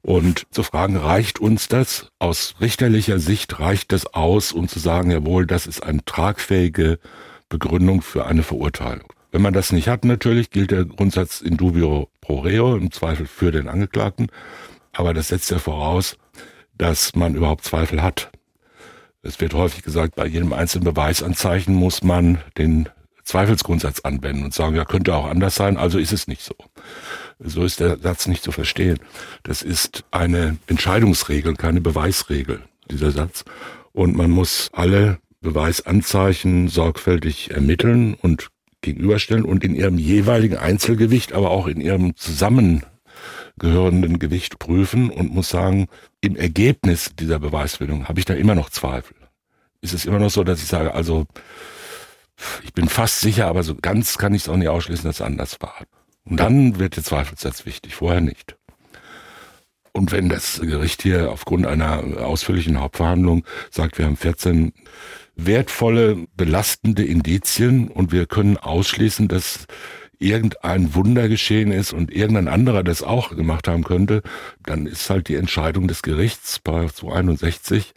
Und 0.00 0.46
zu 0.50 0.62
fragen, 0.62 0.96
reicht 0.96 1.40
uns 1.40 1.68
das? 1.68 2.10
Aus 2.18 2.54
richterlicher 2.60 3.18
Sicht 3.18 3.58
reicht 3.58 3.92
das 3.92 4.06
aus, 4.06 4.52
um 4.52 4.68
zu 4.68 4.78
sagen, 4.78 5.10
jawohl, 5.10 5.46
das 5.46 5.66
ist 5.66 5.82
eine 5.82 6.04
tragfähige 6.04 6.98
Begründung 7.48 8.02
für 8.02 8.24
eine 8.26 8.42
Verurteilung. 8.42 9.12
Wenn 9.32 9.42
man 9.42 9.52
das 9.52 9.72
nicht 9.72 9.88
hat, 9.88 10.04
natürlich 10.04 10.50
gilt 10.50 10.70
der 10.70 10.84
Grundsatz 10.84 11.40
in 11.40 11.56
dubio 11.56 12.08
pro 12.20 12.38
reo, 12.38 12.76
im 12.76 12.92
Zweifel 12.92 13.26
für 13.26 13.50
den 13.50 13.68
Angeklagten. 13.68 14.28
Aber 14.92 15.12
das 15.12 15.28
setzt 15.28 15.50
ja 15.50 15.58
voraus, 15.58 16.16
dass 16.78 17.14
man 17.14 17.34
überhaupt 17.34 17.64
Zweifel 17.64 18.02
hat. 18.02 18.30
Es 19.26 19.40
wird 19.40 19.54
häufig 19.54 19.82
gesagt, 19.82 20.14
bei 20.14 20.26
jedem 20.26 20.52
einzelnen 20.52 20.84
Beweisanzeichen 20.84 21.74
muss 21.74 22.04
man 22.04 22.38
den 22.56 22.88
Zweifelsgrundsatz 23.24 24.00
anwenden 24.00 24.44
und 24.44 24.54
sagen, 24.54 24.76
ja, 24.76 24.84
könnte 24.84 25.14
auch 25.14 25.26
anders 25.26 25.56
sein, 25.56 25.76
also 25.76 25.98
ist 25.98 26.12
es 26.12 26.28
nicht 26.28 26.42
so. 26.42 26.54
So 27.40 27.64
ist 27.64 27.80
der 27.80 27.98
Satz 27.98 28.28
nicht 28.28 28.44
zu 28.44 28.52
verstehen. 28.52 28.98
Das 29.42 29.62
ist 29.62 30.04
eine 30.12 30.58
Entscheidungsregel, 30.68 31.56
keine 31.56 31.80
Beweisregel, 31.80 32.62
dieser 32.88 33.10
Satz. 33.10 33.44
Und 33.92 34.16
man 34.16 34.30
muss 34.30 34.70
alle 34.72 35.18
Beweisanzeichen 35.40 36.68
sorgfältig 36.68 37.50
ermitteln 37.50 38.14
und 38.14 38.48
gegenüberstellen 38.80 39.44
und 39.44 39.64
in 39.64 39.74
ihrem 39.74 39.98
jeweiligen 39.98 40.56
Einzelgewicht, 40.56 41.32
aber 41.32 41.50
auch 41.50 41.66
in 41.66 41.80
ihrem 41.80 42.12
zusammengehörenden 43.58 44.18
Gewicht 44.18 44.58
prüfen 44.58 45.10
und 45.10 45.32
muss 45.32 45.48
sagen, 45.48 45.88
im 46.20 46.36
Ergebnis 46.36 47.12
dieser 47.18 47.38
Beweisbildung 47.38 48.08
habe 48.08 48.18
ich 48.18 48.24
da 48.24 48.34
immer 48.34 48.54
noch 48.54 48.70
Zweifel. 48.70 49.16
Ist 49.80 49.94
es 49.94 50.04
immer 50.04 50.18
noch 50.18 50.30
so, 50.30 50.44
dass 50.44 50.62
ich 50.62 50.68
sage, 50.68 50.94
also 50.94 51.26
ich 52.64 52.72
bin 52.74 52.88
fast 52.88 53.20
sicher, 53.20 53.46
aber 53.46 53.62
so 53.62 53.74
ganz 53.74 54.18
kann 54.18 54.34
ich 54.34 54.42
es 54.42 54.48
auch 54.48 54.56
nicht 54.56 54.68
ausschließen, 54.68 55.04
dass 55.04 55.16
es 55.16 55.26
anders 55.26 55.56
war. 55.60 55.74
Und 56.24 56.38
dann 56.38 56.78
wird 56.78 56.96
der 56.96 57.04
Zweifelsatz 57.04 57.66
wichtig, 57.66 57.94
vorher 57.94 58.20
nicht. 58.20 58.56
Und 59.92 60.12
wenn 60.12 60.28
das 60.28 60.60
Gericht 60.60 61.02
hier 61.02 61.30
aufgrund 61.30 61.66
einer 61.66 62.02
ausführlichen 62.18 62.80
Hauptverhandlung 62.80 63.46
sagt, 63.70 63.96
wir 63.96 64.04
haben 64.04 64.18
14 64.18 64.74
wertvolle, 65.36 66.26
belastende 66.36 67.04
Indizien 67.04 67.88
und 67.88 68.12
wir 68.12 68.26
können 68.26 68.58
ausschließen, 68.58 69.28
dass 69.28 69.66
irgendein 70.18 70.94
Wunder 70.94 71.28
geschehen 71.28 71.72
ist 71.72 71.92
und 71.92 72.12
irgendein 72.12 72.48
anderer 72.48 72.82
das 72.82 73.02
auch 73.02 73.30
gemacht 73.30 73.68
haben 73.68 73.84
könnte, 73.84 74.22
dann 74.64 74.86
ist 74.86 75.08
halt 75.10 75.28
die 75.28 75.36
Entscheidung 75.36 75.88
des 75.88 76.02
Gerichts, 76.02 76.58
bei 76.58 76.86
261, 76.86 77.94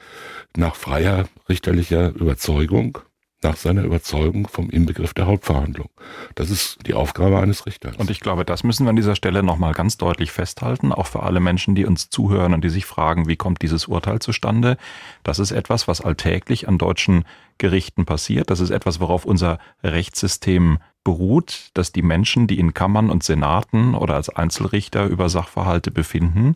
nach 0.56 0.76
freier 0.76 1.28
richterlicher 1.48 2.10
Überzeugung 2.10 3.00
nach 3.42 3.56
seiner 3.56 3.84
Überzeugung 3.84 4.48
vom 4.48 4.70
Inbegriff 4.70 5.14
der 5.14 5.28
Hauptverhandlung. 5.28 5.90
Das 6.36 6.50
ist 6.50 6.80
die 6.86 6.94
Aufgabe 6.94 7.40
eines 7.40 7.66
Richters. 7.66 7.96
Und 7.96 8.10
ich 8.10 8.20
glaube, 8.20 8.44
das 8.44 8.64
müssen 8.64 8.86
wir 8.86 8.90
an 8.90 8.96
dieser 8.96 9.16
Stelle 9.16 9.44
nochmal 9.44 9.74
ganz 9.74 9.98
deutlich 9.98 10.32
festhalten, 10.32 10.92
auch 10.92 11.08
für 11.08 11.24
alle 11.24 11.40
Menschen, 11.40 11.74
die 11.74 11.86
uns 11.86 12.10
zuhören 12.10 12.54
und 12.54 12.64
die 12.64 12.70
sich 12.70 12.86
fragen, 12.86 13.28
wie 13.28 13.38
kommt 13.38 13.62
dieses 13.62 13.86
Urteil 13.88 14.20
zustande. 14.20 14.78
Das 15.24 15.40
ist 15.40 15.52
etwas, 15.52 15.88
was 15.88 16.02
alltäglich 16.02 16.68
an 16.68 16.78
deutschen 16.78 17.24
Gerichten 17.58 18.06
passiert. 18.06 18.50
Das 18.50 18.60
ist 18.60 18.72
etwas, 18.72 19.00
worauf 19.00 19.26
unser 19.26 19.60
Rechtssystem 19.84 20.80
beruht, 21.04 21.72
dass 21.74 21.92
die 21.92 22.02
Menschen, 22.02 22.48
die 22.48 22.60
in 22.60 22.74
Kammern 22.74 23.10
und 23.10 23.24
Senaten 23.24 23.96
oder 23.96 24.16
als 24.16 24.30
Einzelrichter 24.30 25.06
über 25.06 25.30
Sachverhalte 25.30 25.92
befinden, 25.92 26.56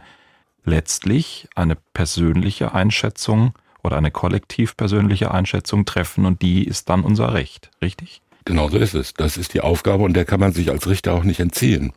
letztlich 0.66 1.48
eine 1.56 1.78
persönliche 1.94 2.74
Einschätzung 2.74 3.54
oder 3.84 3.98
eine 3.98 4.12
kollektiv 4.12 4.78
persönliche 4.78 5.32
Einschätzung 5.32 5.86
treffen 5.86 6.26
und 6.26 6.42
die 6.42 6.64
ist 6.64 6.90
dann 6.90 7.04
unser 7.04 7.34
Recht, 7.34 7.72
richtig? 7.82 8.22
Genau 8.46 8.70
so 8.70 8.78
ist 8.78 8.94
es. 8.94 9.14
Das 9.14 9.38
ist 9.38 9.54
die 9.54 9.62
Aufgabe 9.62 10.04
und 10.04 10.14
der 10.14 10.26
kann 10.26 10.40
man 10.40 10.54
sich 10.54 10.70
als 10.70 10.88
Richter 10.88 11.14
auch 11.14 11.24
nicht 11.24 11.40
entziehen. 11.40 11.94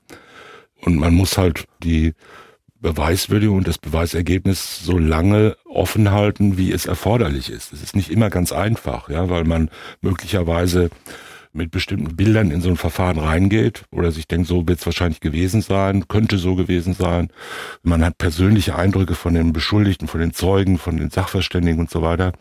Und 0.82 0.96
man 0.96 1.14
muss 1.14 1.38
halt 1.38 1.66
die 1.82 2.14
Beweiswürdigung 2.80 3.58
und 3.58 3.68
das 3.68 3.78
Beweisergebnis 3.78 4.84
so 4.84 4.98
lange 4.98 5.56
offen 5.64 6.10
halten, 6.10 6.58
wie 6.58 6.72
es 6.72 6.86
erforderlich 6.86 7.50
ist. 7.50 7.72
Es 7.72 7.82
ist 7.82 7.96
nicht 7.96 8.10
immer 8.10 8.30
ganz 8.30 8.52
einfach, 8.52 9.08
ja, 9.08 9.28
weil 9.28 9.44
man 9.44 9.70
möglicherweise 10.02 10.90
mit 11.56 11.70
bestimmten 11.70 12.14
Bildern 12.16 12.50
in 12.50 12.60
so 12.60 12.68
ein 12.68 12.76
Verfahren 12.76 13.18
reingeht 13.18 13.84
oder 13.90 14.12
sich 14.12 14.28
denkt, 14.28 14.46
so 14.46 14.68
wird 14.68 14.78
es 14.78 14.86
wahrscheinlich 14.86 15.20
gewesen 15.20 15.62
sein, 15.62 16.08
könnte 16.08 16.38
so 16.38 16.54
gewesen 16.54 16.94
sein. 16.94 17.30
Man 17.82 18.04
hat 18.04 18.18
persönliche 18.18 18.76
Eindrücke 18.76 19.14
von 19.14 19.34
den 19.34 19.52
Beschuldigten, 19.52 20.08
von 20.08 20.20
den 20.20 20.32
Zeugen, 20.32 20.78
von 20.78 20.96
den 20.96 21.10
Sachverständigen 21.10 21.80
und 21.80 21.90
so 21.90 22.02
weiter 22.02 22.32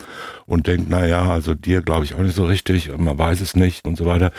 und 0.45 0.67
denkt, 0.67 0.87
na 0.89 1.05
ja, 1.05 1.29
also 1.29 1.53
dir 1.53 1.81
glaube 1.81 2.05
ich 2.05 2.13
auch 2.13 2.19
nicht 2.19 2.35
so 2.35 2.45
richtig, 2.45 2.91
man 2.97 3.17
weiß 3.17 3.41
es 3.41 3.55
nicht 3.55 3.85
und 3.85 3.97
so 3.97 4.05
weiter. 4.05 4.31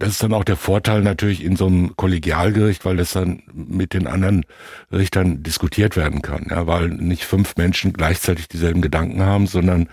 Das 0.00 0.08
ist 0.12 0.22
dann 0.22 0.32
auch 0.32 0.44
der 0.44 0.56
Vorteil 0.56 1.02
natürlich 1.02 1.44
in 1.44 1.56
so 1.56 1.66
einem 1.66 1.94
Kollegialgericht, 1.94 2.86
weil 2.86 2.96
das 2.96 3.12
dann 3.12 3.42
mit 3.52 3.92
den 3.92 4.06
anderen 4.06 4.46
Richtern 4.90 5.42
diskutiert 5.42 5.94
werden 5.94 6.22
kann, 6.22 6.46
ja, 6.48 6.66
weil 6.66 6.88
nicht 6.88 7.24
fünf 7.24 7.56
Menschen 7.56 7.92
gleichzeitig 7.92 8.48
dieselben 8.48 8.80
Gedanken 8.80 9.22
haben, 9.22 9.46
sondern 9.46 9.90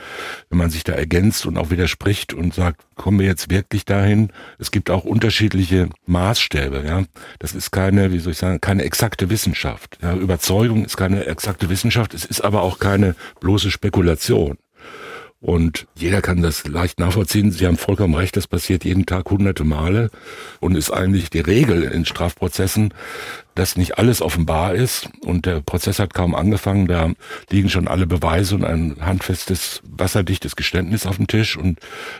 wenn 0.50 0.60
man 0.60 0.70
sich 0.70 0.86
da 0.86 0.94
ergänzt 0.94 1.46
und 1.46 1.58
auch 1.58 1.72
widerspricht 1.72 2.34
und 2.34 2.54
sagt, 2.54 2.86
kommen 2.96 3.20
wir 3.20 3.26
jetzt 3.26 3.50
wirklich 3.50 3.84
dahin? 3.84 4.32
Es 4.58 4.72
gibt 4.72 4.90
auch 4.90 5.04
unterschiedliche 5.04 5.90
Maßstäbe, 6.06 6.84
ja. 6.88 7.04
Das 7.40 7.54
ist 7.54 7.72
keine, 7.72 8.14
wie 8.14 8.20
soll 8.20 8.32
ich 8.32 8.38
sagen, 8.38 8.62
keine 8.62 8.84
exakte 8.84 9.30
Wissenschaft. 9.30 9.98
Ja. 10.02 10.16
Überzeugung 10.16 10.86
ist 10.86 10.96
keine 10.96 11.26
exakte 11.26 11.70
Wissenschaft, 11.70 12.14
es 12.14 12.24
ist 12.24 12.40
aber 12.40 12.62
auch 12.62 12.80
keine 12.80 13.14
bloße 13.42 13.72
Spekulation. 13.72 14.58
Und 15.48 15.88
jeder 15.96 16.22
kann 16.22 16.42
das 16.42 16.68
leicht 16.68 17.00
nachvollziehen. 17.00 17.52
Sie 17.52 17.66
haben 17.66 17.78
vollkommen 17.78 18.16
recht, 18.16 18.36
das 18.36 18.48
passiert 18.48 18.84
jeden 18.84 19.06
Tag 19.06 19.30
hunderte 19.30 19.64
Male 19.64 20.10
und 20.60 20.76
ist 20.76 20.92
eigentlich 20.92 21.30
die 21.30 21.40
Regel 21.40 21.84
in 21.84 22.04
Strafprozessen, 22.04 22.94
dass 23.58 23.76
nicht 23.76 23.98
alles 23.98 24.22
offenbar 24.22 24.76
ist. 24.76 25.10
Und 25.22 25.46
der 25.46 25.62
Prozess 25.62 26.00
hat 26.00 26.14
kaum 26.14 26.36
angefangen, 26.36 26.88
da 26.88 27.12
liegen 27.50 27.70
schon 27.70 27.88
alle 27.88 28.06
Beweise 28.06 28.56
und 28.56 28.64
ein 28.64 28.98
handfestes, 29.02 29.82
wasserdichtes 29.84 30.56
Geständnis 30.56 31.06
auf 31.06 31.18
dem 31.18 31.28
Tisch. 31.28 31.58
Und 31.58 31.80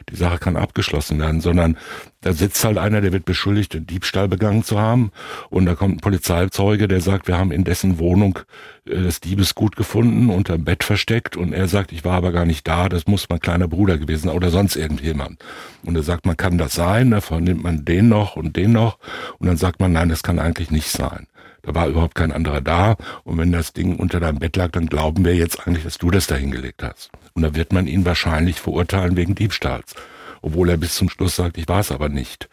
die 0.10 0.16
Sache 0.16 0.40
kann 0.40 0.56
abgeschlossen 0.56 1.20
werden, 1.20 1.42
sondern 1.42 1.78
da 2.22 2.34
sitzt 2.34 2.66
halt 2.66 2.78
einer, 2.80 3.02
der 3.02 3.14
wird 3.14 3.26
beschuldigt, 3.26 3.76
einen 3.76 3.86
Diebstahl 3.86 4.28
begangen 4.28 4.64
zu 4.64 4.80
haben. 4.80 5.12
Und 5.50 5.66
da 5.66 5.76
kommt 5.76 5.98
ein 5.98 6.02
Polizeizeuge, 6.02 6.88
der 6.88 7.02
sagt, 7.02 7.28
wir 7.28 7.38
haben 7.38 7.52
in 7.52 7.64
dessen 7.64 8.00
Wohnung 8.00 8.40
äh, 8.86 9.04
das 9.04 9.20
Diebesgut 9.20 9.76
gefunden, 9.76 10.30
unter 10.30 10.58
dem 10.58 10.66
Bett 10.66 10.84
versteckt. 10.84 11.38
Und 11.38 11.54
er 11.54 11.68
sagt, 11.68 11.92
ich 11.92 12.04
war 12.04 12.16
aber 12.16 12.32
gar 12.32 12.46
nicht 12.46 12.68
da, 12.68 12.90
das 12.90 13.06
muss 13.06 13.30
mein 13.30 13.40
kleiner 13.40 13.68
Bruder 13.68 13.98
gewesen 13.98 14.28
sein 14.28 14.36
oder 14.36 14.50
sonst 14.50 14.76
irgendjemand. 14.76 15.44
Und 15.84 15.96
er 15.96 16.04
sagt, 16.04 16.26
man 16.26 16.36
kann 16.36 16.58
das 16.58 16.74
sein, 16.74 17.12
davon 17.12 17.44
nimmt 17.44 17.64
man 17.64 17.86
den 17.86 18.10
noch 18.10 18.36
und 18.36 18.56
den 18.56 18.72
noch. 18.72 18.98
Und 19.38 19.48
dann 19.48 19.58
sagt 19.58 19.80
man, 19.80 19.92
nein, 19.92 20.10
das 20.10 20.24
kann 20.24 20.40
eigentlich 20.40 20.72
nicht 20.72 20.90
sein. 20.90 21.27
Da 21.64 21.76
war 21.76 21.88
überhaupt 21.88 22.16
kein 22.16 22.32
anderer 22.32 22.62
da. 22.62 22.96
Und 23.24 23.38
wenn 23.38 23.52
das 23.52 23.74
Ding 23.74 23.98
unter 23.98 24.20
deinem 24.20 24.40
Bett 24.40 24.56
lag, 24.56 24.72
dann 24.72 24.88
glauben 24.88 25.26
wir 25.26 25.36
jetzt 25.36 25.68
eigentlich, 25.68 25.84
dass 25.84 25.98
du 25.98 26.12
das 26.12 26.28
da 26.28 26.36
hingelegt 26.36 26.84
hast. 26.84 27.12
Und 27.34 27.42
da 27.42 27.56
wird 27.56 27.74
man 27.74 27.88
ihn 27.88 28.06
wahrscheinlich 28.06 28.60
verurteilen 28.60 29.18
wegen 29.18 29.36
Diebstahls. 29.36 29.94
Obwohl 30.42 30.70
er 30.70 30.78
bis 30.78 30.96
zum 30.96 31.10
Schluss 31.10 31.36
sagt, 31.36 31.58
ich 31.58 31.68
war 31.68 31.80
es 31.80 31.92
aber 31.92 32.10
nicht. 32.10 32.48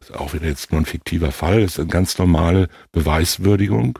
Das 0.00 0.10
ist 0.10 0.16
auch 0.16 0.34
wieder 0.34 0.46
jetzt 0.46 0.72
nur 0.72 0.80
ein 0.80 0.86
fiktiver 0.86 1.32
Fall. 1.32 1.62
Das 1.62 1.72
ist 1.72 1.80
eine 1.80 1.88
ganz 1.88 2.18
normale 2.18 2.68
Beweiswürdigung. 2.92 3.98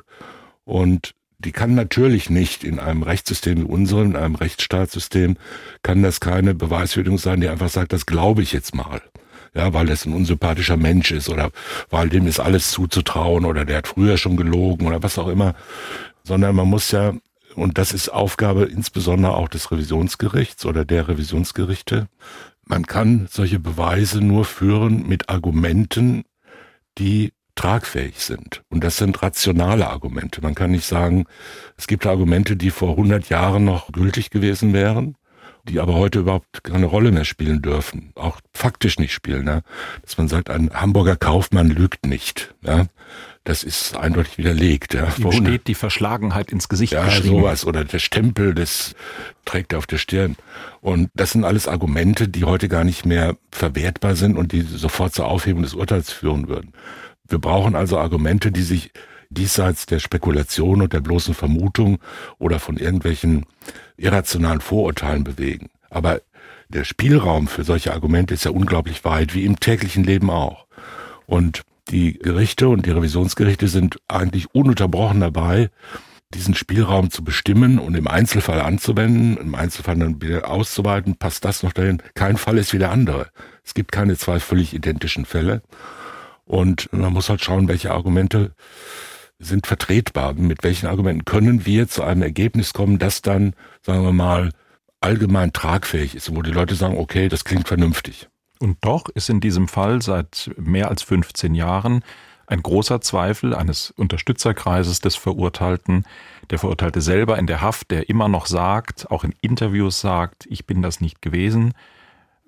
Und 0.65 1.15
die 1.39 1.53
kann 1.53 1.75
natürlich 1.75 2.31
nicht 2.31 2.65
in 2.65 2.81
einem 2.81 3.05
Rechtssystem 3.05 3.59
wie 3.59 3.65
unserem, 3.65 4.11
in 4.11 4.17
einem 4.17 4.35
Rechtsstaatssystem, 4.35 5.37
kann 5.83 6.03
das 6.03 6.19
keine 6.19 6.55
Beweiswürdigung 6.55 7.19
sein, 7.19 7.41
die 7.41 7.49
einfach 7.49 7.69
sagt, 7.69 7.93
das 7.93 8.07
glaube 8.07 8.43
ich 8.43 8.53
jetzt 8.53 8.75
mal 8.75 9.01
ja, 9.55 9.73
weil 9.73 9.87
das 9.87 10.05
ein 10.07 10.13
unsympathischer 10.13 10.77
Mensch 10.77 11.11
ist 11.11 11.29
oder 11.29 11.51
weil 11.91 12.09
dem 12.09 12.27
ist 12.27 12.41
alles 12.41 12.71
zuzutrauen 12.71 13.45
oder 13.45 13.65
der 13.65 13.79
hat 13.79 13.89
früher 13.89 14.17
schon 14.17 14.37
gelogen 14.37 14.87
oder 14.87 15.03
was 15.03 15.19
auch 15.19 15.29
immer, 15.29 15.55
sondern 16.25 16.55
man 16.57 16.69
muss 16.69 16.91
ja, 16.91 17.15
und 17.55 17.79
das 17.79 17.93
ist 17.93 18.09
Aufgabe 18.09 18.65
insbesondere 18.65 19.35
auch 19.35 19.49
des 19.49 19.71
Revisionsgerichts 19.71 20.65
oder 20.67 20.85
der 20.85 21.09
Revisionsgerichte, 21.09 22.09
man 22.65 22.87
kann 22.87 23.29
solche 23.31 23.59
Beweise 23.59 24.21
nur 24.21 24.45
führen 24.45 25.09
mit 25.09 25.31
Argumenten, 25.31 26.25
die 26.99 27.33
tragfähig 27.55 28.21
sind. 28.21 28.63
Und 28.69 28.85
das 28.85 28.99
sind 28.99 29.21
rationale 29.23 29.89
Argumente. 29.89 30.43
Man 30.43 30.55
kann 30.55 30.71
nicht 30.71 30.87
sagen, 30.87 31.25
es 31.77 31.87
gibt 31.87 32.07
Argumente, 32.07 32.57
die 32.57 32.71
vor 32.71 32.91
100 32.91 33.29
Jahren 33.31 33.65
noch 33.65 33.91
gültig 33.91 34.31
gewesen 34.31 34.73
wären 34.73 35.17
die 35.69 35.81
aber 35.81 35.95
heute 35.95 36.21
überhaupt 36.21 36.65
keine 36.65 36.87
Rolle 36.87 37.13
mehr 37.13 37.25
spielen 37.25 37.63
dürfen, 37.63 38.13
auch 38.15 38.41
faktisch 38.53 38.99
nicht 38.99 39.13
spielen. 39.13 39.45
Ne? 39.45 39.63
Dass 40.03 40.19
man 40.19 40.29
sagt, 40.29 40.51
ein 40.51 40.71
Hamburger 40.73 41.17
Kaufmann 41.17 41.69
lügt 41.69 42.07
nicht. 42.07 42.55
Ja? 42.63 42.87
Das 43.45 43.63
ist 43.63 43.97
eindeutig 43.97 44.39
widerlegt. 44.39 44.95
Ja? 44.95 45.09
Ihm 45.17 45.33
steht 45.33 45.69
die 45.69 45.75
Verschlagenheit 45.75 46.53
ins 46.53 46.69
Gesicht 46.69 46.93
ja, 46.93 47.05
geschrieben. 47.05 47.37
sowas. 47.37 47.65
Oder 47.65 47.85
der 47.85 47.99
Stempel, 47.99 48.55
das 48.55 48.95
trägt 49.45 49.73
er 49.73 49.79
auf 49.79 49.87
der 49.87 49.99
Stirn. 49.99 50.37
Und 50.81 51.11
das 51.15 51.33
sind 51.33 51.45
alles 51.45 51.69
Argumente, 51.69 52.29
die 52.29 52.45
heute 52.45 52.69
gar 52.69 52.85
nicht 52.85 53.07
mehr 53.07 53.37
verwertbar 53.51 54.17
sind 54.17 54.37
und 54.37 54.53
die 54.53 54.63
sofort 54.63 55.15
zur 55.15 55.27
Aufhebung 55.27 55.63
des 55.63 55.75
Urteils 55.75 56.13
führen 56.13 56.49
würden. 56.49 56.73
Wir 57.29 57.39
brauchen 57.39 57.75
also 57.75 57.99
Argumente, 57.99 58.51
die 58.51 58.63
sich 58.63 58.93
diesseits 59.31 59.87
der 59.87 59.99
Spekulation 59.99 60.83
und 60.83 60.93
der 60.93 61.01
bloßen 61.01 61.35
Vermutung 61.35 61.99
oder 62.39 62.59
von 62.59 62.77
irgendwelchen 62.77 63.47
irrationalen 63.97 64.61
Vorurteilen 64.61 65.25
bewegen. 65.25 65.71
Aber 65.91 66.21
der 66.69 66.85
Spielraum 66.85 67.49
für 67.49 67.65
solche 67.65 67.93
Argumente 67.93 68.35
ist 68.35 68.45
ja 68.45 68.51
unglaublich 68.51 69.05
weit, 69.05 69.35
wie 69.35 69.45
im 69.45 69.61
täglichen 69.61 70.05
Leben 70.05 70.31
auch. 70.31 70.67
Und 71.27 71.63
die 71.91 72.19
Gerichte 72.19 72.69
und 72.69 72.85
die 72.87 72.91
Revisionsgerichte 72.91 73.69
sind 73.69 73.99
eigentlich 74.09 74.55
ununterbrochen 74.55 75.21
dabei, 75.21 75.71
diesen 76.35 76.55
Spielraum 76.55 77.11
zu 77.11 77.25
bestimmen 77.25 77.79
und 77.79 77.97
im 77.97 78.07
Einzelfall 78.07 78.61
anzuwenden, 78.61 79.39
im 79.39 79.55
Einzelfall 79.55 79.97
dann 79.97 80.21
wieder 80.21 80.51
auszuweiten, 80.51 81.17
passt 81.17 81.45
das 81.47 81.63
noch 81.63 81.73
dahin. 81.73 82.03
Kein 82.15 82.37
Fall 82.37 82.59
ist 82.59 82.75
wie 82.75 82.79
der 82.79 82.91
andere. 82.91 83.29
Es 83.65 83.73
gibt 83.73 83.93
keine 83.93 84.17
zwei 84.19 84.39
völlig 84.39 84.75
identischen 84.75 85.25
Fälle. 85.25 85.63
Und 86.45 86.93
man 86.93 87.13
muss 87.13 87.31
halt 87.31 87.43
schauen, 87.43 87.69
welche 87.69 87.93
Argumente 87.93 88.53
sind 89.39 89.67
vertretbar. 89.67 90.35
Mit 90.35 90.65
welchen 90.65 90.87
Argumenten 90.87 91.25
können 91.25 91.67
wir 91.67 91.89
zu 91.89 92.03
einem 92.03 92.23
Ergebnis 92.23 92.73
kommen, 92.73 92.99
das 92.99 93.23
dann, 93.23 93.55
sagen 93.83 94.05
wir 94.05 94.13
mal, 94.13 94.51
allgemein 95.01 95.53
tragfähig 95.53 96.15
ist, 96.15 96.35
wo 96.35 96.43
die 96.43 96.51
Leute 96.51 96.75
sagen, 96.75 96.99
okay, 96.99 97.29
das 97.29 97.45
klingt 97.45 97.69
vernünftig. 97.69 98.29
Und 98.59 98.79
doch 98.81 99.09
ist 99.09 99.31
in 99.31 99.41
diesem 99.41 99.69
Fall 99.69 100.03
seit 100.03 100.51
mehr 100.57 100.89
als 100.89 101.03
15 101.03 101.55
Jahren 101.55 102.03
ein 102.49 102.63
großer 102.63 103.01
Zweifel 103.01 103.55
eines 103.55 103.91
Unterstützerkreises 103.91 105.01
des 105.01 105.17
Verurteilten, 105.17 106.05
der 106.51 106.59
Verurteilte 106.59 107.01
selber 107.01 107.39
in 107.39 107.47
der 107.47 107.61
Haft, 107.61 107.91
der 107.91 108.09
immer 108.09 108.29
noch 108.29 108.47
sagt, 108.47 109.11
auch 109.11 109.23
in 109.23 109.35
Interviews 109.43 110.01
sagt, 110.01 110.47
ich 110.49 110.67
bin 110.67 110.83
das 110.83 111.01
nicht 111.01 111.23
gewesen, 111.23 111.75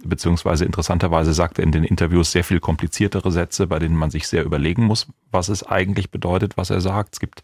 beziehungsweise 0.05 0.65
interessanterweise 0.65 1.33
sagt 1.33 1.59
er 1.59 1.65
in 1.65 1.73
den 1.73 1.85
Interviews 1.85 2.33
sehr 2.33 2.45
viel 2.45 2.61
kompliziertere 2.61 3.31
Sätze, 3.33 3.67
bei 3.67 3.79
denen 3.79 3.97
man 3.97 4.11
sich 4.11 4.29
sehr 4.29 4.45
überlegen 4.45 4.85
muss, 4.85 5.07
was 5.31 5.49
es 5.49 5.63
eigentlich 5.63 6.11
bedeutet, 6.11 6.57
was 6.57 6.71
er 6.71 6.81
sagt. 6.81 7.15
Es 7.15 7.21
gibt 7.21 7.43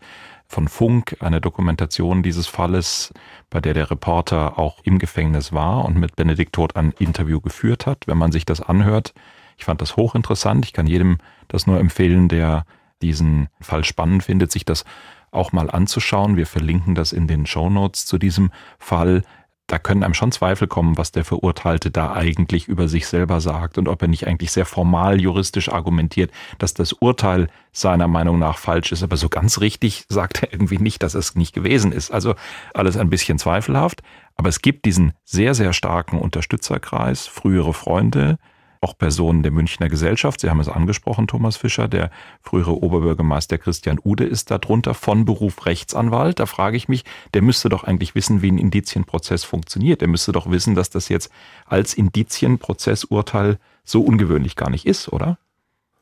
von 0.49 0.69
Funk 0.69 1.17
eine 1.21 1.41
Dokumentation 1.41 2.23
dieses 2.23 2.47
Falles, 2.47 3.13
bei 3.51 3.61
der 3.61 3.75
der 3.75 3.91
Reporter 3.91 4.59
auch 4.59 4.81
im 4.85 4.99
Gefängnis 4.99 5.53
war 5.53 5.85
und 5.85 5.99
mit 5.99 6.17
Benedikt 6.17 6.55
Todt 6.55 6.77
ein 6.77 6.93
Interview 6.99 7.41
geführt 7.41 7.87
hat. 7.87 8.05
Wenn 8.07 8.19
man 8.19 8.33
sich 8.33 8.45
das 8.45 8.61
anhört, 8.61 9.13
ich 9.59 9.65
fand 9.65 9.81
das 9.81 9.97
hochinteressant. 9.97 10.65
Ich 10.65 10.73
kann 10.73 10.87
jedem 10.87 11.19
das 11.49 11.67
nur 11.67 11.81
empfehlen, 11.81 12.29
der 12.29 12.65
diesen 13.03 13.49
Fall 13.61 13.85
spannend 13.85 14.23
findet, 14.23 14.53
sich 14.53 14.65
das 14.65 14.85
auch 15.31 15.53
mal 15.53 15.71
anzuschauen. 15.71 16.37
Wir 16.37 16.47
verlinken 16.47 16.95
das 16.95 17.13
in 17.13 17.27
den 17.27 17.47
Show 17.47 17.69
Notes 17.69 18.07
zu 18.07 18.19
diesem 18.19 18.51
Fall. 18.79 19.23
Da 19.67 19.81
können 19.81 20.05
einem 20.05 20.15
schon 20.15 20.31
Zweifel 20.31 20.69
kommen, 20.69 20.97
was 20.97 21.11
der 21.11 21.25
Verurteilte 21.25 21.91
da 21.91 22.13
eigentlich 22.13 22.69
über 22.69 22.87
sich 22.87 23.09
selber 23.09 23.41
sagt 23.41 23.79
und 23.79 23.89
ob 23.89 24.01
er 24.01 24.09
nicht 24.09 24.27
eigentlich 24.27 24.53
sehr 24.53 24.65
formal 24.65 25.21
juristisch 25.21 25.69
argumentiert, 25.69 26.31
dass 26.59 26.73
das 26.73 26.93
Urteil 26.93 27.49
seiner 27.73 28.07
Meinung 28.07 28.39
nach 28.39 28.59
falsch 28.59 28.93
ist. 28.93 29.03
Aber 29.03 29.17
so 29.17 29.29
ganz 29.29 29.61
richtig 29.61 30.05
sagt 30.09 30.45
er 30.45 30.53
irgendwie 30.53 30.79
nicht, 30.79 31.03
dass 31.03 31.15
es 31.15 31.35
nicht 31.35 31.53
gewesen 31.53 31.91
ist. 31.91 32.13
Also 32.13 32.37
alles 32.75 32.97
ein 32.97 33.11
bisschen 33.11 33.39
zweifelhaft. 33.39 34.03
Aber 34.37 34.49
es 34.49 34.63
gibt 34.63 34.85
diesen 34.85 35.15
sehr, 35.25 35.55
sehr 35.55 35.73
starken 35.73 36.21
Unterstützerkreis, 36.21 37.27
frühere 37.27 37.75
Freunde, 37.75 38.39
auch 38.87 38.97
Personen 38.97 39.43
der 39.43 39.51
Münchner 39.51 39.89
Gesellschaft. 39.89 40.41
Sie 40.41 40.49
haben 40.49 40.61
es 40.61 40.69
angesprochen, 40.69 41.27
Thomas 41.27 41.57
Fischer, 41.57 41.89
der 41.89 42.11
frühere 42.41 42.81
Oberbürgermeister 42.81 43.59
Christian 43.59 43.99
Ude 44.03 44.25
ist 44.25 44.53
darunter 44.53 44.95
von 44.95 45.25
Beruf 45.25 45.67
Rechtsanwalt. 45.67 46.39
Da 46.39 46.47
frage 46.47 46.77
ich 46.77 46.89
mich, 46.89 47.05
der 47.35 47.43
müsste 47.43 47.69
doch 47.69 47.83
eigentlich 47.83 48.15
wissen, 48.15 48.43
wie 48.43 48.51
ein 48.53 48.59
Indizienprozess 48.59 49.43
funktioniert. 49.43 50.03
Der 50.03 50.09
müsste 50.09 50.31
doch 50.31 50.49
wissen, 50.49 50.77
dass 50.77 50.89
das 50.89 51.09
jetzt 51.09 51.33
als 51.65 51.95
Indizienprozessurteil 51.95 53.59
so 53.83 54.03
ungewöhnlich 54.03 54.55
gar 54.55 54.71
nicht 54.71 54.87
ist, 54.87 55.13
oder? 55.13 55.37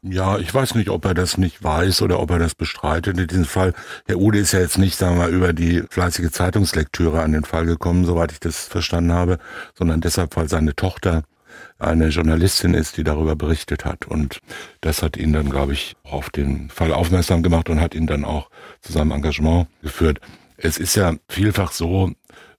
Ja, 0.06 0.36
ich 0.36 0.52
weiß 0.52 0.74
nicht, 0.74 0.90
ob 0.90 1.06
er 1.06 1.14
das 1.14 1.38
nicht 1.38 1.64
weiß 1.64 2.02
oder 2.02 2.20
ob 2.20 2.30
er 2.30 2.38
das 2.38 2.54
bestreitet. 2.54 3.18
In 3.18 3.26
diesem 3.26 3.46
Fall, 3.46 3.72
Herr 4.04 4.18
Ude 4.18 4.38
ist 4.38 4.52
ja 4.52 4.60
jetzt 4.60 4.76
nicht, 4.76 4.96
sagen 4.96 5.16
wir 5.16 5.22
mal, 5.22 5.32
über 5.32 5.54
die 5.54 5.82
fleißige 5.88 6.30
Zeitungslektüre 6.30 7.22
an 7.22 7.32
den 7.32 7.44
Fall 7.44 7.64
gekommen, 7.64 8.04
soweit 8.04 8.30
ich 8.30 8.38
das 8.38 8.66
verstanden 8.66 9.12
habe, 9.12 9.38
sondern 9.72 10.02
deshalb, 10.02 10.36
weil 10.36 10.50
seine 10.50 10.76
Tochter 10.76 11.22
eine 11.78 12.08
Journalistin 12.08 12.74
ist, 12.74 12.96
die 12.96 13.04
darüber 13.04 13.36
berichtet 13.36 13.84
hat. 13.84 14.06
Und 14.06 14.40
das 14.80 15.02
hat 15.02 15.16
ihn 15.16 15.32
dann, 15.32 15.50
glaube 15.50 15.72
ich, 15.72 15.96
auf 16.04 16.30
den 16.30 16.70
Fall 16.70 16.92
aufmerksam 16.92 17.42
gemacht 17.42 17.68
und 17.68 17.80
hat 17.80 17.94
ihn 17.94 18.06
dann 18.06 18.24
auch 18.24 18.50
zu 18.80 18.92
seinem 18.92 19.12
Engagement 19.12 19.68
geführt. 19.82 20.20
Es 20.56 20.78
ist 20.78 20.94
ja 20.94 21.14
vielfach 21.28 21.72
so, 21.72 22.12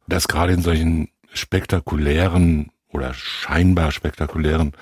dass 0.08 0.27
gerade 0.27 0.53
in 0.53 0.62
solchen 0.62 1.10
spektakulären 1.34 2.71
oder 2.89 3.13
scheinbar 3.13 3.91
spektakulären 3.91 4.73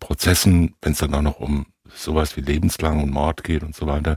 Prozessen, 0.00 0.74
wenn 0.82 0.92
es 0.92 0.98
dann 0.98 1.14
auch 1.14 1.22
noch 1.22 1.40
um 1.40 1.66
sowas 1.94 2.36
wie 2.36 2.40
lebenslang 2.40 3.02
und 3.02 3.10
Mord 3.10 3.44
geht 3.44 3.62
und 3.62 3.74
so 3.74 3.86
weiter, 3.86 4.16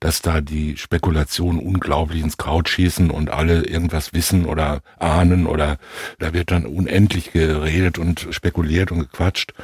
dass 0.00 0.22
da 0.22 0.40
die 0.40 0.76
Spekulationen 0.76 1.60
unglaublich 1.60 2.22
ins 2.22 2.36
Kraut 2.36 2.68
schießen 2.68 3.10
und 3.10 3.30
alle 3.30 3.64
irgendwas 3.64 4.12
wissen 4.12 4.46
oder 4.46 4.80
ahnen 4.98 5.46
oder 5.46 5.78
da 6.18 6.32
wird 6.32 6.50
dann 6.50 6.66
unendlich 6.66 7.32
geredet 7.32 7.98
und 7.98 8.28
spekuliert 8.30 8.92
und 8.92 9.00
gequatscht. 9.00 9.54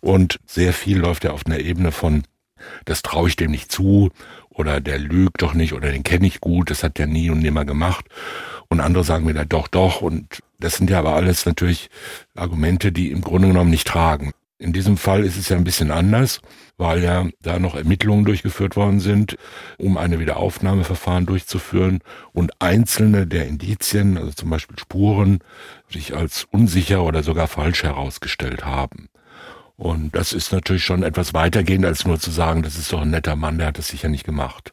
Und 0.00 0.38
sehr 0.46 0.72
viel 0.72 0.98
läuft 0.98 1.24
ja 1.24 1.32
auf 1.32 1.46
einer 1.46 1.60
Ebene 1.60 1.92
von 1.92 2.24
das 2.84 3.02
traue 3.02 3.28
ich 3.28 3.36
dem 3.36 3.50
nicht 3.50 3.70
zu 3.70 4.10
oder 4.50 4.80
der 4.80 4.98
lügt 4.98 5.42
doch 5.42 5.54
nicht 5.54 5.72
oder 5.72 5.90
den 5.90 6.02
kenne 6.02 6.26
ich 6.26 6.40
gut, 6.40 6.70
das 6.70 6.82
hat 6.82 6.98
der 6.98 7.06
nie 7.06 7.30
und 7.30 7.40
nimmer 7.40 7.64
gemacht. 7.64 8.06
Und 8.68 8.80
andere 8.80 9.04
sagen 9.04 9.26
mir 9.26 9.34
da 9.34 9.44
doch, 9.44 9.68
doch. 9.68 10.00
Und 10.00 10.40
das 10.58 10.76
sind 10.76 10.90
ja 10.90 10.98
aber 10.98 11.14
alles 11.14 11.46
natürlich 11.46 11.90
Argumente, 12.34 12.92
die 12.92 13.10
im 13.10 13.20
Grunde 13.20 13.48
genommen 13.48 13.70
nicht 13.70 13.86
tragen. 13.86 14.32
In 14.64 14.72
diesem 14.72 14.96
Fall 14.96 15.24
ist 15.26 15.36
es 15.36 15.50
ja 15.50 15.58
ein 15.58 15.64
bisschen 15.64 15.90
anders, 15.90 16.40
weil 16.78 17.02
ja 17.02 17.28
da 17.42 17.58
noch 17.58 17.74
Ermittlungen 17.74 18.24
durchgeführt 18.24 18.76
worden 18.76 18.98
sind, 18.98 19.36
um 19.76 19.98
eine 19.98 20.18
Wiederaufnahmeverfahren 20.18 21.26
durchzuführen 21.26 22.00
und 22.32 22.50
einzelne 22.62 23.26
der 23.26 23.46
Indizien, 23.46 24.16
also 24.16 24.30
zum 24.30 24.48
Beispiel 24.48 24.78
Spuren, 24.78 25.40
sich 25.90 26.16
als 26.16 26.46
unsicher 26.50 27.04
oder 27.04 27.22
sogar 27.22 27.46
falsch 27.46 27.82
herausgestellt 27.82 28.64
haben. 28.64 29.10
Und 29.76 30.16
das 30.16 30.32
ist 30.32 30.50
natürlich 30.50 30.82
schon 30.82 31.02
etwas 31.02 31.34
weitergehend, 31.34 31.84
als 31.84 32.06
nur 32.06 32.18
zu 32.18 32.30
sagen, 32.30 32.62
das 32.62 32.78
ist 32.78 32.90
doch 32.90 33.02
ein 33.02 33.10
netter 33.10 33.36
Mann, 33.36 33.58
der 33.58 33.66
hat 33.66 33.76
das 33.76 33.88
sicher 33.88 34.08
nicht 34.08 34.24
gemacht. 34.24 34.72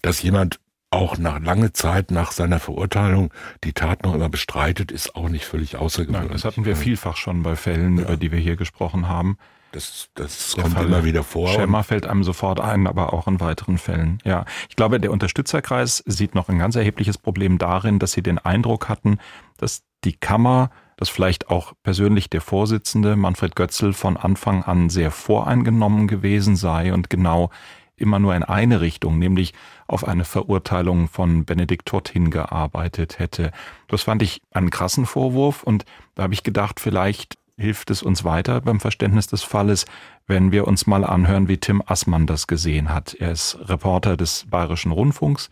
Dass 0.00 0.22
jemand 0.22 0.60
auch 0.96 1.18
nach 1.18 1.40
lange 1.40 1.72
Zeit 1.72 2.10
nach 2.10 2.32
seiner 2.32 2.58
Verurteilung 2.58 3.32
die 3.64 3.72
Tat 3.72 4.02
noch 4.02 4.14
immer 4.14 4.28
bestreitet, 4.28 4.90
ist 4.90 5.14
auch 5.14 5.28
nicht 5.28 5.44
völlig 5.44 5.76
außergewöhnlich. 5.76 6.28
Nein, 6.28 6.32
das 6.32 6.44
hatten 6.44 6.64
wir 6.64 6.76
vielfach 6.76 7.16
schon 7.16 7.42
bei 7.42 7.56
Fällen, 7.56 7.98
ja. 7.98 8.04
über 8.04 8.16
die 8.16 8.32
wir 8.32 8.38
hier 8.38 8.56
gesprochen 8.56 9.08
haben. 9.08 9.38
Das, 9.72 10.08
das 10.14 10.56
kommt 10.58 10.74
Fall 10.74 10.86
immer 10.86 11.04
wieder 11.04 11.22
vor. 11.22 11.48
Schemmer 11.48 11.82
fällt 11.84 12.06
einem 12.06 12.24
sofort 12.24 12.60
ein, 12.60 12.86
aber 12.86 13.12
auch 13.12 13.26
in 13.26 13.40
weiteren 13.40 13.76
Fällen. 13.76 14.18
Ja, 14.24 14.46
ich 14.70 14.76
glaube, 14.76 14.98
der 15.00 15.10
Unterstützerkreis 15.10 16.02
sieht 16.06 16.34
noch 16.34 16.48
ein 16.48 16.58
ganz 16.58 16.76
erhebliches 16.76 17.18
Problem 17.18 17.58
darin, 17.58 17.98
dass 17.98 18.12
sie 18.12 18.22
den 18.22 18.38
Eindruck 18.38 18.88
hatten, 18.88 19.18
dass 19.58 19.82
die 20.04 20.14
Kammer, 20.14 20.70
dass 20.96 21.10
vielleicht 21.10 21.50
auch 21.50 21.74
persönlich 21.82 22.30
der 22.30 22.40
Vorsitzende 22.40 23.16
Manfred 23.16 23.54
Götzl 23.54 23.92
von 23.92 24.16
Anfang 24.16 24.62
an 24.62 24.88
sehr 24.88 25.10
voreingenommen 25.10 26.08
gewesen 26.08 26.56
sei 26.56 26.94
und 26.94 27.10
genau 27.10 27.50
immer 27.96 28.18
nur 28.18 28.34
in 28.34 28.42
eine 28.42 28.80
Richtung, 28.80 29.18
nämlich 29.18 29.54
auf 29.86 30.06
eine 30.06 30.24
Verurteilung 30.24 31.08
von 31.08 31.44
Benedikt 31.44 31.86
Todd 31.86 32.08
hingearbeitet 32.08 33.18
hätte. 33.18 33.52
Das 33.88 34.02
fand 34.02 34.22
ich 34.22 34.42
einen 34.52 34.70
krassen 34.70 35.06
Vorwurf 35.06 35.62
und 35.62 35.84
da 36.14 36.24
habe 36.24 36.34
ich 36.34 36.42
gedacht, 36.42 36.80
vielleicht 36.80 37.36
hilft 37.58 37.90
es 37.90 38.02
uns 38.02 38.24
weiter 38.24 38.60
beim 38.60 38.80
Verständnis 38.80 39.26
des 39.28 39.42
Falles, 39.42 39.86
wenn 40.26 40.52
wir 40.52 40.66
uns 40.66 40.86
mal 40.86 41.04
anhören, 41.04 41.48
wie 41.48 41.56
Tim 41.56 41.82
Assmann 41.84 42.26
das 42.26 42.46
gesehen 42.46 42.92
hat. 42.92 43.14
Er 43.14 43.32
ist 43.32 43.58
Reporter 43.68 44.16
des 44.16 44.46
Bayerischen 44.50 44.92
Rundfunks. 44.92 45.50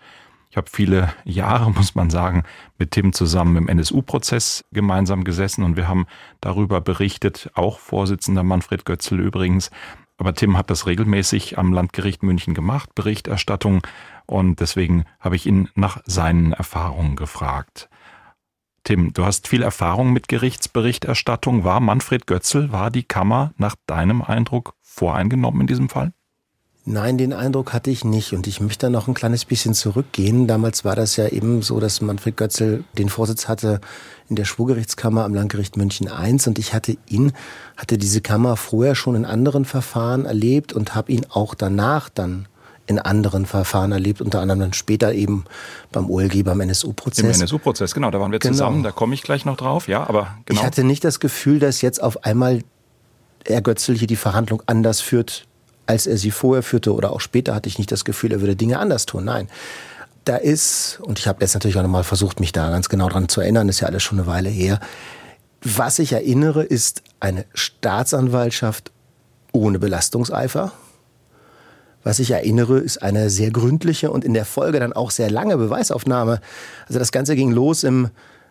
Ich 0.51 0.57
habe 0.57 0.71
viele 0.71 1.13
Jahre, 1.25 1.71
muss 1.71 1.95
man 1.95 2.11
sagen, 2.11 2.45
mit 2.79 2.91
Tim 2.91 3.13
zusammen 3.13 3.57
im 3.57 3.69
NSU-Prozess 3.69 4.65
gemeinsam 4.73 5.25
gesessen 5.25 5.65
und 5.65 5.77
wir 5.77 5.89
haben 5.89 6.07
darüber 6.41 6.81
berichtet, 6.81 7.51
auch 7.55 7.79
Vorsitzender 7.79 8.43
Manfred 8.43 8.85
Götzl 8.85 9.19
übrigens, 9.19 9.71
aber 10.17 10.35
Tim 10.35 10.57
hat 10.57 10.71
das 10.71 10.87
regelmäßig 10.87 11.59
am 11.59 11.73
Landgericht 11.73 12.23
München 12.23 12.55
gemacht, 12.55 12.95
Berichterstattung, 12.95 13.83
und 14.27 14.61
deswegen 14.61 15.05
habe 15.21 15.37
ich 15.37 15.47
ihn 15.47 15.69
nach 15.75 16.01
seinen 16.07 16.53
Erfahrungen 16.53 17.17
gefragt. 17.17 17.89
Tim, 18.85 19.13
du 19.15 19.25
hast 19.25 19.49
viel 19.49 19.63
Erfahrung 19.63 20.13
mit 20.13 20.29
Gerichtsberichterstattung. 20.29 21.65
War 21.65 21.81
Manfred 21.81 22.27
Götzl, 22.27 22.71
war 22.71 22.91
die 22.91 23.03
Kammer 23.03 23.53
nach 23.57 23.77
deinem 23.87 24.21
Eindruck 24.21 24.75
voreingenommen 24.83 25.63
in 25.63 25.67
diesem 25.67 25.89
Fall? 25.89 26.13
Nein, 26.87 27.17
den 27.17 27.33
Eindruck 27.33 27.73
hatte 27.73 27.91
ich 27.91 28.05
nicht. 28.05 28.35
Und 28.35 28.47
ich 28.47 28.61
möchte 28.61 28.91
noch 28.91 29.09
ein 29.09 29.15
kleines 29.15 29.47
bisschen 29.47 29.73
zurückgehen. 29.73 30.47
Damals 30.47 30.85
war 30.85 30.95
das 30.95 31.17
ja 31.17 31.29
eben 31.29 31.63
so, 31.63 31.81
dass 31.81 32.03
Manfred 32.03 32.37
Götzl 32.37 32.85
den 32.99 33.09
Vorsitz 33.09 33.49
hatte 33.49 33.81
in 34.29 34.37
der 34.37 34.45
Schwurgerichtskammer 34.45 35.25
am 35.25 35.35
Landgericht 35.35 35.77
München 35.77 36.09
I. 36.09 36.37
Und 36.47 36.59
ich 36.59 36.73
hatte 36.73 36.97
ihn, 37.09 37.33
hatte 37.77 37.99
diese 37.99 38.21
Kammer 38.21 38.57
vorher 38.57 38.95
schon 38.95 39.15
in 39.15 39.25
anderen 39.25 39.65
Verfahren 39.65 40.25
erlebt 40.25 40.73
und 40.73 40.95
habe 40.95 41.13
ihn 41.13 41.27
auch 41.29 41.55
danach 41.55 42.09
dann 42.09 42.47
in 42.87 42.99
anderen 42.99 43.47
Verfahren 43.47 43.93
erlebt, 43.93 44.21
unter 44.21 44.41
anderem 44.41 44.61
dann 44.61 44.73
später 44.75 45.15
eben 45.15 45.45
beim 45.91 46.11
OLG, 46.11 46.45
beim 46.45 46.61
NSU-Prozess. 46.61 47.25
Im 47.25 47.43
NSU-Prozess, 47.43 47.95
genau, 47.95 48.11
da 48.11 48.21
waren 48.21 48.31
wir 48.31 48.39
genau. 48.39 48.53
zusammen, 48.53 48.83
da 48.83 48.93
komme 48.93 49.15
ich 49.15 49.23
gleich 49.23 49.47
noch 49.47 49.57
drauf, 49.57 49.89
ja, 49.89 50.07
aber 50.07 50.37
genau. 50.45 50.61
Ich 50.61 50.67
hatte 50.67 50.85
nicht 50.85 51.03
das 51.03 51.19
Gefühl, 51.19 51.59
dass 51.59 51.81
jetzt 51.81 52.03
auf 52.03 52.25
einmal 52.25 52.61
Herr 53.47 53.63
Götzl 53.63 53.97
hier 53.97 54.07
die 54.07 54.17
Verhandlung 54.17 54.63
anders 54.67 55.01
führt 55.01 55.47
als 55.87 56.07
er 56.07 56.17
sie 56.17 56.31
vorher 56.31 56.63
führte 56.63 56.95
oder 56.95 57.13
auch 57.13 57.21
später, 57.21 57.55
hatte 57.55 57.69
ich 57.69 57.79
nicht 57.79 57.93
das 57.93 58.05
Gefühl, 58.05 58.33
er 58.33 58.41
würde 58.41 58.57
Dinge 58.57 58.79
anders 58.79 59.07
tun. 59.07 59.25
Nein. 59.25 59.49
Da 60.25 60.37
ist, 60.37 61.01
und 61.03 61.19
ich 61.19 61.29
habe 61.29 61.43
jetzt 61.43 61.55
natürlich 61.55 61.77
auch 61.77 61.83
nochmal 61.83 62.05
versucht, 62.05 62.41
mich 62.41 62.53
da 62.53 62.71
ganz 62.71 62.89
genau 62.89 63.09
dran 63.09 63.29
zu 63.29 63.43
erinnern, 63.43 63.69
ist 63.69 63.81
ja 63.81 63.89
alles 63.89 64.03
schon 64.03 64.19
eine 64.19 64.27
Weile 64.27 64.49
her. 64.49 64.81
Was 65.63 65.99
ich 65.99 66.13
erinnere, 66.13 66.63
ist 66.63 67.03
eine 67.21 67.45
Staatsanwaltschaft 67.53 68.91
ohne 69.53 69.79
Belastungseifer. 69.79 70.73
Was 72.03 72.19
ich 72.19 72.31
erinnere, 72.31 72.79
ist 72.79 73.03
eine 73.03 73.31
sehr 73.31 73.51
gründliche 73.51 74.11
und 74.11 74.25
in 74.25 74.35
der 74.35 74.45
Folge 74.45 74.79
dann 74.79 74.93
auch 74.93 75.11
sehr 75.11 75.31
lange 75.31 75.57
Beweisaufnahme. 75.57 76.41
Also 76.87 76.99
das 76.99 77.13
Ganze 77.13 77.35
ging 77.35 77.51
los 77.51 77.83
im 77.83 78.11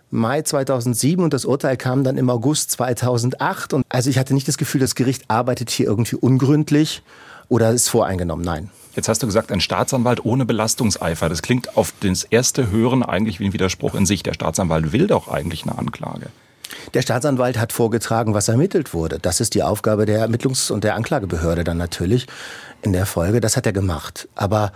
Mai 0.10 0.42
2007 0.42 1.24
und 1.24 1.34
das 1.34 1.46
Urteil 1.46 1.78
kam 1.78 2.04
dann 2.04 2.18
im 2.18 2.30
August 2.30 2.72
2008. 2.72 3.74
Und 3.74 3.86
also 3.90 4.10
ich 4.10 4.18
hatte 4.18 4.34
nicht 4.34 4.48
das 4.48 4.58
Gefühl, 4.58 4.82
das 4.82 4.96
Gericht 4.96 5.24
arbeitet 5.28 5.70
hier 5.70 5.88
irgendwie 5.88 6.16
ungründlich 6.16 7.04
oder 7.50 7.72
ist 7.72 7.90
voreingenommen. 7.90 8.46
Nein. 8.46 8.70
Jetzt 8.96 9.10
hast 9.10 9.24
du 9.24 9.28
gesagt, 9.28 9.52
ein 9.52 9.62
Staatsanwalt 9.62 10.24
ohne 10.24 10.46
Belastungseifer. 10.46 11.28
Das 11.28 11.42
klingt 11.42 11.78
auf 11.78 11.94
das 12.02 12.24
erste 12.24 12.70
Hören 12.70 13.02
eigentlich 13.02 13.40
wie 13.40 13.46
ein 13.46 13.54
Widerspruch 13.54 13.96
in 13.96 14.06
sich. 14.06 14.22
Der 14.22 14.34
Staatsanwalt 14.34 14.92
will 14.92 15.08
doch 15.08 15.28
eigentlich 15.28 15.64
eine 15.64 15.78
Anklage. 15.78 16.28
Der 16.94 17.02
Staatsanwalt 17.02 17.58
hat 17.58 17.74
vorgetragen, 17.74 18.34
was 18.34 18.48
ermittelt 18.48 18.94
wurde. 18.94 19.20
Das 19.20 19.40
ist 19.40 19.56
die 19.56 19.64
Aufgabe 19.64 20.06
der 20.06 20.28
Ermittlungs- 20.28 20.72
und 20.72 20.84
der 20.84 20.96
Anklagebehörde 20.96 21.64
dann 21.64 21.78
natürlich 21.78 22.28
in 22.82 22.94
der 22.94 23.06
Folge. 23.06 23.40
Das 23.40 23.58
hat 23.58 23.66
er 23.66 23.74
gemacht. 23.74 24.28
Aber 24.36 24.72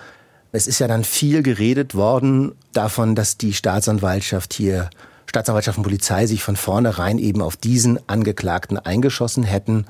es 0.51 0.65
ist 0.65 0.79
ja 0.79 0.87
dann 0.87 1.03
viel 1.03 1.43
geredet 1.43 1.93
worden 1.93 2.53
davon, 2.73 3.13
dass 3.13 3.37
die 3.37 3.53
Staatsanwaltschaft 3.53 4.53
hier, 4.53 4.89
Staatsanwaltschaft 5.27 5.77
und 5.77 5.83
Polizei 5.83 6.25
sich 6.25 6.41
von 6.41 6.55
vornherein 6.55 7.19
eben 7.19 7.41
auf 7.41 7.55
diesen 7.55 7.99
Angeklagten 8.09 8.79
eingeschossen 8.79 9.43
hätten 9.43 9.85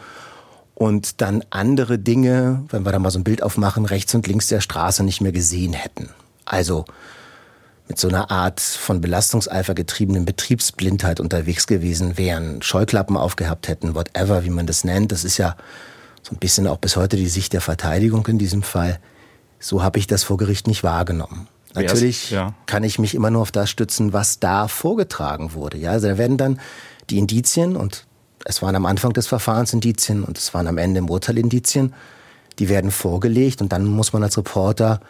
und 0.77 1.21
dann 1.21 1.43
andere 1.49 1.97
Dinge, 1.97 2.63
wenn 2.69 2.85
wir 2.85 2.91
da 2.91 2.99
mal 2.99 3.09
so 3.09 3.17
ein 3.17 3.23
Bild 3.23 3.41
aufmachen, 3.41 3.85
rechts 3.85 4.13
und 4.13 4.27
links 4.27 4.47
der 4.47 4.61
Straße 4.61 5.03
nicht 5.03 5.21
mehr 5.21 5.31
gesehen 5.31 5.73
hätten. 5.73 6.09
Also 6.45 6.85
mit 7.87 7.97
so 7.97 8.07
einer 8.07 8.29
Art 8.29 8.59
von 8.59 9.01
Belastungseifer 9.01 9.73
getriebenen 9.73 10.25
Betriebsblindheit 10.25 11.19
unterwegs 11.19 11.65
gewesen 11.65 12.19
wären, 12.19 12.61
Scheuklappen 12.61 13.17
aufgehabt 13.17 13.67
hätten, 13.67 13.95
whatever, 13.95 14.43
wie 14.43 14.51
man 14.51 14.67
das 14.67 14.83
nennt. 14.83 15.11
Das 15.11 15.23
ist 15.23 15.37
ja 15.37 15.55
so 16.21 16.35
ein 16.35 16.37
bisschen 16.37 16.67
auch 16.67 16.77
bis 16.77 16.95
heute 16.95 17.17
die 17.17 17.27
Sicht 17.27 17.53
der 17.53 17.61
Verteidigung 17.61 18.27
in 18.27 18.37
diesem 18.37 18.61
Fall. 18.61 18.99
So 19.59 19.81
habe 19.81 19.97
ich 19.97 20.05
das 20.05 20.23
vor 20.23 20.37
Gericht 20.37 20.67
nicht 20.67 20.83
wahrgenommen. 20.83 21.47
Natürlich 21.73 22.29
ja. 22.29 22.53
kann 22.67 22.83
ich 22.83 22.99
mich 22.99 23.15
immer 23.15 23.31
nur 23.31 23.41
auf 23.41 23.51
das 23.51 23.71
stützen, 23.71 24.13
was 24.13 24.39
da 24.39 24.67
vorgetragen 24.67 25.53
wurde. 25.53 25.77
Ja, 25.79 25.91
also 25.91 26.07
da 26.07 26.19
werden 26.19 26.37
dann 26.37 26.59
die 27.09 27.17
Indizien 27.17 27.75
und 27.75 28.06
es 28.49 28.61
waren 28.61 28.75
am 28.77 28.85
Anfang 28.85 29.11
des 29.11 29.27
Verfahrens 29.27 29.73
Indizien 29.73 30.23
und 30.23 30.37
es 30.37 30.53
waren 30.53 30.67
am 30.67 30.77
Ende 30.77 30.99
im 30.99 31.09
Urteil 31.09 31.37
Indizien, 31.37 31.93
die 32.59 32.69
werden 32.69 32.91
vorgelegt 32.91 33.61
und 33.61 33.73
dann 33.73 33.85
muss 33.85 34.13
man 34.13 34.23
als 34.23 34.37
Reporter 34.37 35.01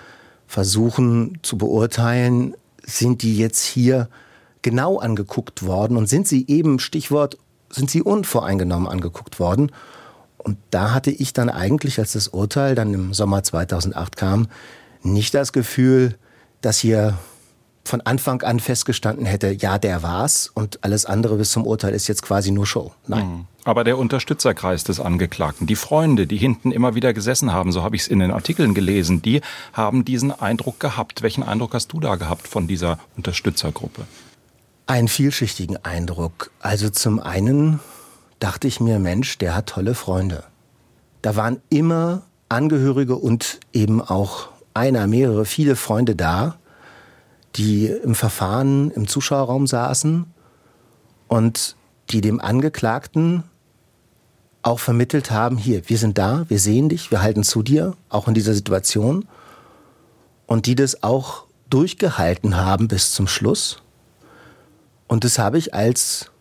versuchen 0.48 1.38
zu 1.44 1.56
beurteilen, 1.58 2.56
sind 2.84 3.22
die 3.22 3.38
jetzt 3.38 3.64
hier 3.64 4.10
genau 4.64 4.98
angeguckt 4.98 5.64
worden 5.68 5.98
und 5.98 6.10
sind 6.10 6.28
sie 6.28 6.46
eben, 6.48 6.80
Stichwort, 6.80 7.38
sind 7.70 7.92
sie 7.92 8.02
unvoreingenommen 8.02 8.88
angeguckt 8.88 9.40
worden. 9.40 9.72
Und 10.40 10.58
da 10.72 10.94
hatte 10.94 11.12
ich 11.12 11.32
dann 11.32 11.50
eigentlich, 11.50 12.00
als 12.00 12.14
das 12.14 12.30
Urteil 12.30 12.74
dann 12.74 12.92
im 12.94 13.14
Sommer 13.14 13.44
2008 13.44 14.18
kam, 14.18 14.48
nicht 15.04 15.36
das 15.36 15.54
Gefühl, 15.54 16.16
dass 16.62 16.80
hier 16.80 17.20
von 17.88 18.02
Anfang 18.02 18.42
an 18.44 18.60
festgestanden 18.60 19.26
hätte, 19.26 19.52
ja, 19.52 19.78
der 19.78 20.04
war's 20.04 20.52
und 20.54 20.84
alles 20.84 21.06
andere 21.06 21.38
bis 21.38 21.52
zum 21.52 21.66
Urteil 21.66 21.94
ist 21.94 22.08
jetzt 22.08 22.22
quasi 22.22 22.52
nur 22.52 22.66
Show. 22.66 22.94
Nein. 23.08 23.26
Mhm. 23.28 23.46
Aber 23.64 23.84
der 23.84 23.98
Unterstützerkreis 23.98 24.86
des 24.86 25.00
Angeklagten, 25.02 25.68
die 25.68 25.76
Freunde, 25.76 26.26
die 26.26 26.38
hinten 26.38 26.72
immer 26.72 26.96
wieder 26.96 27.14
gesessen 27.14 27.52
haben, 27.52 27.74
so 27.74 27.84
habe 27.84 27.98
ich 27.98 28.04
es 28.04 28.08
in 28.08 28.20
den 28.20 28.32
Artikeln 28.32 28.74
gelesen, 28.74 29.22
die 29.22 29.42
haben 29.74 30.06
diesen 30.06 30.32
Eindruck 30.32 30.80
gehabt. 30.80 31.22
Welchen 31.22 31.44
Eindruck 31.44 31.74
hast 31.74 31.92
du 31.92 32.00
da 32.00 32.16
gehabt 32.16 32.48
von 32.48 32.68
dieser 32.68 32.98
Unterstützergruppe? 33.18 34.04
Einen 34.86 35.10
vielschichtigen 35.10 35.84
Eindruck. 35.84 36.52
Also 36.62 36.90
zum 36.90 37.20
einen 37.20 37.82
dachte 38.40 38.70
ich 38.70 38.80
mir, 38.80 39.00
Mensch, 39.00 39.38
der 39.38 39.54
hat 39.54 39.68
tolle 39.68 39.96
Freunde. 39.96 40.44
Da 41.22 41.36
waren 41.36 41.60
immer 41.70 42.22
Angehörige 42.48 43.18
und 43.18 43.60
eben 43.74 44.02
auch 44.02 44.48
einer, 44.74 45.08
mehrere, 45.08 45.44
viele 45.44 45.76
Freunde 45.76 46.16
da, 46.16 46.56
die 47.56 47.88
im 47.88 48.16
Verfahren 48.16 48.92
im 48.92 49.08
Zuschauerraum 49.08 49.68
saßen 49.68 50.26
und 51.28 51.76
die 52.10 52.22
dem 52.22 52.40
Angeklagten 52.40 53.44
auch 54.62 54.80
vermittelt 54.80 55.32
haben, 55.32 55.58
hier, 55.58 55.90
wir 55.90 55.98
sind 55.98 56.18
da, 56.18 56.46
wir 56.50 56.60
sehen 56.60 56.90
dich, 56.90 57.12
wir 57.12 57.22
halten 57.22 57.44
zu 57.44 57.64
dir, 57.64 57.96
auch 58.10 58.28
in 58.28 58.34
dieser 58.34 58.54
Situation. 58.54 59.26
Und 60.46 60.66
die 60.66 60.76
das 60.76 61.04
auch 61.04 61.46
durchgehalten 61.70 62.56
haben 62.56 62.88
bis 62.88 63.14
zum 63.14 63.28
Schluss. 63.28 63.82
Und 65.08 65.24
das 65.24 65.40
habe 65.40 65.58
ich 65.58 65.74
als 65.74 66.32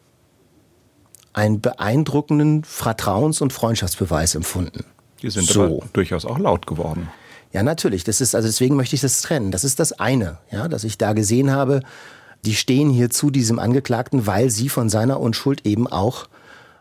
einen 1.33 1.61
beeindruckenden 1.61 2.65
Vertrauens- 2.65 3.43
und 3.43 3.53
Freundschaftsbeweis 3.53 4.35
empfunden. 4.35 4.85
Die 5.23 5.31
sind 5.31 5.47
so. 5.49 5.63
aber 5.63 5.87
durchaus 5.93 6.25
auch 6.25 6.39
laut 6.39 6.67
geworden. 6.67 7.09
Ja, 7.53 7.63
natürlich. 7.63 8.05
Das 8.05 8.21
ist, 8.21 8.35
also 8.35 8.49
deswegen 8.49 8.77
möchte 8.77 8.95
ich 8.95 9.01
das 9.01 9.23
trennen. 9.23 9.51
Das 9.51 9.65
ist 9.65 9.81
das 9.81 9.93
eine, 9.93 10.39
ja, 10.51 10.69
dass 10.69 10.85
ich 10.85 10.99
da 10.99 11.13
gesehen 11.13 11.51
habe, 11.51 11.81
die 12.45 12.55
stehen 12.55 12.91
hier 12.91 13.11
zu 13.11 13.31
diesem 13.31 13.59
Angeklagten, 13.59 14.27
weil 14.27 14.51
sie 14.51 14.69
von 14.69 14.89
seiner 14.89 15.21
Unschuld 15.21 15.67
eben 15.67 15.87
auch 15.87 16.29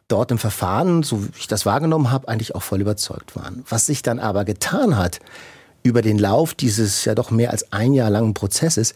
dort 0.07 0.31
im 0.31 0.37
Verfahren, 0.37 1.01
so 1.03 1.23
wie 1.23 1.29
ich 1.39 1.47
das 1.47 1.65
wahrgenommen 1.65 2.11
habe, 2.11 2.27
eigentlich 2.27 2.53
auch 2.53 2.61
voll 2.61 2.81
überzeugt 2.81 3.35
waren. 3.35 3.63
Was 3.67 3.85
sich 3.87 4.01
dann 4.01 4.19
aber 4.19 4.45
getan 4.45 4.97
hat 4.97 5.19
über 5.81 6.01
den 6.01 6.19
Lauf 6.19 6.53
dieses 6.53 7.05
ja 7.05 7.15
doch 7.15 7.31
mehr 7.31 7.51
als 7.51 7.71
ein 7.71 7.93
Jahr 7.93 8.09
langen 8.09 8.33
Prozesses, 8.33 8.93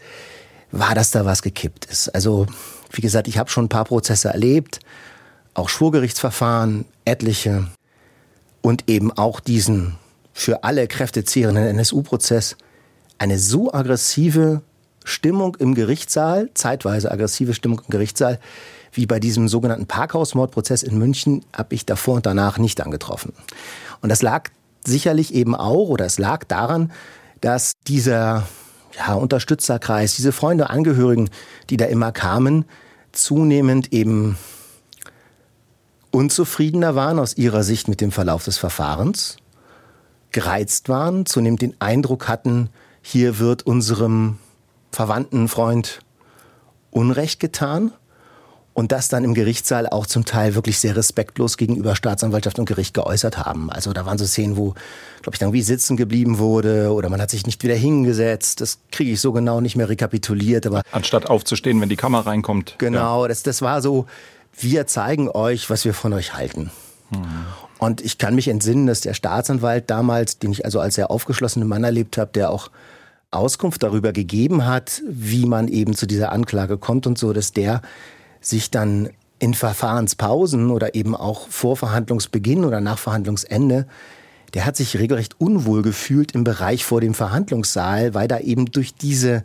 war, 0.72 0.94
dass 0.94 1.10
da 1.10 1.24
was 1.24 1.42
gekippt 1.42 1.86
ist. 1.86 2.14
Also, 2.14 2.46
wie 2.92 3.02
gesagt, 3.02 3.26
ich 3.26 3.38
habe 3.38 3.50
schon 3.50 3.64
ein 3.64 3.68
paar 3.68 3.84
Prozesse 3.84 4.28
erlebt, 4.28 4.80
auch 5.54 5.68
Schwurgerichtsverfahren, 5.68 6.84
etliche 7.04 7.66
und 8.62 8.88
eben 8.88 9.10
auch 9.12 9.40
diesen 9.40 9.96
für 10.32 10.64
alle 10.64 10.86
Kräfte 10.86 11.24
zehrenden 11.24 11.66
NSU-Prozess. 11.66 12.56
Eine 13.18 13.38
so 13.38 13.72
aggressive 13.72 14.62
Stimmung 15.04 15.56
im 15.56 15.74
Gerichtssaal, 15.74 16.50
zeitweise 16.54 17.10
aggressive 17.10 17.54
Stimmung 17.54 17.80
im 17.80 17.90
Gerichtssaal, 17.90 18.38
wie 18.92 19.06
bei 19.06 19.20
diesem 19.20 19.48
sogenannten 19.48 19.86
Parkhausmordprozess 19.86 20.82
in 20.82 20.98
München, 20.98 21.44
habe 21.56 21.74
ich 21.74 21.86
davor 21.86 22.16
und 22.16 22.26
danach 22.26 22.58
nicht 22.58 22.80
angetroffen. 22.80 23.32
Und 24.00 24.08
das 24.08 24.22
lag 24.22 24.50
sicherlich 24.84 25.34
eben 25.34 25.54
auch, 25.54 25.88
oder 25.88 26.06
es 26.06 26.18
lag 26.18 26.44
daran, 26.44 26.90
dass 27.40 27.72
dieser 27.86 28.46
ja, 28.96 29.14
Unterstützerkreis, 29.14 30.16
diese 30.16 30.32
Freunde, 30.32 30.70
Angehörigen, 30.70 31.30
die 31.70 31.76
da 31.76 31.86
immer 31.86 32.12
kamen, 32.12 32.64
zunehmend 33.12 33.92
eben 33.92 34.36
unzufriedener 36.10 36.94
waren 36.94 37.18
aus 37.18 37.36
ihrer 37.36 37.62
Sicht 37.62 37.88
mit 37.88 38.00
dem 38.00 38.12
Verlauf 38.12 38.44
des 38.44 38.58
Verfahrens, 38.58 39.36
gereizt 40.32 40.88
waren, 40.88 41.26
zunehmend 41.26 41.62
den 41.62 41.74
Eindruck 41.80 42.28
hatten, 42.28 42.70
hier 43.02 43.38
wird 43.38 43.62
unserem 43.62 44.38
Verwandten, 44.92 45.48
Freund 45.48 46.00
Unrecht 46.90 47.40
getan 47.40 47.92
und 48.72 48.92
das 48.92 49.08
dann 49.08 49.24
im 49.24 49.34
Gerichtssaal 49.34 49.86
auch 49.88 50.06
zum 50.06 50.24
Teil 50.24 50.54
wirklich 50.54 50.78
sehr 50.78 50.96
respektlos 50.96 51.56
gegenüber 51.56 51.96
Staatsanwaltschaft 51.96 52.58
und 52.58 52.66
Gericht 52.66 52.94
geäußert 52.94 53.38
haben. 53.38 53.70
Also 53.70 53.92
da 53.92 54.06
waren 54.06 54.18
so 54.18 54.26
Szenen, 54.26 54.56
wo, 54.56 54.74
glaube 55.22 55.34
ich, 55.34 55.38
dann 55.38 55.52
wie 55.52 55.62
sitzen 55.62 55.96
geblieben 55.96 56.38
wurde 56.38 56.92
oder 56.92 57.08
man 57.08 57.20
hat 57.20 57.30
sich 57.30 57.46
nicht 57.46 57.62
wieder 57.62 57.74
hingesetzt. 57.74 58.60
Das 58.60 58.78
kriege 58.90 59.12
ich 59.12 59.20
so 59.20 59.32
genau 59.32 59.60
nicht 59.60 59.76
mehr 59.76 59.88
rekapituliert. 59.88 60.66
Aber 60.66 60.82
Anstatt 60.92 61.28
aufzustehen, 61.28 61.80
wenn 61.80 61.88
die 61.88 61.96
Kamera 61.96 62.22
reinkommt. 62.30 62.76
Genau, 62.78 63.22
ja. 63.22 63.28
das, 63.28 63.42
das 63.42 63.60
war 63.60 63.82
so, 63.82 64.06
wir 64.58 64.86
zeigen 64.86 65.28
euch, 65.28 65.68
was 65.68 65.84
wir 65.84 65.94
von 65.94 66.12
euch 66.12 66.34
halten. 66.34 66.70
Mhm. 67.10 67.46
Und 67.80 68.02
ich 68.02 68.18
kann 68.18 68.34
mich 68.34 68.48
entsinnen, 68.48 68.86
dass 68.86 69.00
der 69.00 69.14
Staatsanwalt 69.14 69.88
damals, 69.88 70.38
den 70.38 70.52
ich 70.52 70.66
also 70.66 70.80
als 70.80 70.96
sehr 70.96 71.10
aufgeschlossenen 71.10 71.66
Mann 71.66 71.82
erlebt 71.82 72.18
habe, 72.18 72.30
der 72.30 72.50
auch 72.50 72.70
Auskunft 73.30 73.82
darüber 73.82 74.12
gegeben 74.12 74.66
hat, 74.66 75.00
wie 75.08 75.46
man 75.46 75.66
eben 75.66 75.94
zu 75.94 76.06
dieser 76.06 76.30
Anklage 76.30 76.76
kommt 76.76 77.06
und 77.06 77.16
so, 77.16 77.32
dass 77.32 77.54
der 77.54 77.80
sich 78.42 78.70
dann 78.70 79.08
in 79.38 79.54
Verfahrenspausen 79.54 80.70
oder 80.70 80.94
eben 80.94 81.16
auch 81.16 81.48
vor 81.48 81.74
Verhandlungsbeginn 81.74 82.66
oder 82.66 82.82
nach 82.82 82.98
Verhandlungsende, 82.98 83.86
der 84.52 84.66
hat 84.66 84.76
sich 84.76 84.98
regelrecht 84.98 85.40
unwohl 85.40 85.80
gefühlt 85.80 86.32
im 86.32 86.44
Bereich 86.44 86.84
vor 86.84 87.00
dem 87.00 87.14
Verhandlungssaal, 87.14 88.12
weil 88.12 88.28
da 88.28 88.40
eben 88.40 88.66
durch 88.66 88.94
diese 88.94 89.42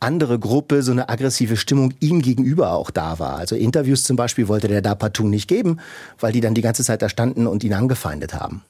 andere 0.00 0.38
Gruppe 0.38 0.82
so 0.82 0.92
eine 0.92 1.08
aggressive 1.08 1.56
Stimmung 1.56 1.94
ihm 2.00 2.22
gegenüber 2.22 2.72
auch 2.72 2.90
da 2.90 3.18
war. 3.18 3.36
Also 3.36 3.56
Interviews 3.56 4.04
zum 4.04 4.16
Beispiel 4.16 4.48
wollte 4.48 4.68
der 4.68 4.82
da 4.82 4.94
partout 4.94 5.28
nicht 5.28 5.48
geben, 5.48 5.80
weil 6.18 6.32
die 6.32 6.40
dann 6.40 6.54
die 6.54 6.62
ganze 6.62 6.84
Zeit 6.84 7.02
da 7.02 7.08
standen 7.08 7.46
und 7.46 7.64
ihn 7.64 7.74
angefeindet 7.74 8.34
haben. 8.34 8.62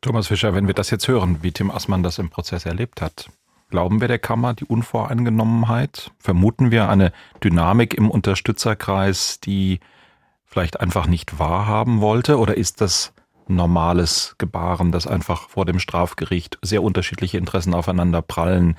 Thomas 0.00 0.26
Fischer, 0.26 0.54
wenn 0.54 0.66
wir 0.66 0.74
das 0.74 0.90
jetzt 0.90 1.08
hören, 1.08 1.38
wie 1.42 1.52
Tim 1.52 1.70
Assmann 1.70 2.02
das 2.02 2.18
im 2.18 2.28
Prozess 2.30 2.66
erlebt 2.66 3.00
hat, 3.00 3.30
Glauben 3.74 4.00
wir 4.00 4.06
der 4.06 4.20
Kammer 4.20 4.54
die 4.54 4.66
Unvoreingenommenheit? 4.66 6.12
Vermuten 6.20 6.70
wir 6.70 6.88
eine 6.88 7.12
Dynamik 7.42 7.94
im 7.94 8.08
Unterstützerkreis, 8.08 9.40
die 9.40 9.80
vielleicht 10.44 10.78
einfach 10.78 11.08
nicht 11.08 11.40
wahrhaben 11.40 12.00
wollte? 12.00 12.38
Oder 12.38 12.56
ist 12.56 12.80
das 12.80 13.12
normales 13.48 14.36
Gebaren, 14.38 14.92
dass 14.92 15.08
einfach 15.08 15.48
vor 15.48 15.64
dem 15.64 15.80
Strafgericht 15.80 16.56
sehr 16.62 16.84
unterschiedliche 16.84 17.36
Interessen 17.36 17.74
aufeinander 17.74 18.22
prallen, 18.22 18.76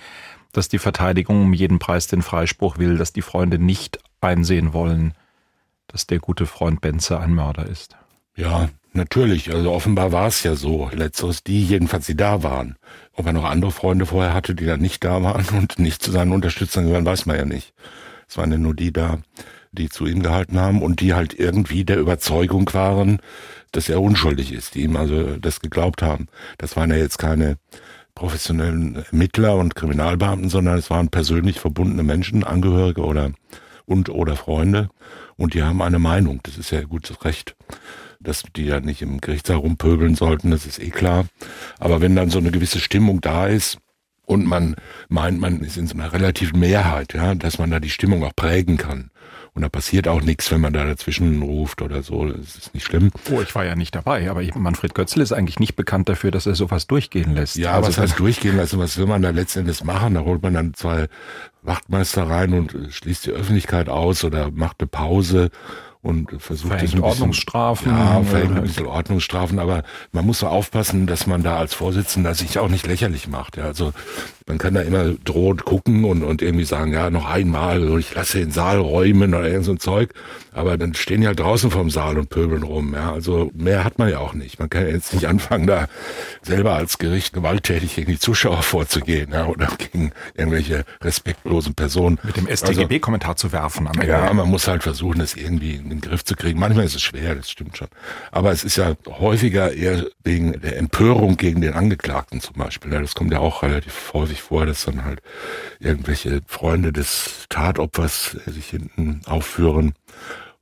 dass 0.55 0.69
die 0.69 0.79
Verteidigung 0.79 1.41
um 1.41 1.53
jeden 1.53 1.79
Preis 1.79 2.07
den 2.07 2.21
Freispruch 2.21 2.77
will, 2.77 2.97
dass 2.97 3.13
die 3.13 3.21
Freunde 3.21 3.59
nicht 3.59 3.99
einsehen 4.21 4.73
wollen, 4.73 5.13
dass 5.87 6.07
der 6.07 6.19
gute 6.19 6.45
Freund 6.45 6.81
Benze 6.81 7.19
ein 7.19 7.33
Mörder 7.33 7.67
ist. 7.67 7.95
Ja, 8.35 8.69
natürlich. 8.93 9.53
Also 9.53 9.71
offenbar 9.71 10.11
war 10.11 10.27
es 10.27 10.43
ja 10.43 10.55
so. 10.55 10.89
Letzteres 10.93 11.43
die, 11.43 11.63
jedenfalls 11.63 12.05
die 12.05 12.15
da 12.15 12.43
waren. 12.43 12.75
Ob 13.13 13.25
er 13.27 13.33
noch 13.33 13.45
andere 13.45 13.71
Freunde 13.71 14.05
vorher 14.05 14.33
hatte, 14.33 14.55
die 14.55 14.65
dann 14.65 14.81
nicht 14.81 15.03
da 15.03 15.21
waren 15.23 15.45
und 15.57 15.79
nicht 15.79 16.01
zu 16.01 16.11
seinen 16.11 16.31
Unterstützern 16.31 16.85
gehören, 16.85 17.05
weiß 17.05 17.25
man 17.25 17.37
ja 17.37 17.45
nicht. 17.45 17.73
Es 18.27 18.37
waren 18.37 18.51
ja 18.51 18.57
nur 18.57 18.73
die 18.73 18.91
da, 18.91 19.19
die 19.71 19.89
zu 19.89 20.05
ihm 20.05 20.23
gehalten 20.23 20.59
haben 20.59 20.81
und 20.81 21.01
die 21.01 21.13
halt 21.13 21.33
irgendwie 21.37 21.85
der 21.85 21.99
Überzeugung 21.99 22.69
waren, 22.73 23.19
dass 23.71 23.89
er 23.89 24.01
unschuldig 24.01 24.53
ist, 24.53 24.75
die 24.75 24.83
ihm 24.83 24.95
also 24.95 25.37
das 25.37 25.59
geglaubt 25.59 26.01
haben. 26.01 26.27
Das 26.57 26.75
waren 26.75 26.89
ja 26.89 26.97
jetzt 26.97 27.17
keine 27.17 27.57
professionellen 28.15 29.03
Ermittler 29.11 29.55
und 29.55 29.75
Kriminalbeamten, 29.75 30.49
sondern 30.49 30.77
es 30.77 30.89
waren 30.89 31.09
persönlich 31.09 31.59
verbundene 31.59 32.03
Menschen, 32.03 32.43
Angehörige 32.43 33.01
oder 33.01 33.31
und 33.85 34.09
oder 34.09 34.35
Freunde 34.35 34.89
und 35.37 35.53
die 35.53 35.63
haben 35.63 35.81
eine 35.81 35.99
Meinung. 35.99 36.39
Das 36.43 36.57
ist 36.57 36.71
ja 36.71 36.81
gutes 36.83 37.23
Recht, 37.23 37.55
dass 38.19 38.43
die 38.55 38.65
ja 38.65 38.79
nicht 38.79 39.01
im 39.01 39.21
Gerichtssaal 39.21 39.57
rumpöbeln 39.57 40.15
sollten, 40.15 40.49
das 40.49 40.65
ist 40.65 40.79
eh 40.79 40.89
klar. 40.89 41.25
Aber 41.77 42.01
wenn 42.01 42.15
dann 42.15 42.29
so 42.29 42.39
eine 42.39 42.51
gewisse 42.51 42.79
Stimmung 42.79 43.21
da 43.21 43.47
ist 43.47 43.77
und 44.25 44.47
man 44.47 44.75
meint, 45.07 45.39
man 45.39 45.61
ist 45.61 45.77
in 45.77 45.87
so 45.87 45.93
einer 45.93 46.13
relativen 46.13 46.59
Mehrheit, 46.59 47.13
ja, 47.13 47.35
dass 47.35 47.59
man 47.59 47.69
da 47.69 47.79
die 47.79 47.89
Stimmung 47.89 48.23
auch 48.23 48.35
prägen 48.35 48.77
kann 48.77 49.11
und 49.55 49.61
da 49.61 49.69
passiert 49.69 50.09
auch 50.09 50.21
nichts, 50.21 50.51
wenn 50.51 50.59
man 50.59 50.73
da 50.73 50.83
dazwischen 50.83 51.41
ruft 51.41 51.81
oder 51.81 52.03
so. 52.03 52.25
Das 52.25 52.55
ist 52.55 52.73
nicht 52.73 52.85
schlimm. 52.85 53.09
Oh, 53.31 53.41
ich 53.41 53.55
war 53.55 53.63
ja 53.63 53.75
nicht 53.75 53.95
dabei, 53.95 54.29
aber 54.29 54.43
Manfred 54.55 54.93
Götzl 54.93 55.21
ist 55.21 55.31
eigentlich 55.31 55.59
nicht 55.59 55.77
bekannt 55.77 56.09
dafür, 56.09 56.29
dass 56.29 56.45
er 56.45 56.55
sowas 56.55 56.87
durchgehen 56.87 57.33
lässt. 57.33 57.55
Ja, 57.55 57.71
also 57.71 57.87
was 57.87 57.97
heißt 57.97 58.19
durchgehen 58.19 58.57
lassen? 58.57 58.79
Was 58.79 58.97
will 58.97 59.05
man 59.05 59.21
da 59.21 59.29
letztendlich 59.29 59.81
machen? 59.85 60.15
Da 60.15 60.21
holt 60.21 60.43
man 60.43 60.55
dann 60.55 60.73
zwei 60.73 61.07
Wachtmeister 61.61 62.29
rein 62.29 62.53
und 62.53 62.75
schließt 62.89 63.27
die 63.27 63.31
Öffentlichkeit 63.31 63.87
aus 63.87 64.25
oder 64.25 64.51
macht 64.51 64.81
eine 64.81 64.87
Pause 64.87 65.51
und 66.05 66.29
versucht 66.39 66.83
das 66.83 66.93
Ordnungsstrafen. 66.93 67.91
Ja, 67.91 68.21
verhängt 68.21 68.55
ein 68.55 68.61
bisschen 68.61 68.85
Ordnungsstrafen, 68.85 69.57
aber 69.57 69.81
man 70.11 70.23
muss 70.23 70.39
so 70.39 70.47
aufpassen, 70.47 71.07
dass 71.07 71.25
man 71.25 71.41
da 71.41 71.57
als 71.57 71.73
Vorsitzender 71.73 72.35
sich 72.35 72.59
auch 72.59 72.69
nicht 72.69 72.85
lächerlich 72.85 73.27
macht. 73.27 73.57
Ja, 73.57 73.63
also 73.63 73.91
man 74.45 74.59
kann 74.59 74.75
da 74.75 74.81
immer 74.81 75.15
drohend 75.23 75.65
gucken 75.65 76.05
und, 76.05 76.21
und 76.21 76.43
irgendwie 76.43 76.65
sagen, 76.65 76.93
ja, 76.93 77.09
noch 77.09 77.27
einmal, 77.27 77.97
ich 77.97 78.13
lasse 78.13 78.37
den 78.37 78.51
Saal 78.51 78.77
räumen 78.77 79.33
oder 79.33 79.47
irgend 79.47 79.65
so 79.65 79.71
ein 79.71 79.79
Zeug. 79.79 80.13
Aber 80.51 80.77
dann 80.77 80.93
stehen 80.93 81.21
die 81.21 81.27
halt 81.27 81.39
draußen 81.39 81.71
vom 81.71 81.89
Saal 81.89 82.19
und 82.19 82.29
pöbeln 82.29 82.61
rum. 82.61 82.93
Ja, 82.93 83.11
also 83.11 83.49
mehr 83.55 83.83
hat 83.83 83.97
man 83.97 84.07
ja 84.09 84.19
auch 84.19 84.33
nicht. 84.33 84.59
Man 84.59 84.69
kann 84.69 84.83
ja 84.83 84.89
jetzt 84.89 85.13
nicht 85.13 85.27
anfangen, 85.27 85.65
da 85.65 85.87
selber 86.43 86.75
als 86.75 86.99
Gericht 86.99 87.33
gewalttätig 87.33 87.95
gegen 87.95 88.11
die 88.11 88.19
Zuschauer 88.19 88.61
vorzugehen, 88.61 89.31
ja, 89.33 89.47
oder 89.47 89.67
gegen 89.77 90.11
irgendwelche 90.35 90.85
respektlosen 91.01 91.73
Personen. 91.73 92.19
Mit 92.21 92.37
dem 92.37 92.47
StGB-Kommentar 92.47 93.31
also, 93.31 93.47
zu 93.47 93.51
werfen 93.51 93.87
am 93.87 93.95
Ende. 93.95 94.07
Ja, 94.07 94.31
man 94.31 94.47
muss 94.47 94.67
halt 94.67 94.83
versuchen, 94.83 95.19
das 95.19 95.33
irgendwie 95.33 95.81
den 95.95 96.01
Griff 96.01 96.23
zu 96.23 96.35
kriegen. 96.35 96.59
Manchmal 96.59 96.85
ist 96.85 96.95
es 96.95 97.01
schwer, 97.01 97.35
das 97.35 97.49
stimmt 97.49 97.77
schon. 97.77 97.87
Aber 98.31 98.51
es 98.51 98.63
ist 98.63 98.77
ja 98.77 98.95
häufiger 99.07 99.73
eher 99.73 100.05
wegen 100.23 100.59
der 100.61 100.77
Empörung 100.77 101.37
gegen 101.37 101.61
den 101.61 101.73
Angeklagten 101.73 102.41
zum 102.41 102.55
Beispiel. 102.55 102.91
Das 102.91 103.15
kommt 103.15 103.31
ja 103.31 103.39
auch 103.39 103.63
relativ 103.63 104.13
häufig 104.13 104.41
vor, 104.41 104.65
dass 104.65 104.85
dann 104.85 105.05
halt 105.05 105.21
irgendwelche 105.79 106.41
Freunde 106.47 106.93
des 106.93 107.45
Tatopfers 107.49 108.37
sich 108.45 108.69
hinten 108.69 109.21
aufführen 109.25 109.93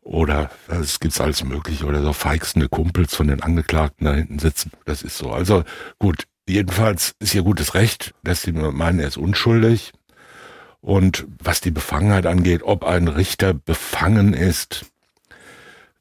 oder 0.01 0.49
es 0.67 0.99
gibt 0.99 1.19
alles 1.21 1.43
mögliche 1.43 1.85
oder 1.85 2.01
so 2.01 2.13
feixende 2.13 2.67
Kumpels 2.67 3.15
von 3.15 3.27
den 3.27 3.41
Angeklagten 3.41 4.05
da 4.05 4.13
hinten 4.13 4.39
sitzen. 4.39 4.71
Das 4.85 5.01
ist 5.01 5.17
so. 5.17 5.31
Also 5.31 5.63
gut, 5.99 6.23
jedenfalls 6.47 7.13
ist 7.19 7.33
ihr 7.33 7.43
gutes 7.43 7.73
Recht, 7.73 8.13
dass 8.23 8.41
sie 8.41 8.51
meinen, 8.51 8.99
er 8.99 9.07
ist 9.07 9.17
unschuldig. 9.17 9.93
Und 10.81 11.25
was 11.39 11.61
die 11.61 11.71
Befangenheit 11.71 12.25
angeht, 12.25 12.61
ob 12.63 12.83
ein 12.83 13.07
Richter 13.07 13.53
befangen 13.53 14.33
ist, 14.33 14.85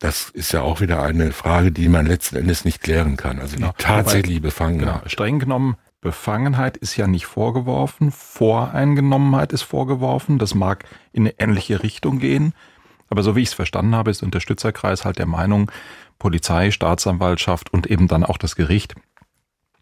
das 0.03 0.31
ist 0.31 0.51
ja 0.51 0.63
auch 0.63 0.81
wieder 0.81 1.01
eine 1.03 1.33
Frage, 1.33 1.71
die 1.71 1.89
man 1.89 2.07
letzten 2.07 2.37
Endes 2.37 2.65
nicht 2.65 2.83
klären 2.83 3.17
kann. 3.17 3.39
Also 3.39 3.57
genau. 3.57 3.73
die 3.79 3.83
tatsächliche 3.85 4.41
Befangenheit. 4.41 5.03
Genau. 5.03 5.09
Streng 5.09 5.39
genommen 5.39 5.77
Befangenheit 6.01 6.77
ist 6.77 6.97
ja 6.97 7.07
nicht 7.07 7.27
vorgeworfen, 7.27 8.11
Voreingenommenheit 8.11 9.53
ist 9.53 9.63
vorgeworfen. 9.63 10.41
Das 10.41 10.57
mag 10.57 10.85
in 11.13 11.23
eine 11.23 11.39
ähnliche 11.39 11.85
Richtung 11.85 12.19
gehen. 12.19 12.53
Aber 13.09 13.23
so 13.23 13.37
wie 13.37 13.43
ich 13.43 13.51
es 13.51 13.55
verstanden 13.55 13.95
habe, 13.95 14.11
ist 14.11 14.23
der 14.23 14.27
Unterstützerkreis 14.27 15.05
halt 15.05 15.21
der 15.21 15.27
Meinung, 15.27 15.71
Polizei, 16.19 16.73
Staatsanwaltschaft 16.73 17.73
und 17.73 17.87
eben 17.87 18.09
dann 18.09 18.25
auch 18.25 18.39
das 18.39 18.57
Gericht 18.57 18.97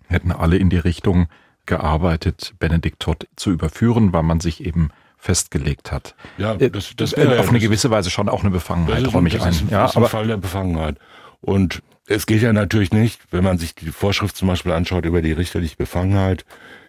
hätten 0.08 0.32
alle 0.32 0.58
in 0.58 0.68
die 0.68 0.76
Richtung 0.76 1.28
gearbeitet, 1.64 2.54
Benedikt 2.58 3.00
Todd 3.00 3.26
zu 3.36 3.50
überführen, 3.50 4.12
weil 4.12 4.24
man 4.24 4.40
sich 4.40 4.64
eben 4.66 4.90
festgelegt 5.20 5.92
hat. 5.92 6.14
Ja, 6.38 6.54
äh, 6.54 6.70
das, 6.70 6.92
das 6.96 7.16
wäre 7.16 7.38
auf 7.38 7.50
eine 7.50 7.60
gewisse 7.60 7.90
Weise 7.90 8.10
schon 8.10 8.28
auch 8.28 8.40
eine 8.40 8.50
Befangenheit, 8.50 9.12
räume 9.12 9.28
ich 9.28 9.40
ein. 9.40 9.52
Ist, 9.52 9.70
ja, 9.70 9.94
aber 9.94 10.08
Fall 10.08 10.26
der 10.26 10.38
Befangenheit. 10.38 10.96
Und 11.40 11.82
es 12.06 12.26
geht 12.26 12.42
ja 12.42 12.52
natürlich 12.52 12.92
nicht, 12.92 13.20
wenn 13.30 13.44
man 13.44 13.58
sich 13.58 13.74
die 13.74 13.92
Vorschrift 13.92 14.36
zum 14.36 14.48
Beispiel 14.48 14.72
anschaut 14.72 15.04
über 15.04 15.22
die 15.22 15.32
richterliche 15.32 15.76
Befangenheit, 15.76 16.44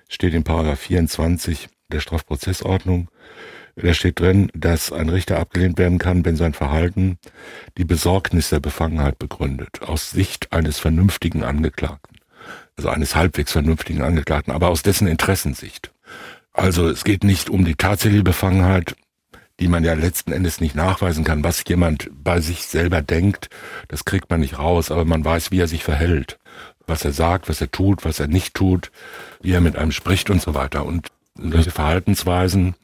steht 0.08 0.34
in 0.34 0.44
Paragraph 0.44 0.80
24 0.80 1.70
der 1.92 2.00
Strafprozessordnung, 2.00 3.10
da 3.76 3.94
steht 3.94 4.20
drin, 4.20 4.52
dass 4.54 4.92
ein 4.92 5.10
Richter 5.10 5.40
abgelehnt 5.40 5.78
werden 5.78 5.98
kann, 5.98 6.26
wenn 6.26 6.36
sein 6.36 6.54
Verhalten 6.54 7.18
die 7.78 7.86
Besorgnis 7.86 8.50
der 8.50 8.60
Befangenheit 8.60 9.18
begründet, 9.18 9.82
aus 9.82 10.12
Sicht 10.12 10.52
eines 10.52 10.80
vernünftigen 10.80 11.44
Angeklagten, 11.44 12.18
also 12.76 12.90
eines 12.90 13.16
halbwegs 13.16 13.52
vernünftigen 13.52 14.02
Angeklagten, 14.02 14.54
aber 14.54 14.70
aus 14.70 14.84
dessen 14.84 15.08
Interessensicht. 15.08 15.92
Also 16.54 16.90
es 16.90 17.04
geht 17.04 17.24
nicht 17.24 17.50
um 17.50 17.66
die 17.66 17.76
tatsächliche 17.76 18.24
Befangenheit, 18.24 18.96
die 19.60 19.68
man 19.68 19.84
ja 19.84 19.94
letzten 19.94 20.32
Endes 20.32 20.60
nicht 20.60 20.76
nachweisen 20.76 21.24
kann. 21.24 21.44
Was 21.44 21.64
jemand 21.68 22.10
bei 22.12 22.42
sich 22.42 22.66
selber 22.66 23.02
denkt, 23.02 23.50
das 23.88 24.06
kriegt 24.06 24.30
man 24.30 24.40
nicht 24.40 24.58
raus, 24.58 24.92
aber 24.92 25.06
man 25.06 25.24
weiß, 25.24 25.52
wie 25.52 25.60
er 25.60 25.68
sich 25.68 25.84
verhält, 25.84 26.40
was 26.88 27.06
er 27.06 27.14
sagt, 27.14 27.48
was 27.48 27.62
er 27.62 27.72
tut, 27.72 28.04
was 28.04 28.20
er 28.20 28.28
nicht 28.28 28.54
tut, 28.54 28.92
wie 29.42 29.52
er 29.52 29.62
mit 29.62 29.76
einem 29.76 29.92
spricht 29.92 30.30
und 30.30 30.42
so 30.42 30.54
weiter. 30.54 30.86
Und 30.86 31.08
solche 31.38 31.72
Verhaltensweisen 31.72 32.76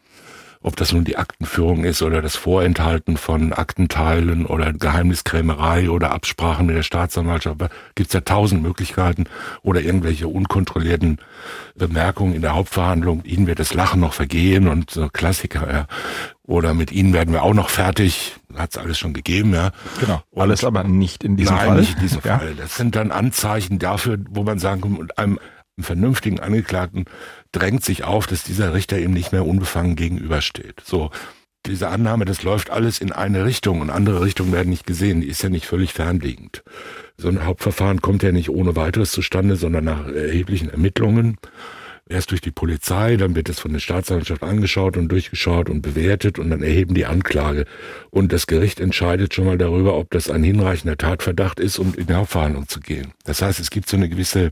ob 0.68 0.76
das 0.76 0.92
nun 0.92 1.06
die 1.06 1.18
Aktenführung 1.18 1.86
ist 1.86 2.02
oder 2.02 2.22
das 2.22 2.36
Vorenthalten 2.36 3.16
von 3.16 3.54
Aktenteilen 3.54 4.46
oder 4.46 4.74
Geheimniskrämerei 4.74 5.90
oder 5.90 6.12
Absprachen 6.12 6.66
mit 6.66 6.76
der 6.76 6.84
Staatsanwaltschaft, 6.84 7.58
gibt 7.96 8.10
es 8.10 8.14
ja 8.14 8.20
tausend 8.20 8.62
Möglichkeiten 8.62 9.24
oder 9.64 9.80
irgendwelche 9.80 10.28
unkontrollierten 10.28 11.20
Bemerkungen 11.76 12.34
in 12.34 12.42
der 12.42 12.54
Hauptverhandlung. 12.54 13.24
Ihnen 13.24 13.48
wird 13.48 13.60
das 13.60 13.74
Lachen 13.74 14.02
noch 14.02 14.14
vergehen 14.14 14.68
und 14.68 14.92
so 14.92 15.08
Klassiker, 15.08 15.72
ja. 15.72 15.88
Oder 16.44 16.74
mit 16.74 16.92
Ihnen 16.92 17.14
werden 17.14 17.34
wir 17.34 17.44
auch 17.44 17.54
noch 17.54 17.70
fertig. 17.70 18.36
Hat 18.56 18.72
es 18.72 18.78
alles 18.78 18.98
schon 18.98 19.14
gegeben, 19.14 19.54
ja. 19.54 19.72
Genau. 20.02 20.22
Und 20.32 20.42
alles 20.42 20.66
aber 20.66 20.84
nicht 20.84 21.24
in 21.24 21.38
diesem 21.38 21.56
nein, 21.56 21.68
Fall. 21.68 21.80
Nicht 21.80 21.96
in 21.96 22.02
diesem 22.02 22.22
ja. 22.26 22.40
Fall. 22.40 22.56
Das 22.56 22.76
sind 22.76 22.96
dann 22.96 23.12
Anzeichen 23.12 23.80
dafür, 23.80 24.18
wo 24.30 24.44
man 24.44 24.60
sagen 24.60 24.82
kann, 24.82 25.08
einem 25.16 25.40
vernünftigen 25.80 26.40
Angeklagten 26.40 27.06
drängt 27.52 27.84
sich 27.84 28.04
auf, 28.04 28.28
dass 28.28 28.44
dieser 28.44 28.74
Richter 28.74 29.00
ihm 29.00 29.12
nicht 29.12 29.32
mehr 29.32 29.46
unbefangen 29.46 29.96
gegenübersteht. 29.96 30.82
So, 30.84 31.12
diese 31.66 31.90
Annahme, 31.90 32.26
das 32.26 32.44
läuft 32.44 32.70
alles 32.70 33.00
in 33.00 33.12
eine 33.12 33.46
Richtung 33.46 33.82
und 33.82 33.90
andere 33.90 34.22
Richtungen 34.22 34.54
werden 34.54 34.70
nicht 34.70 34.88
gesehen, 34.88 35.22
die 35.22 35.28
ist 35.28 35.44
ja 35.44 35.50
nicht 35.50 35.66
völlig 35.66 35.94
fernliegend. 35.94 36.64
So 37.18 37.28
ein 37.28 37.46
Hauptverfahren 37.46 38.02
kommt 38.02 38.24
ja 38.24 38.32
nicht 38.32 38.50
ohne 38.50 38.76
weiteres 38.76 39.12
zustande, 39.12 39.56
sondern 39.56 39.84
nach 39.84 40.08
erheblichen 40.08 40.70
Ermittlungen. 40.70 41.38
Erst 42.10 42.32
durch 42.32 42.40
die 42.40 42.52
Polizei, 42.52 43.18
dann 43.18 43.36
wird 43.36 43.50
es 43.50 43.60
von 43.60 43.74
der 43.74 43.82
Staatsanwaltschaft 43.82 44.42
angeschaut 44.42 44.96
und 44.96 45.10
durchgeschaut 45.10 45.70
und 45.70 45.82
bewertet 45.82 46.40
und 46.40 46.50
dann 46.50 46.64
erheben 46.64 46.94
die 46.94 47.06
Anklage. 47.06 47.66
Und 48.12 48.32
das 48.32 48.48
Gericht 48.48 48.80
entscheidet 48.80 49.34
schon 49.34 49.46
mal 49.46 49.58
darüber, 49.58 49.98
ob 49.98 50.10
das 50.12 50.30
ein 50.30 50.42
hinreichender 50.42 50.96
Tatverdacht 50.96 51.60
ist, 51.60 51.80
um 51.80 51.94
in 51.96 52.08
die 52.08 52.14
Hauptverhandlung 52.14 52.70
zu 52.70 52.80
gehen. 52.80 53.12
Das 53.26 53.42
heißt, 53.42 53.60
es 53.60 53.72
gibt 53.72 53.90
so 53.90 53.98
eine 53.98 54.08
gewisse 54.08 54.52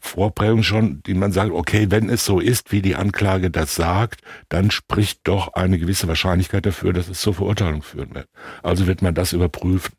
Vorprägung 0.00 0.62
schon, 0.62 1.02
die 1.04 1.14
man 1.14 1.32
sagt, 1.32 1.50
okay, 1.50 1.86
wenn 1.90 2.08
es 2.08 2.24
so 2.24 2.40
ist, 2.40 2.70
wie 2.72 2.82
die 2.82 2.96
Anklage 2.96 3.50
das 3.50 3.74
sagt, 3.74 4.20
dann 4.48 4.70
spricht 4.70 5.20
doch 5.24 5.54
eine 5.54 5.78
gewisse 5.78 6.06
Wahrscheinlichkeit 6.06 6.66
dafür, 6.66 6.92
dass 6.92 7.08
es 7.08 7.20
zur 7.20 7.34
Verurteilung 7.34 7.82
führen 7.82 8.14
wird. 8.14 8.28
Also 8.62 8.86
wird 8.86 9.02
man 9.02 9.14
das 9.14 9.32
überprüfen. 9.32 9.94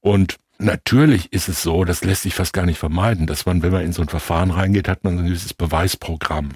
Und 0.00 0.36
natürlich 0.58 1.32
ist 1.32 1.48
es 1.48 1.62
so, 1.62 1.84
das 1.84 2.04
lässt 2.04 2.22
sich 2.22 2.34
fast 2.34 2.52
gar 2.52 2.66
nicht 2.66 2.78
vermeiden, 2.78 3.26
dass 3.26 3.46
man, 3.46 3.62
wenn 3.62 3.72
man 3.72 3.84
in 3.84 3.92
so 3.92 4.02
ein 4.02 4.08
Verfahren 4.08 4.50
reingeht, 4.50 4.88
hat 4.88 5.04
man 5.04 5.18
ein 5.18 5.26
gewisses 5.26 5.54
Beweisprogramm 5.54 6.50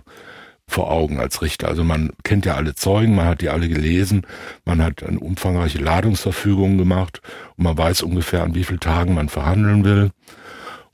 vor 0.67 0.91
Augen 0.91 1.19
als 1.19 1.43
Richter. 1.43 1.69
Also 1.69 1.85
man 1.85 2.11
kennt 2.23 2.47
ja 2.47 2.55
alle 2.55 2.75
Zeugen, 2.75 3.15
man 3.15 3.27
hat 3.27 3.41
die 3.41 3.51
alle 3.51 3.69
gelesen, 3.69 4.27
man 4.65 4.83
hat 4.83 5.03
eine 5.03 5.19
umfangreiche 5.19 5.79
Ladungsverfügung 5.79 6.79
gemacht 6.79 7.21
und 7.57 7.65
man 7.65 7.77
weiß 7.77 8.03
ungefähr, 8.03 8.43
an 8.43 8.55
wie 8.55 8.65
vielen 8.65 8.81
Tagen 8.81 9.15
man 9.15 9.29
verhandeln 9.29 9.85
will. 9.85 10.11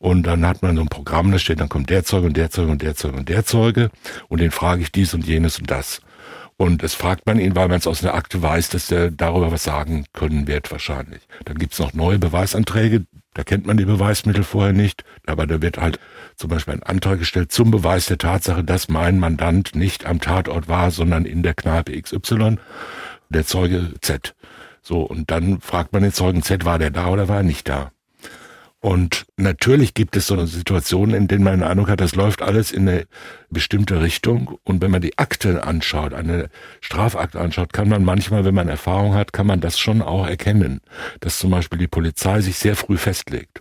Und 0.00 0.22
dann 0.22 0.46
hat 0.46 0.62
man 0.62 0.76
so 0.76 0.82
ein 0.82 0.88
Programm, 0.88 1.30
da 1.30 1.38
steht, 1.38 1.60
dann 1.60 1.68
kommt 1.68 1.90
der 1.90 2.04
Zeuge 2.04 2.26
und 2.26 2.36
der 2.36 2.50
Zeuge 2.50 2.72
und 2.72 2.80
der 2.80 2.96
Zeuge 2.96 3.18
und 3.18 3.28
der 3.28 3.44
Zeuge. 3.44 3.90
Und 4.28 4.40
den 4.40 4.50
frage 4.50 4.80
ich 4.80 4.90
dies 4.90 5.12
und 5.12 5.26
jenes 5.26 5.58
und 5.58 5.70
das. 5.70 6.00
Und 6.56 6.82
das 6.82 6.94
fragt 6.94 7.26
man 7.26 7.38
ihn, 7.38 7.54
weil 7.54 7.68
man 7.68 7.78
es 7.78 7.86
aus 7.86 8.02
einer 8.02 8.14
Akte 8.14 8.40
weiß, 8.40 8.70
dass 8.70 8.86
der 8.86 9.10
darüber 9.10 9.52
was 9.52 9.62
sagen 9.62 10.06
können 10.14 10.46
wird 10.46 10.72
wahrscheinlich. 10.72 11.20
Dann 11.44 11.58
gibt's 11.58 11.78
noch 11.78 11.92
neue 11.92 12.18
Beweisanträge, 12.18 13.04
Da 13.34 13.44
kennt 13.44 13.66
man 13.66 13.76
die 13.76 13.84
Beweismittel 13.84 14.42
vorher 14.42 14.72
nicht, 14.72 15.04
aber 15.26 15.46
da 15.46 15.60
wird 15.60 15.76
halt 15.78 16.00
zum 16.34 16.48
Beispiel 16.48 16.74
ein 16.74 16.82
Antrag 16.82 17.18
gestellt 17.18 17.52
zum 17.52 17.70
Beweis 17.70 18.06
der 18.06 18.18
Tatsache, 18.18 18.64
dass 18.64 18.88
mein 18.88 19.18
Mandant 19.18 19.74
nicht 19.74 20.06
am 20.06 20.20
Tatort 20.20 20.66
war, 20.66 20.90
sondern 20.90 21.26
in 21.26 21.42
der 21.42 21.54
Kneipe 21.54 22.00
XY, 22.00 22.56
der 23.28 23.46
Zeuge 23.46 23.92
Z. 24.00 24.34
So, 24.82 25.02
und 25.02 25.30
dann 25.30 25.60
fragt 25.60 25.92
man 25.92 26.02
den 26.02 26.12
Zeugen 26.12 26.42
Z, 26.42 26.64
war 26.64 26.78
der 26.78 26.90
da 26.90 27.08
oder 27.08 27.28
war 27.28 27.38
er 27.38 27.42
nicht 27.42 27.68
da? 27.68 27.92
Und 28.82 29.26
natürlich 29.36 29.92
gibt 29.92 30.16
es 30.16 30.26
so 30.26 30.46
Situationen, 30.46 31.14
in 31.14 31.28
denen 31.28 31.44
man 31.44 31.60
den 31.60 31.68
Eindruck 31.68 31.90
hat, 31.90 32.00
das 32.00 32.14
läuft 32.14 32.40
alles 32.40 32.72
in 32.72 32.88
eine 32.88 33.06
bestimmte 33.50 34.00
Richtung. 34.00 34.58
Und 34.64 34.80
wenn 34.80 34.90
man 34.90 35.02
die 35.02 35.18
Akte 35.18 35.64
anschaut, 35.64 36.14
eine 36.14 36.48
Strafakte 36.80 37.38
anschaut, 37.40 37.74
kann 37.74 37.90
man 37.90 38.02
manchmal, 38.02 38.46
wenn 38.46 38.54
man 38.54 38.68
Erfahrung 38.68 39.14
hat, 39.14 39.34
kann 39.34 39.46
man 39.46 39.60
das 39.60 39.78
schon 39.78 40.00
auch 40.00 40.26
erkennen, 40.26 40.80
dass 41.20 41.38
zum 41.38 41.50
Beispiel 41.50 41.78
die 41.78 41.88
Polizei 41.88 42.40
sich 42.40 42.56
sehr 42.56 42.74
früh 42.74 42.96
festlegt 42.96 43.60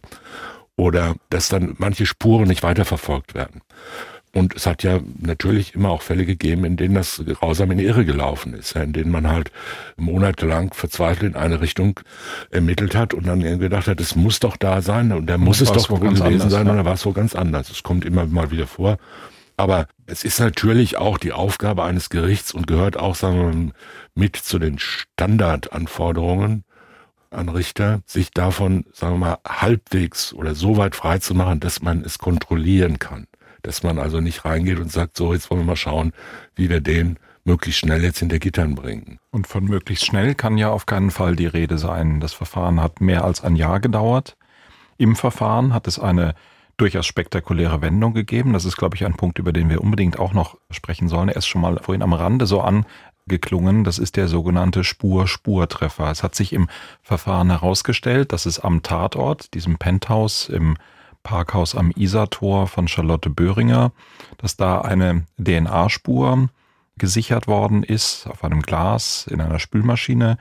oder 0.77 1.15
dass 1.29 1.49
dann 1.49 1.75
manche 1.77 2.05
Spuren 2.05 2.47
nicht 2.47 2.63
weiterverfolgt 2.63 3.35
werden. 3.35 3.61
Und 4.33 4.55
es 4.55 4.67
hat 4.67 4.83
ja 4.83 4.99
natürlich 5.17 5.73
immer 5.73 5.89
auch 5.89 6.03
Fälle 6.03 6.25
gegeben, 6.25 6.63
in 6.63 6.77
denen 6.77 6.93
das 6.93 7.23
grausam 7.25 7.71
in 7.71 7.79
die 7.79 7.85
Irre 7.85 8.05
gelaufen 8.05 8.53
ist, 8.53 8.75
in 8.75 8.93
denen 8.93 9.09
man 9.11 9.27
halt 9.27 9.51
monatelang 9.97 10.71
verzweifelt 10.71 11.33
in 11.33 11.39
eine 11.39 11.61
Richtung 11.61 11.99
ermittelt 12.51 12.93
hat 12.93 13.15
und 13.15 13.25
dann 13.25 13.41
gedacht 13.41 13.87
hat, 13.87 13.99
es 13.99 14.15
muss 14.15 14.39
doch 14.39 14.55
da 14.55 14.83
sein 14.83 15.11
und 15.11 15.25
der 15.25 15.39
muss 15.39 15.61
es 15.61 15.71
doch 15.71 15.87
gewesen 15.87 16.21
anders, 16.21 16.51
sein, 16.51 16.67
ja. 16.67 16.71
und 16.71 16.77
da 16.77 16.85
war 16.85 16.93
es 16.93 17.01
so 17.01 17.11
ganz 17.11 17.33
anders. 17.33 17.71
Es 17.71 17.81
kommt 17.81 18.05
immer 18.05 18.25
mal 18.27 18.51
wieder 18.51 18.67
vor. 18.67 18.97
Aber 19.57 19.87
es 20.05 20.23
ist 20.23 20.39
natürlich 20.39 20.97
auch 20.97 21.17
die 21.17 21.33
Aufgabe 21.33 21.83
eines 21.83 22.09
Gerichts 22.09 22.53
und 22.53 22.67
gehört 22.67 22.97
auch, 22.97 23.15
sagen 23.15 23.37
wir 23.37 23.45
mal, 23.45 23.71
mit 24.13 24.35
zu 24.35 24.59
den 24.59 24.77
Standardanforderungen 24.77 26.63
an 27.31 27.49
Richter, 27.49 28.01
sich 28.05 28.31
davon, 28.31 28.85
sagen 28.93 29.15
wir 29.15 29.17
mal, 29.17 29.37
halbwegs 29.45 30.33
oder 30.33 30.55
so 30.55 30.77
weit 30.77 30.95
frei 30.95 31.17
zu 31.17 31.33
machen, 31.33 31.59
dass 31.59 31.81
man 31.81 32.03
es 32.03 32.19
kontrollieren 32.19 32.99
kann 32.99 33.27
dass 33.61 33.83
man 33.83 33.99
also 33.99 34.19
nicht 34.19 34.45
reingeht 34.45 34.79
und 34.79 34.91
sagt, 34.91 35.17
so, 35.17 35.33
jetzt 35.33 35.49
wollen 35.49 35.61
wir 35.61 35.65
mal 35.65 35.75
schauen, 35.75 36.13
wie 36.55 36.69
wir 36.69 36.81
den 36.81 37.17
möglichst 37.43 37.79
schnell 37.79 38.03
jetzt 38.03 38.19
hinter 38.19 38.39
Gittern 38.39 38.75
bringen. 38.75 39.19
Und 39.31 39.47
von 39.47 39.63
möglichst 39.63 40.05
schnell 40.05 40.35
kann 40.35 40.57
ja 40.57 40.69
auf 40.69 40.85
keinen 40.85 41.11
Fall 41.11 41.35
die 41.35 41.47
Rede 41.47 41.77
sein. 41.77 42.19
Das 42.19 42.33
Verfahren 42.33 42.81
hat 42.81 43.01
mehr 43.01 43.23
als 43.23 43.43
ein 43.43 43.55
Jahr 43.55 43.79
gedauert. 43.79 44.37
Im 44.97 45.15
Verfahren 45.15 45.73
hat 45.73 45.87
es 45.87 45.97
eine 45.97 46.35
durchaus 46.77 47.05
spektakuläre 47.05 47.81
Wendung 47.81 48.13
gegeben. 48.13 48.53
Das 48.53 48.65
ist, 48.65 48.77
glaube 48.77 48.95
ich, 48.95 49.05
ein 49.05 49.15
Punkt, 49.15 49.39
über 49.39 49.51
den 49.51 49.69
wir 49.69 49.81
unbedingt 49.81 50.19
auch 50.19 50.33
noch 50.33 50.57
sprechen 50.71 51.07
sollen. 51.07 51.29
Er 51.29 51.37
ist 51.37 51.47
schon 51.47 51.61
mal 51.61 51.79
vorhin 51.81 52.01
am 52.01 52.13
Rande 52.13 52.45
so 52.45 52.61
angeklungen. 52.61 53.83
Das 53.83 53.99
ist 53.99 54.15
der 54.15 54.27
sogenannte 54.27 54.83
Spur-Spur-Treffer. 54.83 56.09
Es 56.09 56.23
hat 56.23 56.35
sich 56.35 56.53
im 56.53 56.69
Verfahren 57.01 57.49
herausgestellt, 57.49 58.31
dass 58.31 58.45
es 58.45 58.59
am 58.59 58.83
Tatort, 58.83 59.53
diesem 59.53 59.77
Penthouse 59.77 60.49
im 60.49 60.77
Parkhaus 61.23 61.75
am 61.75 61.91
Isartor 61.91 62.67
von 62.67 62.87
Charlotte 62.87 63.29
Böhringer, 63.29 63.91
dass 64.37 64.57
da 64.57 64.81
eine 64.81 65.25
DNA-Spur 65.37 66.49
gesichert 66.97 67.47
worden 67.47 67.83
ist 67.83 68.27
auf 68.27 68.43
einem 68.43 68.61
Glas 68.61 69.27
in 69.27 69.41
einer 69.41 69.59
Spülmaschine, 69.59 70.37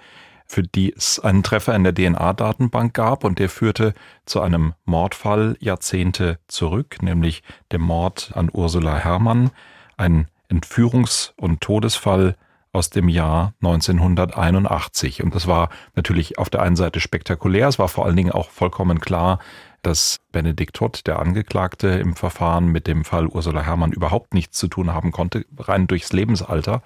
für 0.46 0.62
die 0.62 0.92
es 0.94 1.20
einen 1.20 1.42
Treffer 1.42 1.74
in 1.74 1.84
der 1.84 1.94
DNA-Datenbank 1.94 2.94
gab 2.94 3.24
und 3.24 3.38
der 3.38 3.50
führte 3.50 3.94
zu 4.24 4.40
einem 4.40 4.74
Mordfall 4.84 5.56
Jahrzehnte 5.60 6.38
zurück, 6.48 7.02
nämlich 7.02 7.42
dem 7.70 7.82
Mord 7.82 8.32
an 8.34 8.50
Ursula 8.52 8.96
Herrmann, 8.96 9.50
ein 9.96 10.26
Entführungs- 10.50 11.32
und 11.36 11.60
Todesfall 11.60 12.36
aus 12.72 12.90
dem 12.90 13.08
Jahr 13.08 13.54
1981. 13.60 15.22
Und 15.22 15.34
das 15.34 15.46
war 15.46 15.68
natürlich 15.94 16.38
auf 16.38 16.48
der 16.48 16.62
einen 16.62 16.76
Seite 16.76 17.00
spektakulär, 17.00 17.68
es 17.68 17.78
war 17.78 17.88
vor 17.88 18.06
allen 18.06 18.16
Dingen 18.16 18.32
auch 18.32 18.50
vollkommen 18.50 19.00
klar, 19.00 19.38
dass 19.82 20.18
Benedikt 20.32 20.76
Todt, 20.76 21.06
der 21.06 21.18
Angeklagte 21.18 21.88
im 21.88 22.14
Verfahren 22.14 22.68
mit 22.68 22.86
dem 22.86 23.04
Fall 23.04 23.26
Ursula 23.26 23.62
Herrmann 23.62 23.92
überhaupt 23.92 24.34
nichts 24.34 24.58
zu 24.58 24.68
tun 24.68 24.92
haben 24.92 25.12
konnte, 25.12 25.44
rein 25.58 25.86
durchs 25.86 26.12
Lebensalter. 26.12 26.82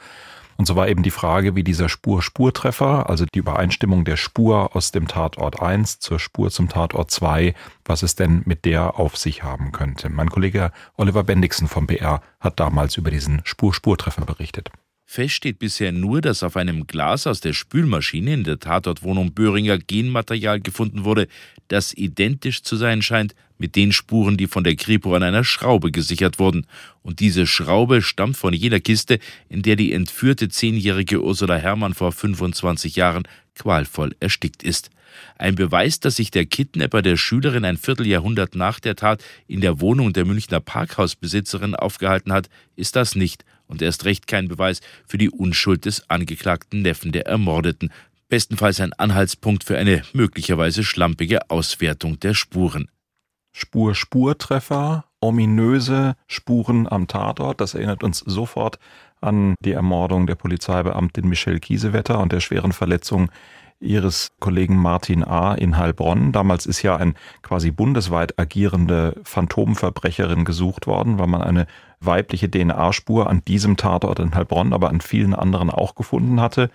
Und 0.57 0.67
so 0.67 0.77
war 0.77 0.89
eben 0.89 1.03
die 1.03 1.11
Frage, 1.11 1.57
wie 1.57 1.65
dieser 1.65 1.89
Spur-Spurtreffer, 1.89 3.09
also 3.09 3.25
die 3.25 3.39
Übereinstimmung 3.39 4.05
der 4.05 4.17
Spur 4.17 4.77
aus 4.77 4.93
dem 4.93 5.09
Tatort 5.09 5.61
1 5.61 5.99
zur 5.99 6.19
Spur 6.19 6.51
zum 6.51 6.69
Tatort 6.69 7.11
2, 7.11 7.55
was 7.85 8.03
es 8.03 8.15
denn 8.15 8.43
mit 8.45 8.65
der 8.65 8.99
auf 8.99 9.17
sich 9.17 9.43
haben 9.43 9.73
könnte. 9.73 10.09
Mein 10.09 10.31
Kollege 10.31 10.71
Oliver 10.97 11.25
Bendixen 11.25 11.69
vom 11.69 11.87
BR 11.87 12.21
hat 12.39 12.61
damals 12.61 12.97
über 12.97 13.11
diesen 13.11 13.41
Spur-Spurtreffer 13.45 14.25
berichtet. 14.25 14.71
Fest 15.13 15.35
steht 15.35 15.59
bisher 15.59 15.93
nur, 15.93 16.23
dass 16.23 16.43
auf 16.43 16.57
einem 16.57 16.87
Glas 16.87 17.27
aus 17.27 17.43
der 17.43 17.53
Spülmaschine 17.53 18.33
in 18.33 18.45
der 18.45 18.59
Tatortwohnung 18.59 19.35
Böhringer 19.35 19.77
Genmaterial 19.77 20.59
gefunden 20.59 21.05
wurde, 21.05 21.29
das 21.69 21.93
identisch 21.93 22.63
zu 22.63 22.77
sein 22.77 23.03
scheint 23.03 23.35
mit 23.59 23.77
den 23.77 23.93
Spuren, 23.93 24.39
die 24.39 24.47
von 24.47 24.65
der 24.65 24.75
Kripo 24.75 25.15
an 25.15 25.23
einer 25.23 25.45
Schraube 25.45 25.91
gesichert 25.91 26.39
wurden. 26.39 26.67
Und 27.03 27.21
diese 27.21 27.47
Schraube 27.47 28.01
stammt 28.01 28.39
von 28.39 28.55
jener 28.55 28.81
Kiste, 28.81 29.19
in 29.51 29.61
der 29.61 29.77
die 29.77 29.93
entführte 29.93 30.49
zehnjährige 30.49 31.23
Ursula 31.23 31.57
Herrmann 31.57 31.93
vor 31.93 32.13
25 32.13 32.97
Jahren 32.97 33.25
qualvoll 33.55 34.17
erstickt 34.19 34.63
ist. 34.63 34.89
Ein 35.37 35.57
Beweis, 35.57 36.01
dass 36.01 36.17
sich 36.17 36.31
der 36.31 36.47
Kidnapper 36.47 37.03
der 37.03 37.19
Schülerin 37.19 37.67
ein 37.67 37.77
Vierteljahrhundert 37.77 38.55
nach 38.55 38.81
der 38.81 38.97
Tat 38.97 39.23
in 39.47 39.61
der 39.61 39.79
Wohnung 39.83 40.15
der 40.15 40.25
Münchner 40.25 40.61
Parkhausbesitzerin 40.61 41.75
aufgehalten 41.75 42.33
hat, 42.33 42.49
ist 42.77 42.97
das 42.97 43.15
nicht 43.15 43.45
und 43.73 43.83
erst 43.83 44.05
recht 44.05 44.29
kein 44.29 44.47
Beweis 44.47 44.81
für 45.07 45.19
die 45.19 45.31
Unschuld 45.31 45.87
des 45.87 46.09
angeklagten 46.09 46.83
Neffen 46.83 47.11
der 47.11 47.27
Ermordeten, 47.27 47.91
bestenfalls 48.29 48.81
ein 48.81 48.93
Anhaltspunkt 48.93 49.65
für 49.65 49.77
eine 49.77 50.03
möglicherweise 50.13 50.85
schlampige 50.85 51.51
Auswertung 51.51 52.21
der 52.21 52.35
Spuren. 52.35 52.89
Spur-Spurtreffer, 53.53 55.05
ominöse 55.21 56.17
Spuren 56.27 56.87
am 56.87 57.09
Tatort, 57.09 57.61
das 57.61 57.75
erinnert 57.75 58.03
uns 58.03 58.21
sofort 58.21 58.79
an 59.21 59.55
die 59.65 59.73
Ermordung 59.73 60.27
der 60.27 60.35
Polizeibeamtin 60.35 61.29
Michelle 61.29 61.61
Kiesewetter 61.61 62.19
und 62.21 62.33
der 62.33 62.41
schweren 62.41 62.73
Verletzung 62.73 63.31
ihres 63.83 64.33
Kollegen 64.41 64.77
Martin 64.77 65.25
A. 65.25 65.55
in 65.55 65.77
Heilbronn. 65.77 66.33
Damals 66.33 66.67
ist 66.67 66.83
ja 66.83 66.97
ein 66.97 67.15
quasi 67.43 67.71
bundesweit 67.71 68.39
agierende 68.39 69.21
Phantomverbrecherin 69.25 70.45
gesucht 70.45 70.87
worden, 70.87 71.19
weil 71.19 71.27
man 71.27 71.43
eine 71.43 71.67
weibliche 72.01 72.51
DNA-Spur 72.51 73.29
an 73.29 73.45
diesem 73.45 73.77
Tatort 73.77 74.19
in 74.19 74.35
Heilbronn, 74.35 74.73
aber 74.73 74.89
an 74.91 75.01
vielen 75.01 75.35
anderen 75.35 75.71
auch 75.71 75.95
gefunden 75.95 76.41
hatte. 76.41 76.71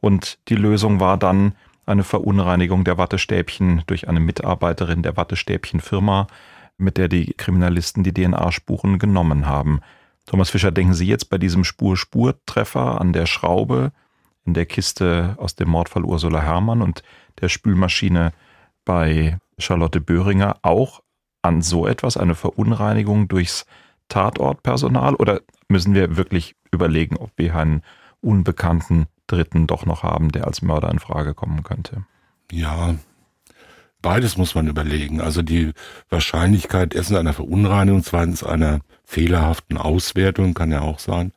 Und 0.00 0.38
die 0.48 0.56
Lösung 0.56 1.00
war 1.00 1.16
dann 1.16 1.54
eine 1.86 2.04
Verunreinigung 2.04 2.84
der 2.84 2.98
Wattestäbchen 2.98 3.82
durch 3.86 4.08
eine 4.08 4.20
Mitarbeiterin 4.20 5.02
der 5.02 5.16
Wattestäbchenfirma, 5.16 6.26
mit 6.78 6.96
der 6.96 7.08
die 7.08 7.34
Kriminalisten 7.34 8.02
die 8.02 8.14
DNA-Spuren 8.14 8.98
genommen 8.98 9.46
haben. 9.46 9.80
Thomas 10.26 10.50
Fischer, 10.50 10.70
denken 10.70 10.94
Sie 10.94 11.06
jetzt 11.06 11.30
bei 11.30 11.38
diesem 11.38 11.64
Spur-Spur-Treffer 11.64 13.00
an 13.00 13.12
der 13.12 13.26
Schraube 13.26 13.92
in 14.44 14.54
der 14.54 14.66
Kiste 14.66 15.36
aus 15.38 15.54
dem 15.54 15.68
Mordfall 15.68 16.04
Ursula 16.04 16.40
Herrmann 16.40 16.82
und 16.82 17.02
der 17.40 17.48
Spülmaschine 17.48 18.32
bei 18.84 19.38
Charlotte 19.58 20.00
Böhringer 20.00 20.56
auch 20.62 21.02
an 21.42 21.62
so 21.62 21.86
etwas, 21.86 22.16
eine 22.16 22.34
Verunreinigung 22.34 23.28
durchs 23.28 23.66
Tatortpersonal 24.08 25.14
oder 25.14 25.40
müssen 25.68 25.94
wir 25.94 26.16
wirklich 26.16 26.54
überlegen, 26.70 27.16
ob 27.16 27.30
wir 27.36 27.54
einen 27.56 27.82
unbekannten 28.20 29.06
Dritten 29.26 29.66
doch 29.66 29.86
noch 29.86 30.02
haben, 30.02 30.30
der 30.30 30.46
als 30.46 30.62
Mörder 30.62 30.90
in 30.90 30.98
Frage 30.98 31.34
kommen 31.34 31.62
könnte? 31.62 32.04
Ja, 32.50 32.94
beides 34.02 34.36
muss 34.36 34.54
man 34.54 34.66
überlegen. 34.66 35.20
Also 35.20 35.42
die 35.42 35.72
Wahrscheinlichkeit 36.10 36.94
erstens 36.94 37.16
einer 37.16 37.32
Verunreinigung, 37.32 38.02
zweitens 38.02 38.42
einer 38.44 38.80
fehlerhaften 39.04 39.78
Auswertung 39.78 40.54
kann 40.54 40.72
ja 40.72 40.80
auch 40.80 40.98
sein. 40.98 41.32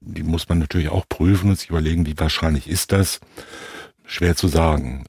Die 0.00 0.22
muss 0.22 0.48
man 0.48 0.58
natürlich 0.58 0.88
auch 0.88 1.08
prüfen 1.08 1.50
und 1.50 1.58
sich 1.58 1.70
überlegen, 1.70 2.06
wie 2.06 2.18
wahrscheinlich 2.18 2.68
ist 2.68 2.92
das. 2.92 3.20
Schwer 4.04 4.36
zu 4.36 4.48
sagen. 4.48 5.04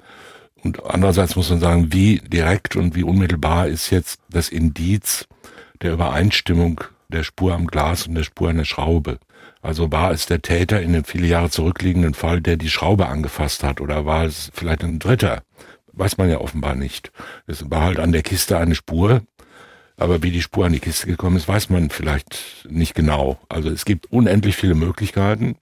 Und 0.63 0.85
andererseits 0.85 1.35
muss 1.35 1.49
man 1.49 1.61
sagen, 1.61 1.93
wie 1.93 2.19
direkt 2.19 2.75
und 2.75 2.95
wie 2.95 3.03
unmittelbar 3.03 3.67
ist 3.67 3.89
jetzt 3.89 4.19
das 4.29 4.49
Indiz 4.49 5.25
der 5.81 5.93
Übereinstimmung 5.93 6.81
der 7.07 7.23
Spur 7.23 7.53
am 7.53 7.65
Glas 7.67 8.07
und 8.07 8.15
der 8.15 8.23
Spur 8.23 8.49
an 8.49 8.57
der 8.57 8.65
Schraube. 8.65 9.19
Also 9.61 9.91
war 9.91 10.11
es 10.11 10.25
der 10.25 10.41
Täter 10.41 10.81
in 10.81 10.93
dem 10.93 11.03
viele 11.03 11.27
Jahre 11.27 11.49
zurückliegenden 11.49 12.13
Fall, 12.13 12.41
der 12.41 12.57
die 12.57 12.69
Schraube 12.69 13.07
angefasst 13.07 13.63
hat, 13.63 13.81
oder 13.81 14.05
war 14.05 14.25
es 14.25 14.51
vielleicht 14.53 14.83
ein 14.83 14.99
Dritter? 14.99 15.43
Weiß 15.99 16.17
man 16.17 16.29
ja 16.29 16.39
offenbar 16.39 16.75
nicht. 16.75 17.11
Es 17.45 17.69
war 17.69 17.81
halt 17.81 17.99
an 17.99 18.13
der 18.13 18.23
Kiste 18.23 18.57
eine 18.57 18.73
Spur, 18.73 19.21
aber 19.97 20.23
wie 20.23 20.31
die 20.31 20.41
Spur 20.41 20.65
an 20.65 20.71
die 20.71 20.79
Kiste 20.79 21.07
gekommen 21.07 21.35
ist, 21.35 21.49
weiß 21.49 21.69
man 21.69 21.89
vielleicht 21.89 22.65
nicht 22.69 22.95
genau. 22.95 23.37
Also 23.49 23.69
es 23.69 23.83
gibt 23.83 24.09
unendlich 24.09 24.55
viele 24.55 24.75
Möglichkeiten. 24.75 25.57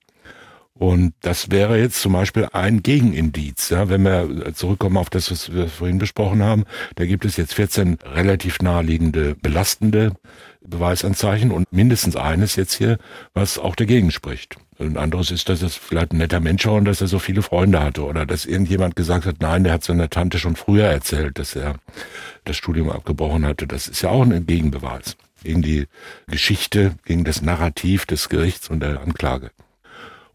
Und 0.76 1.16
das 1.22 1.50
wäre 1.50 1.80
jetzt 1.80 2.00
zum 2.00 2.14
Beispiel 2.14 2.50
ein 2.54 2.84
Gegenindiz. 2.84 3.70
Ja, 3.70 3.90
wenn 3.90 4.04
wir 4.04 4.54
zurückkommen 4.54 4.98
auf 4.98 5.10
das, 5.10 5.32
was 5.32 5.52
wir 5.52 5.68
vorhin 5.68 5.98
besprochen 5.98 6.44
haben, 6.44 6.66
da 6.94 7.08
gibt 7.08 7.26
es 7.26 7.36
jetzt 7.36 7.56
14 7.56 7.98
relativ 8.04 8.60
naheliegende, 8.60 9.34
belastende 9.34 10.14
Beweisanzeichen 10.62 11.50
und 11.50 11.74
mindestens 11.74 12.16
eines 12.16 12.56
jetzt 12.58 12.76
hier, 12.76 13.00
was 13.34 13.58
auch 13.58 13.76
dagegen 13.76 14.12
spricht. 14.12 14.58
Ein 14.80 14.98
anderes 14.98 15.32
ist, 15.32 15.50
dass 15.50 15.64
es 15.64 15.76
vielleicht 15.76 16.12
ein 16.12 16.18
netter 16.18 16.40
Mensch 16.40 16.66
war 16.68 16.76
und 16.76 16.86
dass 16.86 17.02
er 17.02 17.08
so 17.08 17.18
viele 17.18 17.42
Freunde 17.42 17.82
hatte 17.82 18.04
oder 18.04 18.28
dass 18.28 18.46
irgendjemand 18.46 18.96
gesagt 18.96 19.26
hat, 19.26 19.38
nein, 19.40 19.64
der 19.64 19.74
hat 19.74 19.84
seiner 19.84 20.10
Tante 20.10 20.38
schon 20.38 20.56
früher 20.56 20.86
erzählt, 20.86 21.40
dass 21.40 21.56
er 21.56 21.76
das 22.46 22.58
Studium 22.58 22.92
abgebrochen 22.92 23.46
hatte. 23.46 23.66
Das 23.66 23.88
ist 23.88 24.04
ja 24.04 24.10
auch 24.10 24.22
ein 24.22 24.46
Gegenbeweis 24.46 25.18
gegen 25.44 25.64
die 25.64 25.88
Geschichte, 26.28 26.96
gegen 27.06 27.24
das 27.24 27.42
Narrativ 27.42 28.06
des 28.06 28.30
Gerichts 28.30 28.70
und 28.70 28.82
der 28.82 29.02
Anklage. 29.02 29.52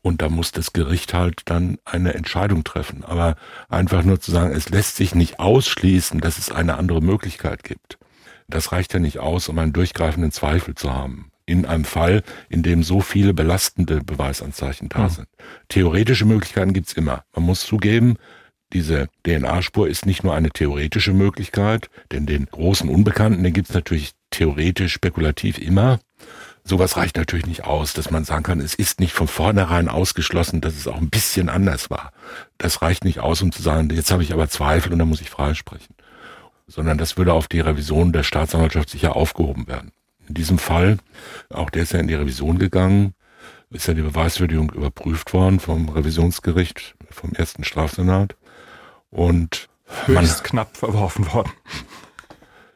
Und 0.01 0.20
da 0.20 0.28
muss 0.28 0.51
das 0.51 0.72
Gericht 0.72 1.14
halt 1.14 1.43
dann 1.45 1.78
eine 1.84 2.14
Entscheidung 2.14 2.64
treffen. 2.64 3.05
Aber 3.05 3.36
einfach 3.68 4.03
nur 4.03 4.20
zu 4.20 4.32
sagen, 4.32 4.53
es 4.53 4.68
lässt 4.68 4.97
sich 4.97 5.14
nicht 5.14 5.38
ausschließen, 5.38 6.20
dass 6.20 6.38
es 6.38 6.51
eine 6.51 6.76
andere 6.76 7.01
Möglichkeit 7.01 7.62
gibt. 7.62 7.99
Das 8.49 8.72
reicht 8.72 8.93
ja 8.93 8.99
nicht 8.99 9.20
aus, 9.20 9.49
um 9.49 9.59
einen 9.59 9.72
durchgreifenden 9.72 10.32
Zweifel 10.32 10.74
zu 10.74 10.93
haben. 10.93 11.31
In 11.45 11.66
einem 11.66 11.84
Fall, 11.84 12.22
in 12.49 12.62
dem 12.62 12.82
so 12.82 13.01
viele 13.01 13.34
belastende 13.34 14.03
Beweisanzeichen 14.03 14.88
da 14.88 15.09
sind. 15.09 15.28
Theoretische 15.68 16.24
Möglichkeiten 16.24 16.72
gibt's 16.72 16.93
immer. 16.93 17.24
Man 17.34 17.45
muss 17.45 17.66
zugeben, 17.66 18.16
diese 18.72 19.09
DNA-Spur 19.26 19.88
ist 19.88 20.07
nicht 20.07 20.24
nur 20.24 20.34
eine 20.34 20.51
theoretische 20.51 21.12
Möglichkeit, 21.12 21.90
denn 22.11 22.26
den 22.26 22.47
großen 22.47 22.88
Unbekannten, 22.88 23.43
den 23.43 23.53
gibt's 23.53 23.74
natürlich 23.74 24.12
theoretisch, 24.30 24.95
spekulativ 24.95 25.59
immer. 25.59 26.01
Sowas 26.64 26.97
reicht 26.97 27.16
natürlich 27.16 27.47
nicht 27.47 27.64
aus, 27.64 27.93
dass 27.93 28.11
man 28.11 28.24
sagen 28.24 28.45
kann, 28.45 28.61
es 28.61 28.74
ist 28.74 29.01
nicht 29.01 29.12
von 29.12 29.28
vornherein 29.28 29.88
ausgeschlossen, 29.88 30.61
dass 30.61 30.74
es 30.74 30.86
auch 30.86 30.97
ein 30.97 31.11
bisschen 31.11 31.49
anders 31.49 31.90
war. 31.90 32.12
Das 32.57 32.82
reicht 32.82 33.05
nicht 33.05 33.18
aus, 33.18 33.43
um 33.43 33.53
zu 33.53 33.62
sagen, 33.62 33.90
jetzt 33.90 34.11
habe 34.11 34.22
ich 34.22 34.32
aber 34.32 34.49
Zweifel 34.49 34.93
und 34.93 35.01
dann 35.01 35.09
muss 35.09 35.20
ich 35.20 35.28
freisprechen. 35.28 35.95
Sondern 36.66 36.99
das 36.99 37.18
würde 37.18 37.34
auf 37.34 37.49
die 37.49 37.61
Revision 37.61 38.12
der 38.12 38.22
Staatsanwaltschaft 38.22 38.90
sicher 38.90 39.16
aufgehoben 39.16 39.66
werden. 39.66 39.90
In 40.28 40.34
diesem 40.34 40.58
Fall, 40.58 40.98
auch 41.50 41.70
der 41.70 41.82
ist 41.82 41.92
ja 41.92 42.00
in 42.00 42.08
die 42.08 42.14
Revision 42.14 42.58
gegangen, 42.58 43.14
ist 43.70 43.88
ja 43.88 43.94
die 43.94 44.02
Beweiswürdigung 44.02 44.70
überprüft 44.70 45.32
worden 45.32 45.60
vom 45.60 45.88
Revisionsgericht, 45.88 46.94
vom 47.10 47.32
ersten 47.32 47.64
Strafsenat. 47.64 48.36
Und 49.10 49.68
man 50.06 50.24
ist 50.24 50.44
knapp 50.44 50.76
verworfen 50.76 51.32
worden. 51.32 51.52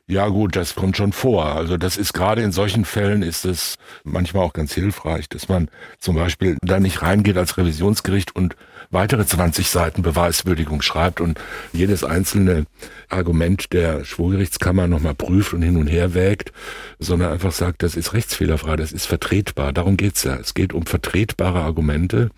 Ja 0.09 0.29
gut, 0.29 0.55
das 0.55 0.77
kommt 0.77 0.97
schon 0.97 1.13
vor. 1.13 1.47
Also 1.47 1.77
das 1.77 1.97
ist 1.97 2.13
gerade 2.13 2.43
in 2.43 2.53
solchen 2.53 2.85
Fällen 2.85 3.23
ist 3.23 3.45
es 3.45 3.77
manchmal 4.05 4.45
auch 4.45 4.53
ganz 4.53 4.73
hilfreich, 4.73 5.29
dass 5.29 5.49
man 5.49 5.69
zum 5.99 6.15
Beispiel 6.15 6.57
da 6.63 6.79
nicht 6.79 7.03
reingeht 7.03 7.37
als 7.37 7.59
Revisionsgericht 7.59 8.37
und 8.37 8.55
weitere 8.91 9.27
20 9.27 9.69
Seiten 9.69 10.03
Beweiswürdigung 10.03 10.83
schreibt 10.83 11.21
und 11.21 11.39
jedes 11.73 12.05
einzelne 12.05 12.67
Argument 13.09 13.73
der 13.73 14.05
Schwurgerichtskammer 14.05 14.87
nochmal 14.87 15.15
prüft 15.15 15.55
und 15.55 15.63
hin 15.63 15.77
und 15.77 15.87
her 15.87 16.15
wägt, 16.15 16.53
sondern 16.99 17.33
einfach 17.33 17.53
sagt, 17.53 17.83
das 17.83 17.97
ist 17.97 18.13
rechtsfehlerfrei, 18.13 18.77
das 18.77 18.93
ist 18.93 19.07
vertretbar. 19.07 19.73
Darum 19.73 19.97
geht's 19.97 20.25
ja. 20.25 20.37
Es 20.37 20.55
geht 20.55 20.73
um 20.73 20.87
vertretbare 20.87 21.61
Argumente 21.61 22.31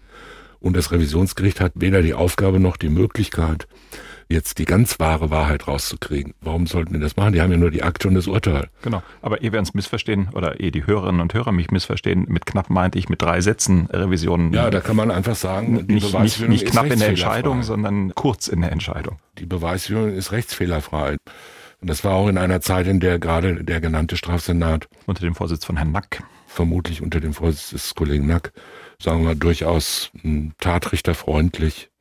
und 0.60 0.76
das 0.76 0.90
Revisionsgericht 0.90 1.60
hat 1.60 1.72
weder 1.74 2.02
die 2.02 2.14
Aufgabe 2.14 2.60
noch 2.60 2.76
die 2.76 2.88
Möglichkeit, 2.88 3.68
jetzt 4.28 4.58
die 4.58 4.64
ganz 4.64 5.00
wahre 5.00 5.30
Wahrheit 5.30 5.66
rauszukriegen. 5.66 6.34
Warum 6.40 6.66
sollten 6.66 6.94
die 6.94 7.00
das 7.00 7.16
machen? 7.16 7.32
Die 7.32 7.40
haben 7.40 7.50
ja 7.50 7.56
nur 7.56 7.70
die 7.70 7.82
Akte 7.82 8.08
und 8.08 8.14
das 8.14 8.26
Urteil. 8.26 8.68
Genau. 8.82 9.02
Aber 9.22 9.42
ehe 9.42 9.52
wir 9.52 9.58
uns 9.58 9.74
missverstehen 9.74 10.28
oder 10.32 10.60
ehe 10.60 10.70
die 10.70 10.86
Hörerinnen 10.86 11.20
und 11.20 11.34
Hörer 11.34 11.52
mich 11.52 11.70
missverstehen, 11.70 12.26
mit 12.28 12.46
knapp 12.46 12.70
meinte 12.70 12.98
ich 12.98 13.08
mit 13.08 13.22
drei 13.22 13.40
Sätzen 13.40 13.86
Revisionen. 13.86 14.52
Ja, 14.52 14.70
da 14.70 14.80
kann 14.80 14.96
man 14.96 15.10
einfach 15.10 15.36
sagen, 15.36 15.86
die 15.86 15.94
nicht, 15.94 16.18
nicht, 16.18 16.48
nicht 16.48 16.66
knapp 16.66 16.90
in 16.90 16.98
der 16.98 17.08
Entscheidung, 17.08 17.62
sondern 17.62 18.14
kurz 18.14 18.48
in 18.48 18.60
der 18.60 18.72
Entscheidung. 18.72 19.18
Die 19.38 19.46
Beweisführung 19.46 20.12
ist 20.12 20.32
rechtsfehlerfrei. 20.32 21.16
Und 21.80 21.88
das 21.88 22.02
war 22.02 22.14
auch 22.14 22.28
in 22.28 22.38
einer 22.38 22.60
Zeit, 22.60 22.88
in 22.88 22.98
der 23.00 23.18
gerade 23.18 23.62
der 23.64 23.80
genannte 23.80 24.16
Strafsenat 24.16 24.88
unter 25.06 25.22
dem 25.22 25.34
Vorsitz 25.34 25.64
von 25.64 25.76
Herrn 25.76 25.92
Nack, 25.92 26.24
vermutlich 26.46 27.02
unter 27.02 27.20
dem 27.20 27.32
Vorsitz 27.32 27.70
des 27.70 27.94
Kollegen 27.94 28.26
Nack, 28.26 28.52
sagen 29.00 29.24
wir 29.24 29.36
durchaus 29.36 30.10
tatrichterfreundlich 30.58 31.84
äh, 31.84 31.97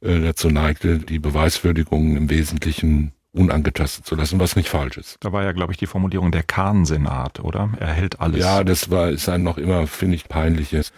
dazu 0.00 0.50
neigte, 0.50 0.98
die 0.98 1.18
Beweiswürdigungen 1.18 2.16
im 2.16 2.30
Wesentlichen 2.30 3.12
unangetastet 3.36 4.06
zu 4.06 4.14
lassen, 4.14 4.40
was 4.40 4.56
nicht 4.56 4.68
falsch 4.68 4.96
ist. 4.96 5.16
Da 5.20 5.32
war 5.32 5.44
ja, 5.44 5.52
glaube 5.52 5.72
ich, 5.72 5.78
die 5.78 5.86
Formulierung 5.86 6.32
der 6.32 6.42
Kahn-Senat, 6.42 7.40
oder? 7.40 7.70
Er 7.78 7.92
hält 7.92 8.20
alles. 8.20 8.40
Ja, 8.40 8.64
das 8.64 8.90
war, 8.90 9.10
ist 9.10 9.28
ein 9.28 9.42
noch 9.42 9.58
immer, 9.58 9.86
finde 9.86 10.16
ich, 10.16 10.28
peinliches 10.28 10.92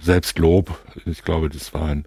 Selbstlob. 0.00 0.78
Ich 1.06 1.22
glaube, 1.22 1.48
das 1.48 1.72
war 1.72 1.88
ein 1.88 2.04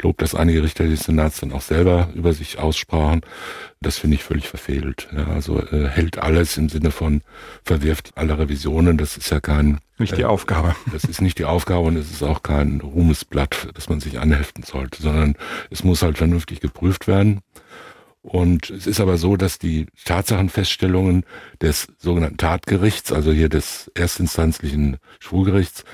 Lob, 0.00 0.18
das 0.18 0.34
einige 0.34 0.62
Richter 0.62 0.84
des 0.84 1.04
Senats 1.04 1.40
dann 1.40 1.52
auch 1.52 1.62
selber 1.62 2.08
über 2.14 2.32
sich 2.32 2.58
aussprachen. 2.58 3.22
Das 3.80 3.98
finde 3.98 4.16
ich 4.16 4.22
völlig 4.22 4.48
verfehlt. 4.48 5.08
Ja, 5.16 5.26
also 5.26 5.60
äh, 5.60 5.88
hält 5.88 6.18
alles 6.18 6.56
im 6.56 6.68
Sinne 6.68 6.90
von 6.90 7.22
verwirft 7.64 8.12
alle 8.14 8.38
Revisionen. 8.38 8.96
Das 8.96 9.16
ist 9.16 9.30
ja 9.30 9.40
kein 9.40 9.80
nicht 9.98 10.16
die 10.16 10.22
äh, 10.22 10.26
Aufgabe. 10.26 10.76
Das 10.92 11.04
ist 11.04 11.20
nicht 11.22 11.38
die 11.38 11.44
Aufgabe 11.46 11.86
und 11.86 11.96
es 11.96 12.10
ist 12.10 12.22
auch 12.22 12.42
kein 12.42 12.80
Ruhmesblatt, 12.80 13.68
das 13.74 13.88
man 13.88 14.00
sich 14.00 14.18
anheften 14.18 14.62
sollte, 14.62 15.02
sondern 15.02 15.36
es 15.70 15.84
muss 15.84 16.02
halt 16.02 16.18
vernünftig 16.18 16.60
geprüft 16.60 17.08
werden. 17.08 17.40
Und 18.22 18.70
es 18.70 18.86
ist 18.86 19.00
aber 19.00 19.18
so, 19.18 19.36
dass 19.36 19.58
die 19.58 19.86
Tatsachenfeststellungen 20.04 21.24
des 21.60 21.88
sogenannten 21.98 22.36
Tatgerichts, 22.36 23.12
also 23.12 23.32
hier 23.32 23.48
des 23.48 23.90
erstinstanzlichen 23.94 24.98
Schwulgerichts, 25.18 25.84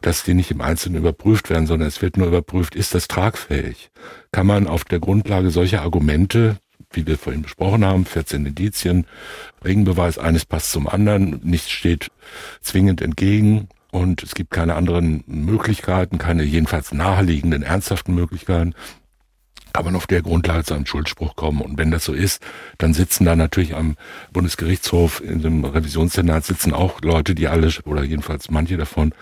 dass 0.00 0.24
die 0.24 0.34
nicht 0.34 0.50
im 0.50 0.60
Einzelnen 0.60 0.98
überprüft 0.98 1.50
werden, 1.50 1.66
sondern 1.66 1.88
es 1.88 2.02
wird 2.02 2.16
nur 2.16 2.28
überprüft, 2.28 2.74
ist 2.74 2.94
das 2.94 3.08
tragfähig? 3.08 3.90
Kann 4.32 4.46
man 4.46 4.66
auf 4.66 4.84
der 4.84 5.00
Grundlage 5.00 5.50
solcher 5.50 5.82
Argumente, 5.82 6.58
wie 6.92 7.06
wir 7.06 7.18
vorhin 7.18 7.42
besprochen 7.42 7.84
haben, 7.84 8.04
14 8.04 8.46
Indizien, 8.46 9.06
Regenbeweis, 9.64 10.18
eines 10.18 10.46
passt 10.46 10.72
zum 10.72 10.88
anderen, 10.88 11.40
nichts 11.42 11.70
steht 11.70 12.08
zwingend 12.60 13.02
entgegen 13.02 13.68
und 13.90 14.22
es 14.22 14.34
gibt 14.34 14.50
keine 14.50 14.74
anderen 14.74 15.24
Möglichkeiten, 15.26 16.18
keine 16.18 16.42
jedenfalls 16.42 16.92
naheliegenden, 16.92 17.62
ernsthaften 17.62 18.14
Möglichkeiten, 18.14 18.74
kann 19.78 19.84
man 19.84 19.94
auf 19.94 20.08
der 20.08 20.22
Grundlage 20.22 20.64
zu 20.64 20.74
einem 20.74 20.86
Schuldspruch 20.86 21.36
kommen. 21.36 21.60
Und 21.60 21.78
wenn 21.78 21.92
das 21.92 22.04
so 22.04 22.12
ist, 22.12 22.42
dann 22.78 22.94
sitzen 22.94 23.24
da 23.24 23.36
natürlich 23.36 23.76
am 23.76 23.96
Bundesgerichtshof 24.32 25.22
in 25.22 25.40
dem 25.40 25.64
Revisionssenat 25.64 26.44
sitzen 26.44 26.74
auch 26.74 27.00
Leute, 27.02 27.36
die 27.36 27.46
alle 27.46 27.70
oder 27.84 28.02
jedenfalls 28.02 28.50
manche 28.50 28.76
davon 28.76 29.14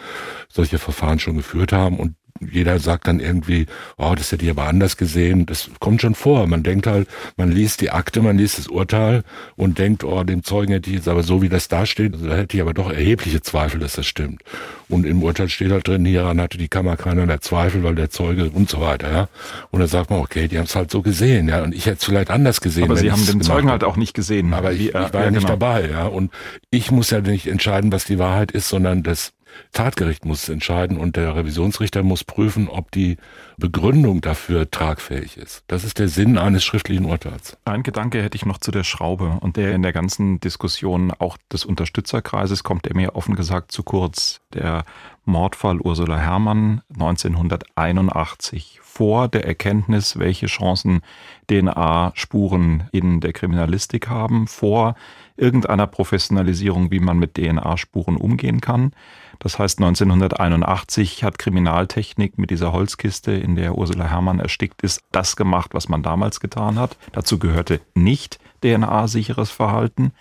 solche 0.48 0.78
Verfahren 0.78 1.18
schon 1.18 1.36
geführt 1.36 1.72
haben 1.72 1.98
und 1.98 2.14
jeder 2.40 2.78
sagt 2.78 3.06
dann 3.06 3.20
irgendwie, 3.20 3.66
oh, 3.96 4.14
das 4.16 4.32
hätte 4.32 4.44
ich 4.44 4.50
aber 4.50 4.64
anders 4.64 4.96
gesehen. 4.96 5.46
Das 5.46 5.70
kommt 5.80 6.02
schon 6.02 6.14
vor. 6.14 6.46
Man 6.46 6.62
denkt 6.62 6.86
halt, 6.86 7.08
man 7.36 7.50
liest 7.50 7.80
die 7.80 7.90
Akte, 7.90 8.22
man 8.22 8.38
liest 8.38 8.58
das 8.58 8.68
Urteil 8.68 9.22
und 9.56 9.78
denkt, 9.78 10.04
oh, 10.04 10.24
dem 10.24 10.42
Zeugen 10.42 10.72
hätte 10.72 10.90
ich 10.90 10.96
jetzt 10.96 11.08
aber 11.08 11.22
so, 11.22 11.42
wie 11.42 11.48
das 11.48 11.68
da 11.68 11.86
steht, 11.86 12.14
also 12.14 12.28
da 12.28 12.36
hätte 12.36 12.56
ich 12.56 12.62
aber 12.62 12.74
doch 12.74 12.90
erhebliche 12.90 13.40
Zweifel, 13.40 13.80
dass 13.80 13.94
das 13.94 14.06
stimmt. 14.06 14.42
Und 14.88 15.04
im 15.04 15.22
Urteil 15.22 15.48
steht 15.48 15.72
halt 15.72 15.88
drin, 15.88 16.04
hieran 16.04 16.40
hatte 16.40 16.58
die 16.58 16.68
Kammer 16.68 16.96
keinerlei 16.96 17.38
Zweifel, 17.38 17.82
weil 17.82 17.94
der 17.94 18.10
Zeuge 18.10 18.50
und 18.50 18.70
so 18.70 18.80
weiter, 18.80 19.10
ja. 19.10 19.28
Und 19.70 19.80
dann 19.80 19.88
sagt 19.88 20.10
man, 20.10 20.20
okay, 20.20 20.48
die 20.48 20.58
haben 20.58 20.66
es 20.66 20.76
halt 20.76 20.90
so 20.90 21.02
gesehen, 21.02 21.48
ja. 21.48 21.62
Und 21.62 21.74
ich 21.74 21.86
hätte 21.86 21.98
es 21.98 22.04
vielleicht 22.04 22.30
anders 22.30 22.60
gesehen. 22.60 22.84
Aber 22.84 22.96
Sie 22.96 23.10
haben 23.10 23.24
den 23.26 23.40
Zeugen 23.40 23.70
halt 23.70 23.84
auch 23.84 23.96
nicht 23.96 24.14
gesehen. 24.14 24.54
Aber 24.54 24.72
ich, 24.72 24.88
ich 24.88 24.94
war 24.94 25.10
ja, 25.12 25.24
ja 25.24 25.30
nicht 25.30 25.46
genau. 25.46 25.58
dabei, 25.58 25.88
ja. 25.90 26.06
Und 26.06 26.32
ich 26.70 26.90
muss 26.90 27.10
ja 27.10 27.20
nicht 27.20 27.46
entscheiden, 27.46 27.90
was 27.92 28.04
die 28.04 28.18
Wahrheit 28.18 28.52
ist, 28.52 28.68
sondern 28.68 29.02
das 29.02 29.32
Tatgericht 29.72 30.24
muss 30.24 30.48
entscheiden 30.48 30.96
und 30.96 31.16
der 31.16 31.36
Revisionsrichter 31.36 32.02
muss 32.02 32.24
prüfen, 32.24 32.68
ob 32.68 32.90
die 32.90 33.16
Begründung 33.56 34.20
dafür 34.20 34.70
tragfähig 34.70 35.36
ist. 35.36 35.64
Das 35.66 35.84
ist 35.84 35.98
der 35.98 36.08
Sinn 36.08 36.38
eines 36.38 36.64
schriftlichen 36.64 37.04
Urteils. 37.04 37.56
Ein 37.64 37.82
Gedanke 37.82 38.22
hätte 38.22 38.36
ich 38.36 38.46
noch 38.46 38.58
zu 38.58 38.70
der 38.70 38.84
Schraube 38.84 39.38
und 39.40 39.56
der 39.56 39.74
in 39.74 39.82
der 39.82 39.92
ganzen 39.92 40.40
Diskussion 40.40 41.12
auch 41.12 41.36
des 41.52 41.64
Unterstützerkreises 41.64 42.62
kommt 42.62 42.86
der 42.86 42.94
mir 42.94 43.16
offen 43.16 43.34
gesagt 43.34 43.72
zu 43.72 43.82
kurz. 43.82 44.40
Der 44.54 44.84
Mordfall 45.24 45.80
Ursula 45.80 46.18
Herrmann 46.18 46.82
1981 46.94 48.80
vor 48.82 49.28
der 49.28 49.44
Erkenntnis, 49.44 50.18
welche 50.18 50.46
Chancen 50.46 51.02
DNA-Spuren 51.50 52.88
in 52.92 53.20
der 53.20 53.32
Kriminalistik 53.32 54.08
haben, 54.08 54.46
vor 54.46 54.94
irgendeiner 55.36 55.86
Professionalisierung, 55.86 56.90
wie 56.90 57.00
man 57.00 57.18
mit 57.18 57.34
DNA-Spuren 57.34 58.16
umgehen 58.16 58.60
kann. 58.60 58.92
Das 59.38 59.58
heißt, 59.58 59.78
1981 59.78 61.24
hat 61.24 61.38
Kriminaltechnik 61.38 62.38
mit 62.38 62.50
dieser 62.50 62.72
Holzkiste, 62.72 63.32
in 63.32 63.54
der 63.54 63.76
Ursula 63.76 64.06
Herrmann 64.06 64.40
erstickt 64.40 64.82
ist, 64.82 65.02
das 65.12 65.36
gemacht, 65.36 65.74
was 65.74 65.88
man 65.88 66.02
damals 66.02 66.40
getan 66.40 66.78
hat. 66.78 66.96
Dazu 67.12 67.38
gehörte 67.38 67.80
nicht 67.94 68.38
DNA-sicheres 68.62 69.50
Verhalten. 69.50 70.12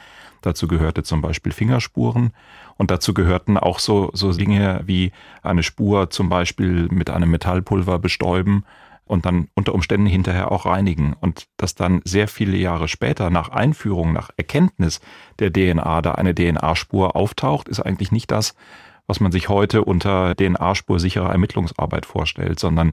Dazu 0.41 0.67
gehörte 0.67 1.03
zum 1.03 1.21
Beispiel 1.21 1.51
Fingerspuren. 1.51 2.31
Und 2.77 2.91
dazu 2.91 3.13
gehörten 3.13 3.57
auch 3.57 3.79
so, 3.79 4.11
so 4.13 4.33
Dinge 4.33 4.81
wie 4.85 5.13
eine 5.41 5.63
Spur 5.63 6.09
zum 6.09 6.27
Beispiel 6.27 6.87
mit 6.91 7.09
einem 7.09 7.31
Metallpulver 7.31 7.99
bestäuben 7.99 8.65
und 9.05 9.25
dann 9.25 9.47
unter 9.53 9.73
Umständen 9.73 10.07
hinterher 10.07 10.51
auch 10.51 10.65
reinigen. 10.65 11.13
Und 11.19 11.47
dass 11.57 11.75
dann 11.75 12.01
sehr 12.03 12.27
viele 12.27 12.57
Jahre 12.57 12.87
später 12.87 13.29
nach 13.29 13.49
Einführung, 13.49 14.13
nach 14.13 14.29
Erkenntnis 14.35 14.99
der 15.39 15.53
DNA 15.53 16.01
da 16.01 16.13
eine 16.13 16.33
DNA-Spur 16.33 17.15
auftaucht, 17.15 17.69
ist 17.69 17.79
eigentlich 17.79 18.11
nicht 18.11 18.31
das, 18.31 18.55
was 19.07 19.19
man 19.19 19.31
sich 19.31 19.49
heute 19.49 19.83
unter 19.83 20.35
DNA-spursicherer 20.35 21.31
Ermittlungsarbeit 21.31 22.05
vorstellt, 22.05 22.59
sondern 22.59 22.91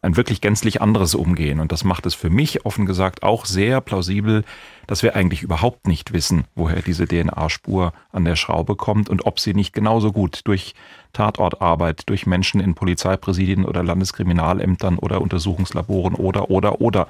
ein 0.00 0.16
wirklich 0.16 0.40
gänzlich 0.40 0.80
anderes 0.80 1.14
Umgehen. 1.14 1.58
Und 1.58 1.72
das 1.72 1.82
macht 1.82 2.06
es 2.06 2.14
für 2.14 2.30
mich 2.30 2.64
offen 2.64 2.86
gesagt 2.86 3.22
auch 3.22 3.44
sehr 3.44 3.80
plausibel, 3.80 4.44
dass 4.86 5.02
wir 5.02 5.16
eigentlich 5.16 5.42
überhaupt 5.42 5.88
nicht 5.88 6.12
wissen, 6.12 6.44
woher 6.54 6.82
diese 6.82 7.06
DNA-Spur 7.06 7.92
an 8.12 8.24
der 8.24 8.36
Schraube 8.36 8.76
kommt 8.76 9.08
und 9.08 9.26
ob 9.26 9.40
sie 9.40 9.54
nicht 9.54 9.72
genauso 9.72 10.12
gut 10.12 10.42
durch 10.44 10.74
Tatortarbeit, 11.12 12.08
durch 12.08 12.26
Menschen 12.26 12.60
in 12.60 12.74
Polizeipräsidien 12.74 13.64
oder 13.64 13.82
Landeskriminalämtern 13.82 14.98
oder 14.98 15.20
Untersuchungslaboren 15.20 16.14
oder, 16.14 16.50
oder, 16.50 16.80
oder 16.80 17.08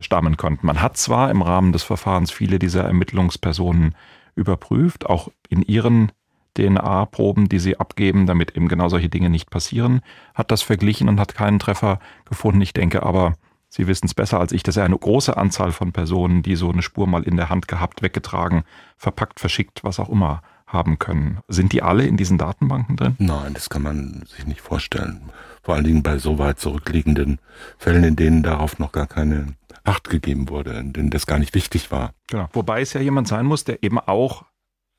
stammen 0.00 0.36
könnten. 0.36 0.66
Man 0.66 0.82
hat 0.82 0.96
zwar 0.96 1.30
im 1.30 1.42
Rahmen 1.42 1.72
des 1.72 1.84
Verfahrens 1.84 2.30
viele 2.32 2.58
dieser 2.58 2.84
Ermittlungspersonen 2.84 3.94
überprüft, 4.34 5.06
auch 5.06 5.30
in 5.48 5.62
ihren 5.62 6.12
DNA-Proben, 6.56 7.48
die 7.48 7.58
sie 7.58 7.78
abgeben, 7.78 8.26
damit 8.26 8.56
eben 8.56 8.68
genau 8.68 8.88
solche 8.88 9.08
Dinge 9.08 9.30
nicht 9.30 9.50
passieren, 9.50 10.00
hat 10.34 10.50
das 10.50 10.62
verglichen 10.62 11.08
und 11.08 11.20
hat 11.20 11.34
keinen 11.34 11.58
Treffer 11.58 12.00
gefunden. 12.24 12.60
Ich 12.60 12.72
denke 12.72 13.02
aber, 13.02 13.34
Sie 13.68 13.86
wissen 13.86 14.06
es 14.06 14.14
besser 14.14 14.40
als 14.40 14.52
ich, 14.52 14.62
dass 14.62 14.76
er 14.76 14.84
eine 14.84 14.96
große 14.96 15.36
Anzahl 15.36 15.72
von 15.72 15.92
Personen, 15.92 16.42
die 16.42 16.56
so 16.56 16.70
eine 16.70 16.82
Spur 16.82 17.06
mal 17.06 17.24
in 17.24 17.36
der 17.36 17.50
Hand 17.50 17.68
gehabt, 17.68 18.00
weggetragen, 18.00 18.62
verpackt, 18.96 19.40
verschickt, 19.40 19.84
was 19.84 20.00
auch 20.00 20.08
immer 20.08 20.40
haben 20.66 20.98
können. 20.98 21.40
Sind 21.48 21.72
die 21.72 21.82
alle 21.82 22.06
in 22.06 22.16
diesen 22.16 22.38
Datenbanken 22.38 22.96
drin? 22.96 23.16
Nein, 23.18 23.54
das 23.54 23.68
kann 23.68 23.82
man 23.82 24.24
sich 24.26 24.46
nicht 24.46 24.60
vorstellen. 24.60 25.30
Vor 25.62 25.74
allen 25.74 25.84
Dingen 25.84 26.02
bei 26.02 26.18
so 26.18 26.38
weit 26.38 26.58
zurückliegenden 26.58 27.38
Fällen, 27.76 28.04
in 28.04 28.16
denen 28.16 28.42
darauf 28.42 28.78
noch 28.78 28.92
gar 28.92 29.06
keine 29.06 29.54
Acht 29.84 30.08
gegeben 30.08 30.48
wurde, 30.48 30.72
in 30.72 30.92
denen 30.92 31.10
das 31.10 31.26
gar 31.26 31.38
nicht 31.38 31.54
wichtig 31.54 31.92
war. 31.92 32.12
Genau. 32.28 32.48
Wobei 32.52 32.80
es 32.80 32.92
ja 32.94 33.00
jemand 33.00 33.28
sein 33.28 33.46
muss, 33.46 33.64
der 33.64 33.82
eben 33.82 33.98
auch 34.00 34.44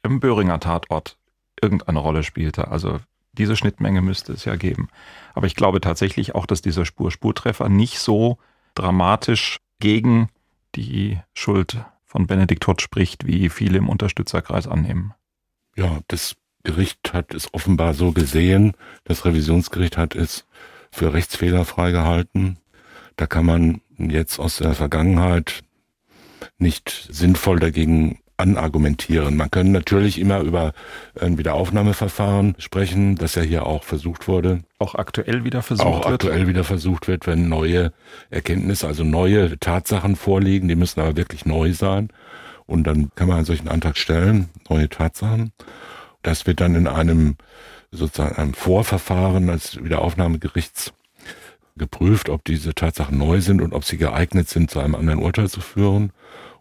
im 0.03 0.19
Böhringer 0.19 0.59
Tatort 0.59 1.17
irgendeine 1.61 1.99
Rolle 1.99 2.23
spielte. 2.23 2.69
Also 2.69 2.99
diese 3.33 3.55
Schnittmenge 3.55 4.01
müsste 4.01 4.33
es 4.33 4.45
ja 4.45 4.55
geben. 4.55 4.89
Aber 5.33 5.47
ich 5.47 5.55
glaube 5.55 5.81
tatsächlich 5.81 6.35
auch, 6.35 6.45
dass 6.45 6.61
dieser 6.61 6.85
Spur-Spurtreffer 6.85 7.69
nicht 7.69 7.99
so 7.99 8.37
dramatisch 8.75 9.59
gegen 9.79 10.29
die 10.75 11.19
Schuld 11.33 11.77
von 12.03 12.27
Benedikt 12.27 12.63
Todt 12.63 12.81
spricht, 12.81 13.25
wie 13.25 13.49
viele 13.49 13.77
im 13.77 13.89
Unterstützerkreis 13.89 14.67
annehmen. 14.67 15.13
Ja, 15.75 15.99
das 16.07 16.35
Gericht 16.63 17.13
hat 17.13 17.33
es 17.33 17.53
offenbar 17.53 17.93
so 17.93 18.11
gesehen, 18.11 18.73
das 19.03 19.25
Revisionsgericht 19.25 19.97
hat 19.97 20.15
es 20.15 20.45
für 20.91 21.13
Rechtsfehler 21.13 21.65
freigehalten. 21.65 22.57
Da 23.15 23.27
kann 23.27 23.45
man 23.45 23.81
jetzt 23.97 24.39
aus 24.39 24.57
der 24.57 24.73
Vergangenheit 24.73 25.63
nicht 26.57 27.07
sinnvoll 27.11 27.59
dagegen 27.59 28.19
anargumentieren. 28.37 29.35
Man 29.35 29.49
kann 29.49 29.71
natürlich 29.71 30.19
immer 30.19 30.39
über 30.41 30.73
ein 31.19 31.37
Wiederaufnahmeverfahren 31.37 32.55
sprechen, 32.59 33.15
das 33.15 33.35
ja 33.35 33.41
hier 33.41 33.65
auch 33.65 33.83
versucht 33.83 34.27
wurde. 34.27 34.59
Auch 34.77 34.95
aktuell 34.95 35.43
wieder 35.43 35.63
versucht 35.63 35.87
auch 35.87 35.95
wird? 35.95 36.05
Auch 36.05 36.11
aktuell 36.13 36.47
wieder 36.47 36.63
versucht 36.63 37.07
wird, 37.07 37.25
wenn 37.25 37.49
neue 37.49 37.91
Erkenntnisse, 38.29 38.87
also 38.87 39.03
neue 39.03 39.57
Tatsachen 39.59 40.15
vorliegen, 40.15 40.67
die 40.67 40.75
müssen 40.75 40.99
aber 40.99 41.17
wirklich 41.17 41.45
neu 41.45 41.73
sein. 41.73 42.09
Und 42.67 42.83
dann 42.85 43.09
kann 43.15 43.27
man 43.27 43.37
einen 43.37 43.45
solchen 43.45 43.69
Antrag 43.69 43.97
stellen, 43.97 44.49
neue 44.69 44.89
Tatsachen. 44.89 45.51
Das 46.21 46.45
wird 46.45 46.61
dann 46.61 46.75
in 46.75 46.87
einem 46.87 47.37
sozusagen 47.91 48.35
einem 48.35 48.53
Vorverfahren 48.53 49.49
als 49.49 49.83
Wiederaufnahmegerichts 49.83 50.93
geprüft, 51.77 52.29
ob 52.29 52.43
diese 52.43 52.73
Tatsachen 52.75 53.17
neu 53.17 53.41
sind 53.41 53.61
und 53.61 53.73
ob 53.73 53.85
sie 53.85 53.97
geeignet 53.97 54.49
sind, 54.49 54.69
zu 54.69 54.79
einem 54.79 54.95
anderen 54.95 55.19
Urteil 55.19 55.49
zu 55.49 55.61
führen. 55.61 56.11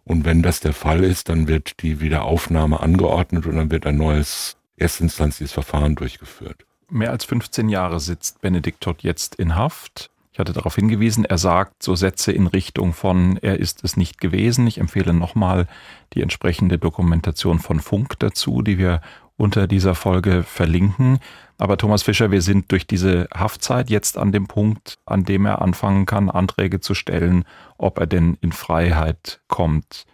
Und 0.07 0.23
wenn 0.23 0.41
das 0.41 0.61
der 0.61 0.71
Fall 0.71 1.03
ist, 1.03 1.27
dann 1.27 1.49
wird 1.49 1.81
die 1.81 1.99
Wiederaufnahme 1.99 2.79
angeordnet 2.79 3.45
und 3.45 3.57
dann 3.57 3.71
wird 3.71 3.85
ein 3.85 3.97
neues 3.97 4.55
erstinstanzliches 4.77 5.51
Verfahren 5.51 5.95
durchgeführt. 5.95 6.65
Mehr 6.89 7.11
als 7.11 7.25
15 7.25 7.67
Jahre 7.67 7.99
sitzt 7.99 8.39
Benedikt 8.39 8.79
Todd 8.79 9.03
jetzt 9.03 9.35
in 9.35 9.55
Haft. 9.55 10.09
Ich 10.31 10.39
hatte 10.39 10.53
darauf 10.53 10.75
hingewiesen, 10.75 11.25
er 11.25 11.37
sagt 11.37 11.83
so 11.83 11.95
Sätze 11.95 12.31
in 12.31 12.47
Richtung 12.47 12.93
von, 12.93 13.37
er 13.41 13.59
ist 13.59 13.83
es 13.83 13.97
nicht 13.97 14.21
gewesen. 14.21 14.65
Ich 14.65 14.77
empfehle 14.77 15.13
nochmal 15.13 15.67
die 16.13 16.21
entsprechende 16.21 16.77
Dokumentation 16.77 17.59
von 17.59 17.81
Funk 17.81 18.17
dazu, 18.19 18.61
die 18.61 18.77
wir 18.77 19.01
unter 19.37 19.67
dieser 19.67 19.95
Folge 19.95 20.43
verlinken. 20.43 21.19
Aber 21.57 21.77
Thomas 21.77 22.03
Fischer, 22.03 22.31
wir 22.31 22.41
sind 22.41 22.71
durch 22.71 22.85
diese 22.85 23.27
Haftzeit 23.33 23.89
jetzt 23.89 24.17
an 24.17 24.31
dem 24.31 24.47
Punkt, 24.47 24.97
an 25.05 25.23
dem 25.23 25.45
er 25.45 25.61
anfangen 25.61 26.05
kann, 26.05 26.29
Anträge 26.29 26.79
zu 26.79 26.93
stellen, 26.93 27.45
ob 27.77 27.99
er 27.99 28.07
denn 28.07 28.37
in 28.41 28.51
Freiheit 28.51 29.39
kommt. 29.47 30.05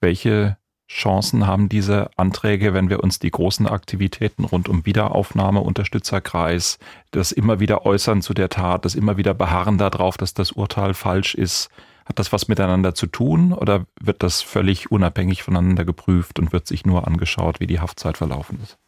Welche 0.00 0.56
Chancen 0.88 1.46
haben 1.46 1.70
diese 1.70 2.10
Anträge, 2.16 2.74
wenn 2.74 2.90
wir 2.90 3.02
uns 3.02 3.18
die 3.18 3.30
großen 3.30 3.66
Aktivitäten 3.66 4.44
rund 4.44 4.68
um 4.68 4.84
Wiederaufnahme, 4.84 5.60
Unterstützerkreis, 5.60 6.78
das 7.12 7.32
immer 7.32 7.60
wieder 7.60 7.86
äußern 7.86 8.20
zu 8.20 8.34
der 8.34 8.50
Tat, 8.50 8.84
das 8.84 8.94
immer 8.94 9.16
wieder 9.16 9.32
beharren 9.32 9.78
darauf, 9.78 10.18
dass 10.18 10.34
das 10.34 10.52
Urteil 10.52 10.92
falsch 10.92 11.34
ist, 11.34 11.70
hat 12.04 12.18
das 12.18 12.32
was 12.32 12.48
miteinander 12.48 12.94
zu 12.94 13.06
tun 13.06 13.52
oder 13.52 13.86
wird 14.00 14.22
das 14.22 14.42
völlig 14.42 14.90
unabhängig 14.90 15.42
voneinander 15.42 15.84
geprüft 15.84 16.38
und 16.38 16.52
wird 16.52 16.66
sich 16.66 16.84
nur 16.84 17.06
angeschaut, 17.06 17.60
wie 17.60 17.66
die 17.66 17.80
Haftzeit 17.80 18.16
verlaufen 18.16 18.58
ist? 18.62 18.78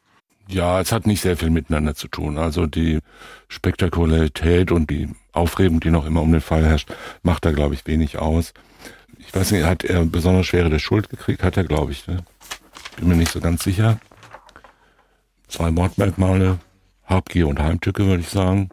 Ja, 0.49 0.81
es 0.81 0.93
hat 0.93 1.07
nicht 1.07 1.23
sehr 1.23 1.37
viel 1.37 1.51
miteinander 1.51 1.95
zu 1.95 2.09
tun. 2.09 2.37
Also 2.37 2.67
die 2.67 2.99
Spektakularität 3.49 4.73
und 4.73 4.91
die 4.91 5.09
Aufregung, 5.33 5.81
die 5.81 5.91
noch 5.91 6.07
immer 6.07 6.21
um 6.21 6.33
den 6.33 6.41
Fall 6.41 6.65
herrscht, 6.65 6.93
macht 7.23 7.45
da, 7.45 7.53
glaube 7.53 7.75
ich, 7.75 7.87
wenig 7.87 8.19
aus. 8.19 8.53
Ich 9.19 9.35
weiß 9.35 9.53
nicht, 9.53 9.65
hat 9.65 9.85
er 9.85 10.05
besonders 10.05 10.47
schwere 10.47 10.69
der 10.69 10.79
Schuld 10.79 11.09
gekriegt? 11.09 11.43
Hat 11.43 11.57
er, 11.57 11.65
glaube 11.65 11.93
ich. 11.93 12.07
Ne? 12.07 12.25
Bin 12.97 13.09
mir 13.09 13.17
nicht 13.17 13.33
so 13.33 13.41
ganz 13.41 13.65
sicher. 13.65 13.99
Zwei 15.49 15.71
Mordmerkmale, 15.71 16.59
Habgier 17.05 17.49
und 17.49 17.61
Heimtücke, 17.61 18.07
würde 18.07 18.23
ich 18.23 18.29
sagen. 18.29 18.69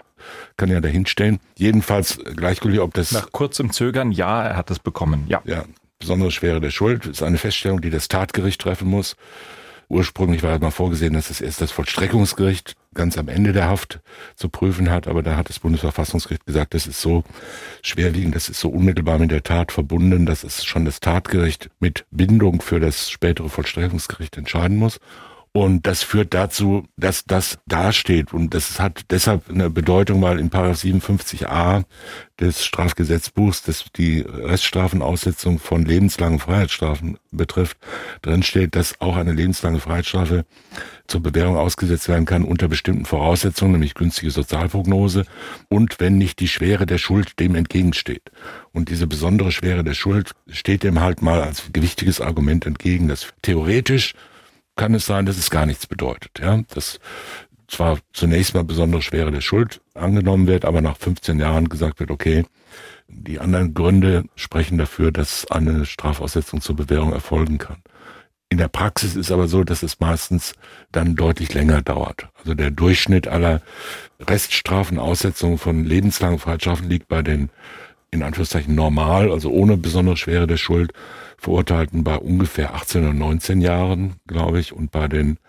Kann 0.57 0.69
ja 0.69 0.81
dahinstellen. 0.81 1.39
Jedenfalls 1.57 2.19
gleichgültig, 2.35 2.79
ob 2.79 2.93
das... 2.93 3.11
Nach 3.11 3.31
kurzem 3.31 3.71
Zögern, 3.71 4.11
ja, 4.11 4.43
er 4.43 4.55
hat 4.55 4.71
es 4.71 4.79
bekommen. 4.79 5.25
Ja. 5.27 5.41
Ja, 5.45 5.65
besondere 5.99 6.31
Schwere 6.31 6.61
der 6.61 6.71
Schuld 6.71 7.05
ist 7.05 7.23
eine 7.23 7.37
Feststellung, 7.37 7.81
die 7.81 7.89
das 7.89 8.07
Tatgericht 8.07 8.61
treffen 8.61 8.87
muss. 8.87 9.15
Ursprünglich 9.91 10.41
war 10.41 10.57
mal 10.59 10.71
vorgesehen, 10.71 11.13
dass 11.13 11.29
es 11.29 11.41
erst 11.41 11.59
das 11.59 11.71
Vollstreckungsgericht 11.71 12.75
ganz 12.93 13.17
am 13.17 13.27
Ende 13.27 13.51
der 13.51 13.67
Haft 13.67 13.99
zu 14.35 14.47
prüfen 14.47 14.89
hat, 14.89 15.05
aber 15.05 15.21
da 15.21 15.35
hat 15.35 15.49
das 15.49 15.59
Bundesverfassungsgericht 15.59 16.45
gesagt, 16.45 16.73
das 16.73 16.87
ist 16.87 17.01
so 17.01 17.25
schwerwiegend, 17.81 18.33
das 18.33 18.47
ist 18.47 18.61
so 18.61 18.69
unmittelbar 18.69 19.17
mit 19.17 19.31
der 19.31 19.43
Tat 19.43 19.73
verbunden, 19.73 20.25
dass 20.25 20.45
es 20.45 20.63
schon 20.63 20.85
das 20.85 21.01
Tatgericht 21.01 21.69
mit 21.81 22.05
Bindung 22.09 22.61
für 22.61 22.79
das 22.79 23.09
spätere 23.09 23.49
Vollstreckungsgericht 23.49 24.37
entscheiden 24.37 24.77
muss. 24.77 24.99
Und 25.53 25.85
das 25.85 26.01
führt 26.01 26.33
dazu, 26.33 26.87
dass 26.95 27.25
das 27.25 27.59
dasteht. 27.67 28.31
Und 28.31 28.53
das 28.53 28.79
hat 28.79 29.01
deshalb 29.09 29.49
eine 29.49 29.69
Bedeutung, 29.69 30.21
weil 30.21 30.39
in 30.39 30.49
Paragraph 30.49 30.81
57a 30.81 31.83
des 32.39 32.63
Strafgesetzbuchs, 32.63 33.61
das 33.63 33.83
die 33.97 34.21
Reststrafenaussetzung 34.21 35.59
von 35.59 35.83
lebenslangen 35.83 36.39
Freiheitsstrafen 36.39 37.17
betrifft, 37.31 37.77
drin 38.21 38.43
steht, 38.43 38.77
dass 38.77 39.01
auch 39.01 39.17
eine 39.17 39.33
lebenslange 39.33 39.81
Freiheitsstrafe 39.81 40.45
zur 41.07 41.21
Bewährung 41.21 41.57
ausgesetzt 41.57 42.07
werden 42.07 42.25
kann 42.25 42.45
unter 42.45 42.69
bestimmten 42.69 43.03
Voraussetzungen, 43.03 43.73
nämlich 43.73 43.93
günstige 43.93 44.31
Sozialprognose 44.31 45.25
und 45.67 45.99
wenn 45.99 46.17
nicht 46.17 46.39
die 46.39 46.47
Schwere 46.47 46.85
der 46.85 46.97
Schuld 46.97 47.37
dem 47.41 47.55
entgegensteht. 47.55 48.31
Und 48.71 48.87
diese 48.87 49.05
besondere 49.05 49.51
Schwere 49.51 49.83
der 49.83 49.95
Schuld 49.95 50.31
steht 50.47 50.83
dem 50.83 51.01
halt 51.01 51.21
mal 51.21 51.41
als 51.41 51.63
gewichtiges 51.73 52.21
Argument 52.21 52.65
entgegen, 52.65 53.09
dass 53.09 53.27
theoretisch 53.41 54.13
kann 54.75 54.93
es 54.93 55.05
sein, 55.05 55.25
dass 55.25 55.37
es 55.37 55.49
gar 55.49 55.65
nichts 55.65 55.87
bedeutet. 55.87 56.39
Ja, 56.39 56.61
dass 56.73 56.99
zwar 57.67 57.99
zunächst 58.13 58.53
mal 58.53 58.63
besondere 58.63 59.01
Schwere 59.01 59.31
der 59.31 59.41
Schuld 59.41 59.81
angenommen 59.93 60.47
wird, 60.47 60.65
aber 60.65 60.81
nach 60.81 60.97
15 60.97 61.39
Jahren 61.39 61.69
gesagt 61.69 61.99
wird, 61.99 62.11
okay, 62.11 62.45
die 63.07 63.39
anderen 63.39 63.73
Gründe 63.73 64.25
sprechen 64.35 64.77
dafür, 64.77 65.11
dass 65.11 65.49
eine 65.49 65.85
Strafaussetzung 65.85 66.61
zur 66.61 66.75
Bewährung 66.75 67.13
erfolgen 67.13 67.57
kann. 67.57 67.77
In 68.49 68.57
der 68.57 68.67
Praxis 68.67 69.15
ist 69.15 69.31
aber 69.31 69.47
so, 69.47 69.63
dass 69.63 69.81
es 69.81 70.01
meistens 70.01 70.53
dann 70.91 71.15
deutlich 71.15 71.53
länger 71.53 71.81
dauert. 71.81 72.27
Also 72.39 72.53
der 72.53 72.69
Durchschnitt 72.69 73.27
aller 73.27 73.61
Reststrafenaussetzungen 74.19 75.57
von 75.57 75.85
lebenslangen 75.85 76.39
Freiheitsstrafen 76.39 76.89
liegt 76.89 77.07
bei 77.07 77.21
den 77.21 77.49
in 78.11 78.23
Anführungszeichen 78.23 78.75
normal, 78.75 79.31
also 79.31 79.49
ohne 79.51 79.77
besondere 79.77 80.17
Schwere 80.17 80.47
der 80.47 80.57
Schuld, 80.57 80.91
Verurteilten 81.41 82.03
bei 82.03 82.17
ungefähr 82.17 82.75
18 82.75 83.01
oder 83.01 83.13
19 83.13 83.61
Jahren, 83.61 84.13
glaube 84.27 84.59
ich, 84.59 84.73
und 84.73 84.91
bei 84.91 85.07
den 85.07 85.39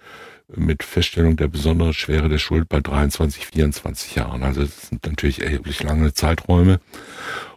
mit 0.54 0.82
Feststellung 0.82 1.36
der 1.36 1.48
besonderen 1.48 1.92
Schwere 1.92 2.30
der 2.30 2.38
Schuld 2.38 2.68
bei 2.70 2.80
23, 2.80 3.46
24 3.46 4.14
Jahren. 4.14 4.42
Also 4.42 4.62
das 4.62 4.88
sind 4.88 5.06
natürlich 5.06 5.42
erheblich 5.42 5.82
lange 5.82 6.14
Zeiträume. 6.14 6.80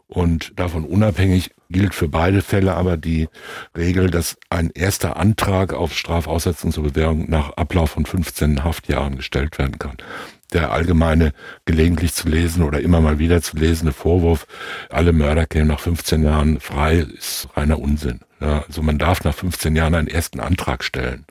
Und 0.08 0.60
davon 0.60 0.84
unabhängig 0.84 1.52
gilt 1.70 1.96
für 1.96 2.10
beide 2.10 2.42
Fälle 2.42 2.76
aber 2.76 2.98
die 2.98 3.30
Regel, 3.76 4.12
dass 4.12 4.38
ein 4.50 4.70
erster 4.70 5.16
Antrag 5.16 5.74
auf 5.74 5.98
Strafaussetzung 5.98 6.74
zur 6.74 6.84
Bewährung 6.84 7.30
nach 7.30 7.52
Ablauf 7.52 7.92
von 7.92 8.06
15 8.06 8.66
Haftjahren 8.66 9.16
gestellt 9.16 9.58
werden 9.58 9.80
kann 9.80 9.96
der 10.54 10.72
allgemeine 10.72 11.34
gelegentlich 11.66 12.14
zu 12.14 12.30
lesen 12.30 12.64
oder 12.64 12.80
immer 12.80 13.02
mal 13.02 13.20
wieder 13.20 13.42
zu 13.42 13.58
lesende 13.58 13.94
Vorwurf, 13.94 14.48
alle 14.90 15.14
Mörder 15.14 15.46
kämen 15.46 15.68
nach 15.68 15.80
15 15.80 16.24
Jahren 16.24 16.60
frei, 16.60 17.00
ist 17.00 17.48
reiner 17.56 17.80
Unsinn. 17.80 18.22
Ja, 18.40 18.64
also 18.68 18.82
man 18.82 18.98
darf 18.98 19.24
nach 19.24 19.34
15 19.34 19.76
Jahren 19.76 19.96
einen 19.96 20.08
ersten 20.08 20.40
Antrag 20.40 20.84
stellen. 20.84 21.26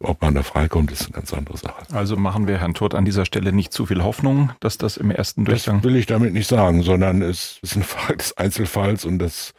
Ob 0.00 0.20
man 0.22 0.34
da 0.34 0.42
freikommt, 0.42 0.90
ist 0.90 1.02
eine 1.02 1.12
ganz 1.12 1.32
andere 1.32 1.56
Sache. 1.56 1.84
Also 1.92 2.16
machen 2.16 2.48
wir 2.48 2.58
Herrn 2.58 2.74
Tod 2.74 2.94
an 2.94 3.04
dieser 3.04 3.24
Stelle 3.24 3.52
nicht 3.52 3.72
zu 3.72 3.86
viel 3.86 4.02
Hoffnung, 4.02 4.50
dass 4.58 4.78
das 4.78 4.96
im 4.96 5.10
ersten 5.10 5.44
Durchgang. 5.44 5.76
Das 5.76 5.84
will 5.84 5.96
ich 5.96 6.06
damit 6.06 6.32
nicht 6.32 6.48
sagen, 6.48 6.82
sondern 6.82 7.22
es 7.22 7.58
ist 7.62 7.76
eine 7.76 7.84
Frage 7.84 8.16
des 8.16 8.36
Einzelfalls 8.36 9.04
und 9.04 9.18
das 9.18 9.54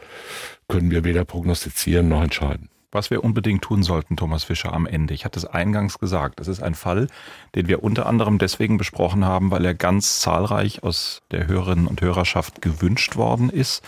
können 0.68 0.92
wir 0.92 1.04
weder 1.04 1.24
prognostizieren 1.24 2.10
noch 2.10 2.24
entscheiden. 2.24 2.70
Was 2.94 3.10
wir 3.10 3.24
unbedingt 3.24 3.64
tun 3.64 3.82
sollten, 3.82 4.18
Thomas 4.18 4.44
Fischer, 4.44 4.72
am 4.72 4.86
Ende. 4.86 5.16
Ich 5.16 5.26
hatte 5.26 5.40
es 5.40 5.46
eingangs 5.46 5.98
gesagt. 5.98 6.40
Das 6.40 6.48
ist 6.48 6.62
ein 6.62 6.76
Fall, 6.76 7.08
den 7.56 7.68
wir 7.68 7.84
unter 7.84 8.06
anderem 8.06 8.38
deswegen 8.38 8.78
besprochen 8.78 9.26
haben, 9.26 9.50
weil 9.50 9.66
er 9.66 9.74
ganz 9.74 10.20
zahlreich 10.20 10.84
aus 10.84 11.22
der 11.32 11.48
Hörerinnen 11.48 11.88
und 11.88 12.02
Hörerschaft 12.02 12.62
gewünscht 12.62 13.16
worden 13.16 13.50
ist. 13.50 13.84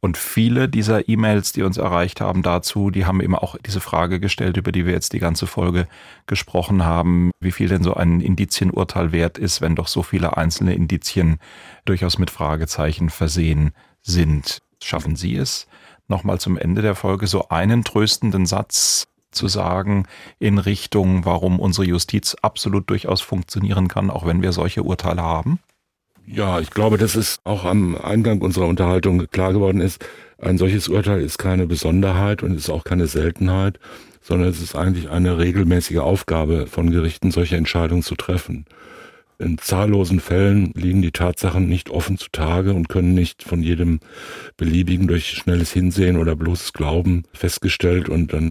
Und 0.00 0.18
viele 0.18 0.68
dieser 0.68 1.08
E-Mails, 1.08 1.52
die 1.52 1.62
uns 1.62 1.78
erreicht 1.78 2.20
haben 2.20 2.42
dazu, 2.42 2.90
die 2.90 3.06
haben 3.06 3.22
eben 3.22 3.36
auch 3.36 3.56
diese 3.64 3.80
Frage 3.80 4.20
gestellt, 4.20 4.58
über 4.58 4.70
die 4.70 4.84
wir 4.84 4.92
jetzt 4.92 5.14
die 5.14 5.18
ganze 5.18 5.46
Folge 5.46 5.86
gesprochen 6.26 6.84
haben, 6.84 7.30
wie 7.40 7.52
viel 7.52 7.68
denn 7.68 7.84
so 7.84 7.94
ein 7.94 8.20
Indizienurteil 8.20 9.12
wert 9.12 9.38
ist, 9.38 9.62
wenn 9.62 9.76
doch 9.76 9.88
so 9.88 10.02
viele 10.02 10.36
einzelne 10.36 10.74
Indizien 10.74 11.38
durchaus 11.86 12.18
mit 12.18 12.30
Fragezeichen 12.30 13.08
versehen 13.08 13.70
sind. 14.02 14.58
Schaffen 14.82 15.16
Sie 15.16 15.36
es, 15.36 15.68
nochmal 16.12 16.38
zum 16.38 16.56
Ende 16.56 16.82
der 16.82 16.94
Folge 16.94 17.26
so 17.26 17.48
einen 17.48 17.82
tröstenden 17.82 18.46
Satz 18.46 19.08
zu 19.32 19.48
sagen 19.48 20.06
in 20.38 20.58
Richtung, 20.58 21.24
warum 21.24 21.58
unsere 21.58 21.86
Justiz 21.86 22.36
absolut 22.42 22.88
durchaus 22.90 23.22
funktionieren 23.22 23.88
kann, 23.88 24.10
auch 24.10 24.26
wenn 24.26 24.42
wir 24.42 24.52
solche 24.52 24.82
Urteile 24.82 25.22
haben? 25.22 25.58
Ja, 26.26 26.60
ich 26.60 26.70
glaube, 26.70 26.98
dass 26.98 27.16
es 27.16 27.40
auch 27.44 27.64
am 27.64 27.96
Eingang 27.96 28.42
unserer 28.42 28.66
Unterhaltung 28.66 29.26
klar 29.28 29.52
geworden 29.52 29.80
ist, 29.80 30.04
ein 30.38 30.58
solches 30.58 30.88
Urteil 30.88 31.20
ist 31.20 31.38
keine 31.38 31.66
Besonderheit 31.66 32.42
und 32.42 32.54
ist 32.54 32.68
auch 32.68 32.84
keine 32.84 33.06
Seltenheit, 33.06 33.80
sondern 34.20 34.48
es 34.48 34.60
ist 34.60 34.76
eigentlich 34.76 35.08
eine 35.08 35.38
regelmäßige 35.38 35.98
Aufgabe 35.98 36.66
von 36.66 36.90
Gerichten, 36.90 37.30
solche 37.30 37.56
Entscheidungen 37.56 38.02
zu 38.02 38.14
treffen. 38.14 38.66
In 39.38 39.58
zahllosen 39.58 40.20
Fällen 40.20 40.72
liegen 40.74 41.02
die 41.02 41.10
Tatsachen 41.10 41.68
nicht 41.68 41.90
offen 41.90 42.16
zutage 42.18 42.72
und 42.74 42.88
können 42.88 43.14
nicht 43.14 43.42
von 43.42 43.62
jedem 43.62 44.00
beliebigen 44.56 45.08
durch 45.08 45.30
schnelles 45.30 45.72
Hinsehen 45.72 46.16
oder 46.16 46.36
bloßes 46.36 46.72
Glauben 46.72 47.24
festgestellt 47.32 48.08
und 48.08 48.32
dann 48.32 48.50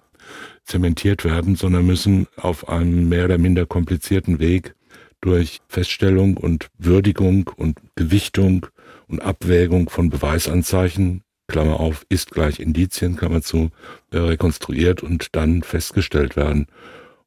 zementiert 0.64 1.24
werden, 1.24 1.56
sondern 1.56 1.86
müssen 1.86 2.26
auf 2.36 2.68
einem 2.68 3.08
mehr 3.08 3.24
oder 3.24 3.38
minder 3.38 3.66
komplizierten 3.66 4.38
Weg 4.38 4.74
durch 5.20 5.60
Feststellung 5.68 6.36
und 6.36 6.68
Würdigung 6.78 7.50
und 7.56 7.78
Gewichtung 7.94 8.66
und 9.06 9.22
Abwägung 9.22 9.88
von 9.88 10.10
Beweisanzeichen, 10.10 11.22
Klammer 11.48 11.80
auf, 11.80 12.04
ist 12.08 12.30
gleich 12.30 12.60
Indizien, 12.60 13.16
Klammer 13.16 13.42
zu, 13.42 13.70
rekonstruiert 14.12 15.02
und 15.02 15.34
dann 15.34 15.62
festgestellt 15.62 16.36
werden. 16.36 16.66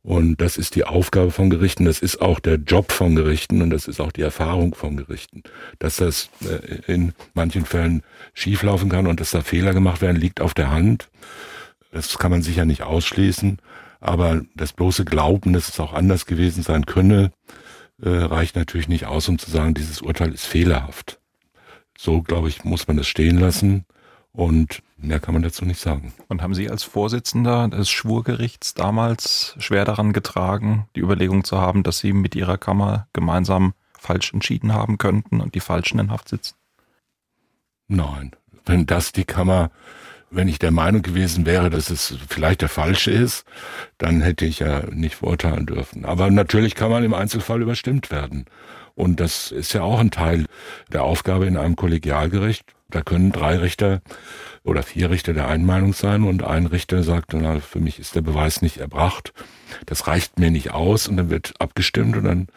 Und 0.05 0.39
das 0.39 0.57
ist 0.57 0.75
die 0.75 0.83
Aufgabe 0.83 1.31
von 1.31 1.49
Gerichten, 1.49 1.85
das 1.85 1.99
ist 1.99 2.21
auch 2.21 2.39
der 2.39 2.57
Job 2.57 2.91
von 2.91 3.15
Gerichten 3.15 3.63
und 3.63 3.71
das 3.71 3.87
ist 3.87 3.99
auch 3.99 4.11
die 4.11 4.21
Erfahrung 4.21 4.75
von 4.75 4.97
Gerichten. 4.97 5.41
Dass 5.79 5.95
das 5.95 6.29
äh, 6.41 6.93
in 6.93 7.13
manchen 7.33 7.65
Fällen 7.65 8.03
schieflaufen 8.35 8.87
kann 8.87 9.07
und 9.07 9.19
dass 9.19 9.31
da 9.31 9.41
Fehler 9.41 9.73
gemacht 9.73 10.01
werden, 10.01 10.21
liegt 10.21 10.41
auf 10.41 10.53
der 10.53 10.69
Hand. 10.69 11.09
Das 11.91 12.19
kann 12.19 12.29
man 12.29 12.43
sicher 12.43 12.65
nicht 12.65 12.83
ausschließen. 12.83 13.57
Aber 13.99 14.43
das 14.53 14.73
bloße 14.73 15.05
Glauben, 15.05 15.53
dass 15.53 15.69
es 15.69 15.79
auch 15.79 15.93
anders 15.93 16.27
gewesen 16.27 16.61
sein 16.61 16.85
könne, 16.85 17.31
äh, 17.99 18.09
reicht 18.09 18.55
natürlich 18.55 18.87
nicht 18.87 19.07
aus, 19.07 19.27
um 19.27 19.39
zu 19.39 19.49
sagen, 19.49 19.73
dieses 19.73 20.03
Urteil 20.03 20.31
ist 20.31 20.45
fehlerhaft. 20.45 21.19
So, 21.97 22.21
glaube 22.21 22.49
ich, 22.49 22.63
muss 22.63 22.87
man 22.87 22.99
es 22.99 23.07
stehen 23.07 23.39
lassen 23.39 23.85
und 24.33 24.83
mehr 24.95 25.19
kann 25.19 25.33
man 25.33 25.43
dazu 25.43 25.65
nicht 25.65 25.79
sagen. 25.79 26.13
Und 26.27 26.41
haben 26.41 26.53
Sie 26.53 26.69
als 26.69 26.83
Vorsitzender 26.83 27.67
des 27.67 27.89
Schwurgerichts 27.89 28.73
damals 28.73 29.55
schwer 29.59 29.85
daran 29.85 30.13
getragen, 30.13 30.87
die 30.95 31.01
Überlegung 31.01 31.43
zu 31.43 31.59
haben, 31.59 31.83
dass 31.83 31.99
Sie 31.99 32.13
mit 32.13 32.35
Ihrer 32.35 32.57
Kammer 32.57 33.07
gemeinsam 33.13 33.73
falsch 33.97 34.33
entschieden 34.33 34.73
haben 34.73 34.97
könnten 34.97 35.41
und 35.41 35.55
die 35.55 35.59
Falschen 35.59 35.99
in 35.99 36.11
Haft 36.11 36.29
sitzen? 36.29 36.55
Nein. 37.87 38.31
Wenn 38.65 38.85
das 38.85 39.11
die 39.11 39.25
Kammer 39.25 39.69
wenn 40.35 40.47
ich 40.47 40.59
der 40.59 40.71
Meinung 40.71 41.01
gewesen 41.01 41.45
wäre, 41.45 41.69
dass 41.69 41.89
es 41.89 42.17
vielleicht 42.27 42.61
der 42.61 42.69
falsche 42.69 43.11
ist, 43.11 43.45
dann 43.97 44.21
hätte 44.21 44.45
ich 44.45 44.59
ja 44.59 44.83
nicht 44.91 45.15
verurteilen 45.15 45.65
dürfen. 45.65 46.05
Aber 46.05 46.29
natürlich 46.29 46.75
kann 46.75 46.91
man 46.91 47.03
im 47.03 47.13
Einzelfall 47.13 47.61
überstimmt 47.61 48.11
werden. 48.11 48.45
Und 48.95 49.19
das 49.19 49.51
ist 49.51 49.73
ja 49.73 49.81
auch 49.81 49.99
ein 49.99 50.11
Teil 50.11 50.45
der 50.91 51.03
Aufgabe 51.03 51.45
in 51.45 51.57
einem 51.57 51.75
Kollegialgericht. 51.75 52.74
Da 52.89 53.01
können 53.01 53.31
drei 53.31 53.57
Richter 53.57 54.01
oder 54.63 54.83
vier 54.83 55.09
Richter 55.09 55.33
der 55.33 55.47
einen 55.47 55.65
Meinung 55.65 55.93
sein 55.93 56.23
und 56.23 56.43
ein 56.43 56.67
Richter 56.67 57.03
sagt, 57.03 57.33
na, 57.33 57.59
für 57.59 57.79
mich 57.79 57.99
ist 57.99 58.15
der 58.15 58.21
Beweis 58.21 58.61
nicht 58.61 58.77
erbracht. 58.77 59.33
Das 59.87 60.07
reicht 60.07 60.39
mir 60.39 60.51
nicht 60.51 60.71
aus 60.71 61.07
und 61.07 61.17
dann 61.17 61.29
wird 61.29 61.53
abgestimmt 61.59 62.15
und 62.15 62.23
dann 62.23 62.47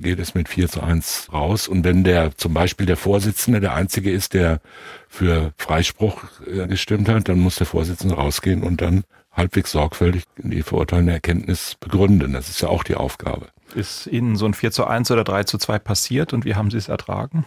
geht 0.00 0.18
es 0.18 0.34
mit 0.34 0.48
vier 0.48 0.68
zu 0.68 0.82
eins 0.82 1.28
raus. 1.32 1.68
Und 1.68 1.84
wenn 1.84 2.02
der 2.02 2.36
zum 2.36 2.54
Beispiel 2.54 2.86
der 2.86 2.96
Vorsitzende 2.96 3.60
der 3.60 3.74
Einzige 3.74 4.10
ist, 4.10 4.34
der 4.34 4.60
für 5.08 5.52
Freispruch 5.56 6.24
äh, 6.46 6.66
gestimmt 6.66 7.08
hat, 7.08 7.28
dann 7.28 7.38
muss 7.38 7.56
der 7.56 7.66
Vorsitzende 7.66 8.16
rausgehen 8.16 8.62
und 8.62 8.80
dann 8.80 9.04
halbwegs 9.32 9.70
sorgfältig 9.70 10.24
die 10.36 10.62
verurteilende 10.62 11.12
Erkenntnis 11.12 11.76
begründen. 11.78 12.32
Das 12.32 12.48
ist 12.48 12.60
ja 12.60 12.68
auch 12.68 12.82
die 12.82 12.96
Aufgabe. 12.96 13.46
Ist 13.74 14.06
Ihnen 14.08 14.36
so 14.36 14.46
ein 14.46 14.54
4 14.54 14.72
zu 14.72 14.86
1 14.86 15.10
oder 15.12 15.24
3 15.24 15.44
zu 15.44 15.58
2 15.58 15.78
passiert 15.78 16.32
und 16.32 16.44
wie 16.44 16.56
haben 16.56 16.70
Sie 16.70 16.78
es 16.78 16.88
ertragen? 16.88 17.46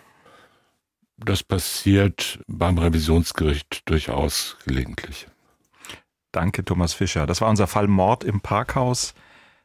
Das 1.24 1.44
passiert 1.44 2.40
beim 2.48 2.80
Revisionsgericht 2.80 3.88
durchaus 3.88 4.58
gelegentlich. 4.66 5.28
Danke, 6.32 6.66
Thomas 6.66 6.94
Fischer. 6.94 7.28
Das 7.28 7.42
war 7.42 7.50
unser 7.50 7.68
Fall 7.68 7.88
Mord 7.88 8.24
im 8.24 8.42
Parkhaus. 8.42 9.14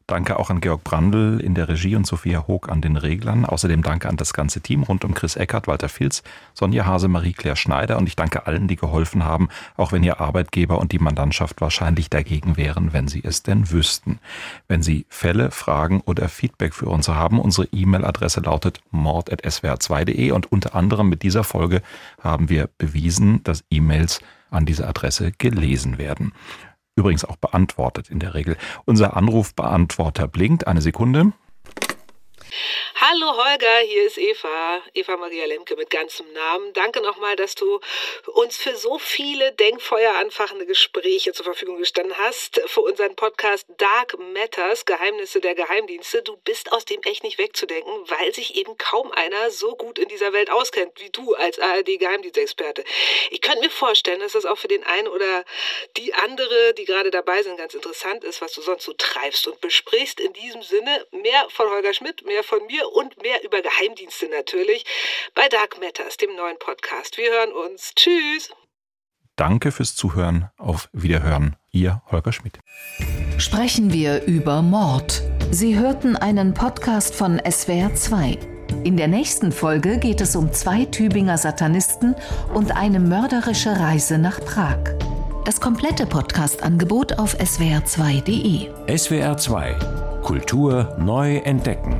Danke 0.08 0.38
auch 0.38 0.50
an 0.50 0.60
Georg 0.60 0.84
Brandl 0.84 1.40
in 1.40 1.54
der 1.54 1.68
Regie 1.68 1.96
und 1.96 2.06
Sophia 2.06 2.46
Hoog 2.46 2.68
an 2.68 2.80
den 2.80 2.96
Reglern. 2.96 3.44
Außerdem 3.44 3.82
danke 3.82 4.08
an 4.08 4.16
das 4.16 4.32
ganze 4.32 4.60
Team 4.60 4.84
rund 4.84 5.04
um 5.04 5.14
Chris 5.14 5.34
Eckert, 5.34 5.66
Walter 5.66 5.88
Filz, 5.88 6.22
Sonja 6.54 6.86
Hase, 6.86 7.08
Marie-Claire 7.08 7.56
Schneider 7.56 7.98
und 7.98 8.06
ich 8.06 8.14
danke 8.14 8.46
allen, 8.46 8.68
die 8.68 8.76
geholfen 8.76 9.24
haben, 9.24 9.48
auch 9.76 9.90
wenn 9.90 10.04
Ihr 10.04 10.20
Arbeitgeber 10.20 10.78
und 10.78 10.92
die 10.92 11.00
Mandantschaft 11.00 11.60
wahrscheinlich 11.60 12.08
dagegen 12.08 12.56
wären, 12.56 12.92
wenn 12.92 13.08
Sie 13.08 13.24
es 13.24 13.42
denn 13.42 13.72
wüssten. 13.72 14.20
Wenn 14.68 14.80
Sie 14.80 15.06
Fälle, 15.08 15.50
Fragen 15.50 16.00
oder 16.02 16.28
Feedback 16.28 16.72
für 16.72 16.86
uns 16.86 17.08
haben, 17.08 17.40
unsere 17.40 17.66
E-Mail-Adresse 17.72 18.42
lautet 18.42 18.82
mord.swr2.de 18.92 20.30
und 20.30 20.52
unter 20.52 20.76
anderem 20.76 21.08
mit 21.08 21.24
dieser 21.24 21.42
Folge 21.42 21.82
haben 22.22 22.48
wir 22.48 22.68
bewiesen, 22.78 23.42
dass 23.42 23.64
E-Mails 23.70 24.20
an 24.50 24.66
diese 24.66 24.86
Adresse 24.86 25.32
gelesen 25.32 25.98
werden 25.98 26.32
übrigens 26.96 27.24
auch 27.24 27.36
beantwortet 27.36 28.10
in 28.10 28.18
der 28.18 28.34
Regel. 28.34 28.56
Unser 28.84 29.16
Anrufbeantworter 29.16 30.26
blinkt. 30.26 30.66
Eine 30.66 30.80
Sekunde. 30.80 31.32
Hallo 32.98 33.36
Holger, 33.36 33.78
hier 33.86 34.06
ist 34.06 34.16
Eva, 34.16 34.82
Eva 34.94 35.16
Maria 35.16 35.44
Lemke 35.44 35.76
mit 35.76 35.90
ganzem 35.90 36.32
Namen. 36.32 36.72
Danke 36.72 37.02
nochmal, 37.02 37.36
dass 37.36 37.54
du 37.54 37.78
uns 38.32 38.56
für 38.56 38.74
so 38.74 38.98
viele 38.98 39.52
denkfeueranfachende 39.52 40.64
Gespräche 40.64 41.32
zur 41.32 41.44
Verfügung 41.44 41.76
gestanden 41.76 42.16
hast. 42.16 42.60
Für 42.66 42.80
unseren 42.80 43.14
Podcast 43.14 43.66
Dark 43.76 44.18
Matters, 44.32 44.86
Geheimnisse 44.86 45.40
der 45.40 45.54
Geheimdienste. 45.54 46.22
Du 46.22 46.36
bist 46.38 46.72
aus 46.72 46.84
dem 46.86 47.02
echt 47.02 47.22
nicht 47.22 47.38
wegzudenken, 47.38 47.92
weil 48.08 48.32
sich 48.32 48.56
eben 48.56 48.78
kaum 48.78 49.12
einer 49.12 49.50
so 49.50 49.76
gut 49.76 49.98
in 49.98 50.08
dieser 50.08 50.32
Welt 50.32 50.50
auskennt 50.50 50.98
wie 50.98 51.10
du 51.10 51.34
als 51.34 51.58
ARD-Geheimdienstexperte. 51.58 52.82
Ich 53.30 53.42
könnte 53.42 53.60
mir 53.60 53.70
vorstellen, 53.70 54.20
dass 54.20 54.32
das 54.32 54.46
auch 54.46 54.58
für 54.58 54.68
den 54.68 54.84
einen 54.84 55.08
oder 55.08 55.44
die 55.96 56.14
andere, 56.14 56.72
die 56.74 56.86
gerade 56.86 57.10
dabei 57.10 57.42
sind, 57.42 57.58
ganz 57.58 57.74
interessant 57.74 58.24
ist, 58.24 58.40
was 58.40 58.52
du 58.52 58.62
sonst 58.62 58.84
so 58.84 58.94
treibst 58.94 59.46
und 59.48 59.60
besprichst. 59.60 60.18
In 60.18 60.32
diesem 60.32 60.62
Sinne 60.62 61.06
mehr 61.10 61.46
von 61.50 61.68
Holger 61.68 61.92
Schmidt, 61.92 62.24
mehr 62.24 62.35
von 62.42 62.64
mir 62.66 62.88
und 62.92 63.20
mehr 63.22 63.42
über 63.44 63.60
Geheimdienste 63.62 64.28
natürlich 64.28 64.84
bei 65.34 65.48
Dark 65.48 65.80
Matters, 65.80 66.16
dem 66.16 66.34
neuen 66.34 66.58
Podcast. 66.58 67.16
Wir 67.16 67.30
hören 67.30 67.52
uns. 67.52 67.92
Tschüss. 67.94 68.50
Danke 69.36 69.70
fürs 69.70 69.94
Zuhören. 69.94 70.50
Auf 70.56 70.88
Wiederhören. 70.92 71.56
Ihr 71.70 72.02
Holger 72.10 72.32
Schmidt. 72.32 72.58
Sprechen 73.38 73.92
wir 73.92 74.22
über 74.24 74.62
Mord. 74.62 75.22
Sie 75.50 75.78
hörten 75.78 76.16
einen 76.16 76.54
Podcast 76.54 77.14
von 77.14 77.38
SWR2. 77.40 78.38
In 78.84 78.96
der 78.96 79.08
nächsten 79.08 79.52
Folge 79.52 79.98
geht 79.98 80.20
es 80.20 80.36
um 80.36 80.52
zwei 80.52 80.86
Tübinger 80.86 81.36
Satanisten 81.36 82.14
und 82.54 82.76
eine 82.76 82.98
mörderische 82.98 83.78
Reise 83.78 84.16
nach 84.16 84.40
Prag. 84.40 84.78
Das 85.44 85.60
komplette 85.60 86.06
Podcast-Angebot 86.06 87.18
auf 87.18 87.34
swr2.de. 87.38 88.70
SWR2 88.88 90.06
Kultur 90.26 90.96
neu 90.98 91.36
entdecken. 91.36 91.94